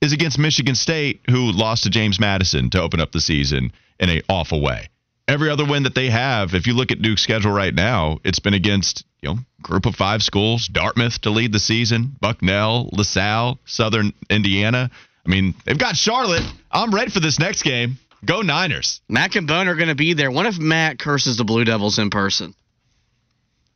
is 0.00 0.12
against 0.12 0.38
Michigan 0.38 0.74
State, 0.74 1.20
who 1.30 1.52
lost 1.52 1.84
to 1.84 1.90
James 1.90 2.18
Madison 2.18 2.70
to 2.70 2.80
open 2.82 3.00
up 3.00 3.12
the 3.12 3.20
season 3.20 3.72
in 3.98 4.10
an 4.10 4.22
awful 4.28 4.60
way. 4.60 4.88
Every 5.26 5.48
other 5.48 5.64
win 5.64 5.84
that 5.84 5.94
they 5.94 6.10
have, 6.10 6.54
if 6.54 6.66
you 6.66 6.74
look 6.74 6.90
at 6.90 7.00
Duke's 7.00 7.22
schedule 7.22 7.52
right 7.52 7.74
now, 7.74 8.18
it's 8.24 8.40
been 8.40 8.52
against 8.52 9.04
you 9.22 9.30
know 9.30 9.38
group 9.62 9.86
of 9.86 9.96
five 9.96 10.22
schools: 10.22 10.68
Dartmouth 10.68 11.20
to 11.22 11.30
lead 11.30 11.52
the 11.52 11.60
season, 11.60 12.14
Bucknell, 12.20 12.90
LaSalle, 12.92 13.58
Southern 13.64 14.12
Indiana. 14.28 14.90
I 15.24 15.30
mean, 15.30 15.54
they've 15.64 15.78
got 15.78 15.96
Charlotte. 15.96 16.42
I'm 16.70 16.94
ready 16.94 17.10
for 17.10 17.20
this 17.20 17.38
next 17.38 17.62
game. 17.62 17.98
Go 18.24 18.42
Niners. 18.42 19.00
Mac 19.08 19.34
and 19.36 19.46
Bone 19.46 19.68
are 19.68 19.74
going 19.74 19.88
to 19.88 19.94
be 19.94 20.14
there. 20.14 20.30
What 20.30 20.46
if 20.46 20.58
Mac 20.58 20.98
curses 20.98 21.36
the 21.36 21.44
Blue 21.44 21.64
Devils 21.64 21.98
in 21.98 22.10
person? 22.10 22.54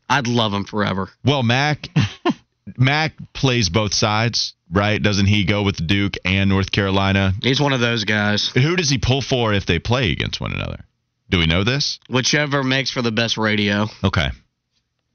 I'd 0.08 0.26
love 0.26 0.52
him 0.52 0.64
forever. 0.64 1.10
Well, 1.24 1.42
Mac 1.42 1.88
Mac 2.76 3.12
plays 3.32 3.68
both 3.68 3.92
sides, 3.92 4.54
right? 4.70 5.02
Doesn't 5.02 5.26
he 5.26 5.44
go 5.44 5.62
with 5.62 5.86
Duke 5.86 6.14
and 6.24 6.48
North 6.48 6.70
Carolina? 6.70 7.32
He's 7.42 7.60
one 7.60 7.72
of 7.72 7.80
those 7.80 8.04
guys. 8.04 8.48
Who 8.54 8.76
does 8.76 8.88
he 8.88 8.98
pull 8.98 9.20
for 9.20 9.52
if 9.52 9.66
they 9.66 9.78
play 9.78 10.12
against 10.12 10.40
one 10.40 10.52
another? 10.52 10.84
Do 11.30 11.38
we 11.38 11.46
know 11.46 11.64
this? 11.64 11.98
Whichever 12.08 12.62
makes 12.62 12.90
for 12.90 13.02
the 13.02 13.12
best 13.12 13.36
radio. 13.36 13.86
Okay. 14.02 14.28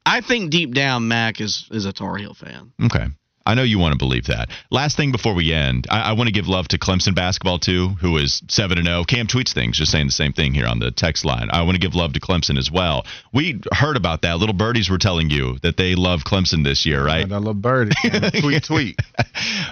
I 0.06 0.20
think 0.20 0.50
deep 0.50 0.74
down 0.74 1.08
Mac 1.08 1.40
is 1.40 1.66
is 1.70 1.86
a 1.86 1.92
Tar 1.92 2.16
Heel 2.16 2.34
fan. 2.34 2.72
Okay. 2.84 3.06
I 3.46 3.54
know 3.54 3.62
you 3.62 3.78
want 3.78 3.92
to 3.92 3.98
believe 3.98 4.26
that. 4.26 4.48
Last 4.70 4.96
thing 4.96 5.12
before 5.12 5.34
we 5.34 5.52
end, 5.52 5.86
I, 5.90 6.00
I 6.00 6.12
want 6.12 6.28
to 6.28 6.32
give 6.32 6.48
love 6.48 6.68
to 6.68 6.78
Clemson 6.78 7.14
basketball 7.14 7.58
too, 7.58 7.88
who 8.00 8.16
is 8.16 8.42
seven 8.48 8.78
and 8.78 8.86
zero. 8.86 9.00
Oh. 9.00 9.04
Cam 9.04 9.26
tweets 9.26 9.52
things, 9.52 9.76
just 9.76 9.92
saying 9.92 10.06
the 10.06 10.12
same 10.12 10.32
thing 10.32 10.54
here 10.54 10.66
on 10.66 10.78
the 10.78 10.90
text 10.90 11.24
line. 11.24 11.48
I 11.52 11.62
want 11.62 11.74
to 11.74 11.80
give 11.80 11.94
love 11.94 12.14
to 12.14 12.20
Clemson 12.20 12.58
as 12.58 12.70
well. 12.70 13.04
We 13.32 13.60
heard 13.72 13.96
about 13.96 14.22
that. 14.22 14.38
Little 14.38 14.54
birdies 14.54 14.88
were 14.88 14.98
telling 14.98 15.28
you 15.28 15.58
that 15.62 15.76
they 15.76 15.94
love 15.94 16.20
Clemson 16.24 16.64
this 16.64 16.86
year, 16.86 17.04
right? 17.04 17.30
I 17.30 17.36
love 17.36 17.60
birdies. 17.60 17.94
tweet, 18.40 18.64
tweet. 18.64 19.00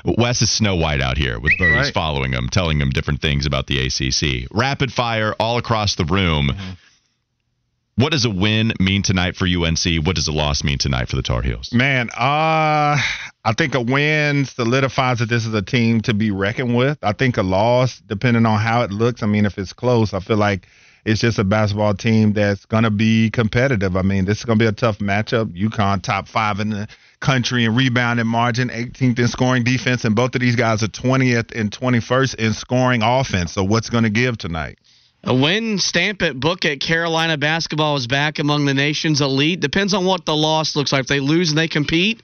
Wes 0.05 0.43
is 0.43 0.51
Snow 0.51 0.77
White 0.77 1.01
out 1.01 1.17
here 1.17 1.41
with 1.41 1.53
birdies 1.59 1.87
right. 1.87 1.95
following 1.95 2.33
him, 2.33 2.49
telling 2.51 2.81
him 2.81 2.91
different 2.91 3.23
things 3.23 3.47
about 3.47 3.67
the 3.69 3.87
ACC. 3.87 4.49
Rapid 4.51 4.93
fire 4.93 5.35
all 5.41 5.57
across 5.57 5.95
the 5.95 6.05
room. 6.05 6.49
Mm-hmm. 6.49 6.73
What 7.97 8.13
does 8.13 8.25
a 8.25 8.31
win 8.31 8.73
mean 8.81 9.03
tonight 9.03 9.37
for 9.37 9.47
UNC? 9.47 10.07
What 10.07 10.17
does 10.17 10.27
a 10.27 10.33
loss 10.33 10.65
mean 10.65 10.79
tonight 10.79 11.09
for 11.09 11.17
the 11.17 11.23
Tar 11.23 11.43
Heels? 11.43 11.75
Man, 11.75 12.09
uh, 12.09 12.97
I 13.45 13.53
think 13.59 13.75
a 13.75 13.83
win 13.83 14.47
solidifies 14.47 15.19
that 15.19 15.29
this 15.29 15.45
is 15.45 15.53
a 15.53 15.61
team 15.61 16.01
to 16.03 16.15
be 16.15 16.31
reckoned 16.31 16.75
with. 16.75 16.97
I 17.03 17.13
think 17.13 17.37
a 17.37 17.43
loss, 17.43 18.01
depending 18.01 18.47
on 18.47 18.59
how 18.59 18.83
it 18.83 18.93
looks, 18.93 19.23
I 19.23 19.27
mean, 19.27 19.45
if 19.45 19.59
it's 19.59 19.75
close, 19.75 20.15
I 20.15 20.21
feel 20.21 20.39
like 20.39 20.69
it's 21.05 21.21
just 21.21 21.39
a 21.39 21.45
basketball 21.45 21.93
team 21.93 22.33
that's 22.33 22.65
going 22.65 22.85
to 22.85 22.91
be 22.91 23.29
competitive. 23.29 23.95
I 23.95 24.03
mean, 24.03 24.25
this 24.25 24.39
is 24.39 24.45
going 24.47 24.59
to 24.59 24.63
be 24.63 24.69
a 24.69 24.73
tough 24.73 24.99
matchup. 24.99 25.55
UConn, 25.55 26.01
top 26.01 26.29
five 26.29 26.61
in 26.61 26.71
the 26.71 26.89
country 27.21 27.67
in 27.67 27.75
rebounding 27.75 28.27
margin, 28.27 28.71
18th 28.71 29.19
in 29.19 29.29
scoring 29.29 29.65
defense, 29.65 30.07
and 30.07 30.17
both 30.17 30.35
of 30.35 30.41
these 30.41 30.57
guys 30.57 30.83
are 30.83 30.89
20th 30.89 31.55
and 31.59 31.71
21st 31.71 32.37
in 32.37 32.55
scoring 32.55 33.03
offense. 33.03 33.53
So, 33.53 33.65
what's 33.65 33.91
going 33.91 34.05
to 34.05 34.11
give 34.11 34.39
tonight? 34.39 34.79
A 35.25 35.35
win, 35.35 35.79
stamp 35.79 36.23
it, 36.23 36.39
book 36.39 36.65
it. 36.65 36.81
Carolina 36.81 37.37
basketball 37.37 37.97
is 37.97 38.09
back 38.09 38.41
among 38.41 38.65
the 38.65 38.75
nation's 38.75 39.21
elite. 39.21 39.61
Depends 39.61 39.95
on 39.95 40.05
what 40.05 40.27
the 40.27 40.35
loss 40.35 40.75
looks 40.75 40.93
like. 40.93 41.03
If 41.03 41.07
they 41.07 41.21
lose 41.21 41.51
and 41.51 41.59
they 41.59 41.69
compete, 41.69 42.23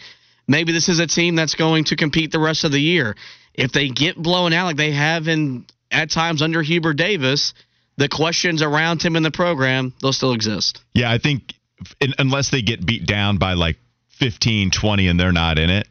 maybe 0.49 0.73
this 0.73 0.89
is 0.89 0.99
a 0.99 1.07
team 1.07 1.37
that's 1.37 1.55
going 1.55 1.85
to 1.85 1.97
compete 1.97 2.33
the 2.33 2.41
rest 2.41 2.65
of 2.65 2.73
the 2.73 2.81
year. 2.81 3.15
If 3.55 3.71
they 3.71 3.89
get 3.89 4.17
blown 4.17 4.53
out 4.53 4.67
like 4.67 4.77
they 4.77 4.93
have 4.93 5.29
in 5.29 5.65
at 5.93 6.11
times 6.11 6.43
under 6.43 6.61
Hubert 6.61 6.95
Davis, 6.95 7.55
the 7.97 8.09
questions 8.09 8.63
around 8.63 9.03
him 9.03 9.15
in 9.15 9.23
the 9.23 9.31
program 9.31 9.95
they'll 10.01 10.13
still 10.13 10.33
exist. 10.33 10.81
Yeah, 10.93 11.11
I 11.11 11.19
think 11.19 11.55
in, 12.01 12.15
unless 12.19 12.51
they 12.51 12.63
get 12.63 12.85
beat 12.85 13.07
down 13.07 13.39
by 13.39 13.55
like 13.55 13.77
15, 14.09 14.73
20 14.73 15.09
and 15.09 15.21
they're 15.21 15.33
not 15.33 15.59
in 15.59 15.71
it, 15.71 15.87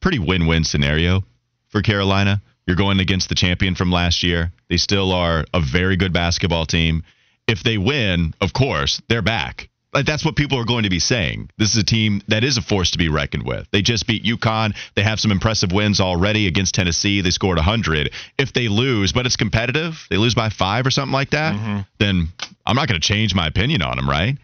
pretty 0.00 0.18
win-win 0.18 0.64
scenario 0.64 1.24
for 1.68 1.80
Carolina. 1.80 2.42
You're 2.66 2.76
going 2.76 3.00
against 3.00 3.28
the 3.28 3.34
champion 3.34 3.74
from 3.74 3.90
last 3.90 4.22
year. 4.22 4.52
They 4.68 4.76
still 4.76 5.12
are 5.12 5.44
a 5.52 5.60
very 5.60 5.96
good 5.96 6.12
basketball 6.12 6.66
team. 6.66 7.02
If 7.48 7.62
they 7.62 7.76
win, 7.76 8.34
of 8.40 8.52
course, 8.52 9.02
they're 9.08 9.22
back. 9.22 9.68
Like 9.92 10.06
that's 10.06 10.24
what 10.24 10.36
people 10.36 10.58
are 10.58 10.64
going 10.64 10.84
to 10.84 10.90
be 10.90 11.00
saying. 11.00 11.50
This 11.58 11.72
is 11.72 11.76
a 11.76 11.84
team 11.84 12.22
that 12.28 12.44
is 12.44 12.56
a 12.56 12.62
force 12.62 12.92
to 12.92 12.98
be 12.98 13.08
reckoned 13.08 13.42
with. 13.44 13.68
They 13.72 13.82
just 13.82 14.06
beat 14.06 14.24
UConn. 14.24 14.74
They 14.94 15.02
have 15.02 15.20
some 15.20 15.30
impressive 15.30 15.70
wins 15.70 16.00
already 16.00 16.46
against 16.46 16.74
Tennessee. 16.74 17.20
They 17.20 17.30
scored 17.30 17.58
100. 17.58 18.10
If 18.38 18.54
they 18.54 18.68
lose, 18.68 19.12
but 19.12 19.26
it's 19.26 19.36
competitive, 19.36 20.06
they 20.08 20.16
lose 20.16 20.34
by 20.34 20.48
five 20.48 20.86
or 20.86 20.90
something 20.90 21.12
like 21.12 21.30
that, 21.30 21.54
mm-hmm. 21.54 21.80
then 21.98 22.28
I'm 22.64 22.76
not 22.76 22.88
going 22.88 23.00
to 23.00 23.06
change 23.06 23.34
my 23.34 23.46
opinion 23.46 23.82
on 23.82 23.96
them, 23.96 24.08
right? 24.08 24.38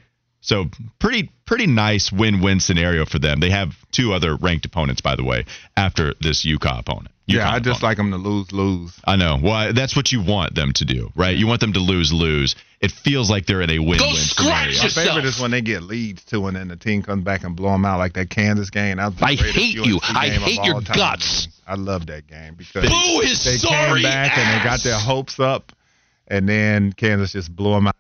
So 0.49 0.71
pretty 0.99 1.31
pretty 1.45 1.67
nice 1.67 2.11
win-win 2.11 2.61
scenario 2.61 3.05
for 3.05 3.19
them. 3.19 3.39
They 3.39 3.51
have 3.51 3.77
two 3.93 4.15
other 4.15 4.35
ranked 4.35 4.65
opponents, 4.65 5.03
by 5.03 5.15
the 5.15 5.23
way, 5.23 5.45
after 5.77 6.15
this 6.23 6.47
UConn 6.47 6.81
opponent. 6.81 7.09
UConn 7.29 7.35
yeah, 7.35 7.51
I 7.51 7.59
just 7.59 7.81
opponent. 7.81 7.83
like 7.83 7.97
them 7.99 8.11
to 8.13 8.17
lose, 8.17 8.51
lose. 8.51 8.99
I 9.05 9.17
know. 9.17 9.39
Well, 9.43 9.75
that's 9.75 9.95
what 9.95 10.11
you 10.11 10.23
want 10.23 10.55
them 10.55 10.73
to 10.73 10.87
do, 10.87 11.11
right? 11.15 11.37
You 11.37 11.47
want 11.47 11.61
them 11.61 11.75
to 11.75 11.81
lose, 11.81 12.15
lose. 12.15 12.57
It 12.81 12.93
feels 12.93 13.29
like 13.29 13.45
they're 13.45 13.61
in 13.61 13.69
a 13.69 13.79
win-win 13.79 13.99
Go 13.99 14.15
scratch 14.15 14.77
scenario. 14.77 14.83
My 14.85 14.89
favorite 14.89 15.25
is 15.27 15.39
when 15.39 15.51
they 15.51 15.61
get 15.61 15.83
leads 15.83 16.25
too, 16.25 16.47
and 16.47 16.57
then 16.57 16.69
the 16.69 16.77
team 16.77 17.03
comes 17.03 17.25
back 17.25 17.45
and 17.45 17.55
blow 17.55 17.73
them 17.73 17.85
out 17.85 17.99
like 17.99 18.15
that 18.15 18.31
Kansas 18.31 18.71
game. 18.71 18.97
That 18.97 19.13
I 19.21 19.35
hate 19.35 19.75
you. 19.75 20.01
I 20.03 20.31
hate 20.31 20.61
all 20.61 20.65
your 20.65 20.81
time. 20.81 20.97
guts. 20.97 21.49
I 21.67 21.75
love 21.75 22.07
that 22.07 22.27
game 22.27 22.55
because 22.55 22.89
Boo 22.89 23.21
his 23.21 23.45
they 23.45 23.59
sorry 23.59 24.01
came 24.01 24.11
back 24.11 24.39
and 24.39 24.61
they 24.61 24.65
got 24.65 24.83
their 24.83 24.99
hopes 24.99 25.39
up, 25.39 25.73
and 26.27 26.49
then 26.49 26.95
Kansas 26.95 27.33
just 27.33 27.55
blew 27.55 27.73
them 27.73 27.89
out. 27.89 27.98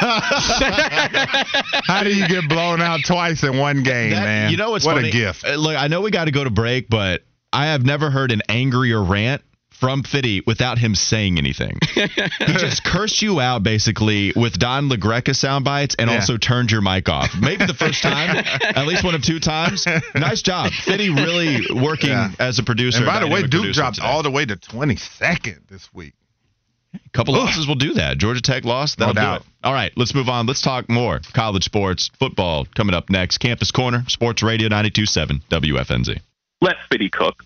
How 1.84 2.02
do 2.02 2.14
you 2.14 2.26
get 2.28 2.48
blown 2.48 2.80
out 2.82 3.00
twice 3.06 3.42
in 3.42 3.56
one 3.58 3.82
game, 3.82 4.10
That- 4.10 4.22
man? 4.24 4.50
You 4.50 4.56
know 4.56 4.70
what's 4.70 4.84
what 4.84 4.96
funny? 4.96 5.08
a 5.08 5.12
gift. 5.12 5.44
Uh, 5.44 5.54
Look, 5.56 5.76
I 5.76 5.88
know 5.88 6.00
we 6.00 6.10
got 6.10 6.26
to 6.26 6.30
go 6.32 6.44
to 6.44 6.50
break, 6.50 6.88
but 6.88 7.22
I 7.52 7.66
have 7.66 7.84
never 7.84 8.10
heard 8.10 8.32
an 8.32 8.42
angrier 8.48 9.02
rant 9.02 9.42
from 9.70 10.02
Fitty 10.02 10.40
without 10.46 10.78
him 10.78 10.94
saying 10.94 11.36
anything. 11.36 11.78
he 11.94 12.06
just 12.46 12.82
cursed 12.82 13.20
you 13.20 13.40
out 13.40 13.62
basically 13.62 14.32
with 14.34 14.58
Don 14.58 14.88
LaGreca 14.88 15.36
sound 15.36 15.66
bites 15.66 15.94
and 15.98 16.08
Yeah. 16.08 16.16
also 16.16 16.38
turned 16.38 16.70
your 16.70 16.80
mic 16.80 17.10
off. 17.10 17.34
Maybe 17.38 17.66
the 17.66 17.74
first 17.74 18.02
time, 18.02 18.36
at 18.62 18.86
least 18.86 19.04
one 19.04 19.14
of 19.14 19.22
two 19.22 19.38
times. 19.38 19.86
Nice 20.14 20.40
job. 20.40 20.72
Fitty 20.72 21.10
really 21.10 21.66
working 21.74 22.08
Yeah. 22.10 22.30
as 22.38 22.58
a 22.58 22.62
producer. 22.62 22.98
And 22.98 23.06
by 23.06 23.20
the 23.20 23.26
way, 23.28 23.46
Duke 23.46 23.74
dropped 23.74 23.96
today. 23.96 24.06
all 24.08 24.22
the 24.22 24.30
way 24.30 24.46
to 24.46 24.56
22nd 24.56 25.68
this 25.68 25.92
week. 25.92 26.14
A 27.04 27.10
couple 27.10 27.34
losses 27.34 27.66
will 27.66 27.74
do 27.74 27.94
that. 27.94 28.18
Georgia 28.18 28.40
Tech 28.40 28.64
lost. 28.64 28.98
That'll 28.98 29.14
No 29.14 29.20
do 29.20 29.36
it. 29.36 29.42
All 29.62 29.72
right, 29.72 29.92
let's 29.96 30.14
move 30.14 30.28
on. 30.28 30.46
Let's 30.46 30.62
talk 30.62 30.88
more 30.88 31.20
college 31.32 31.64
sports, 31.64 32.10
football 32.18 32.66
coming 32.74 32.94
up 32.94 33.10
next. 33.10 33.38
Campus 33.38 33.70
Corner, 33.70 34.04
Sports 34.08 34.42
Radio 34.42 34.68
92.7 34.68 35.42
WFNZ. 35.50 36.20
Let 36.60 36.76
Fitty 36.90 37.10
cook. 37.10 37.45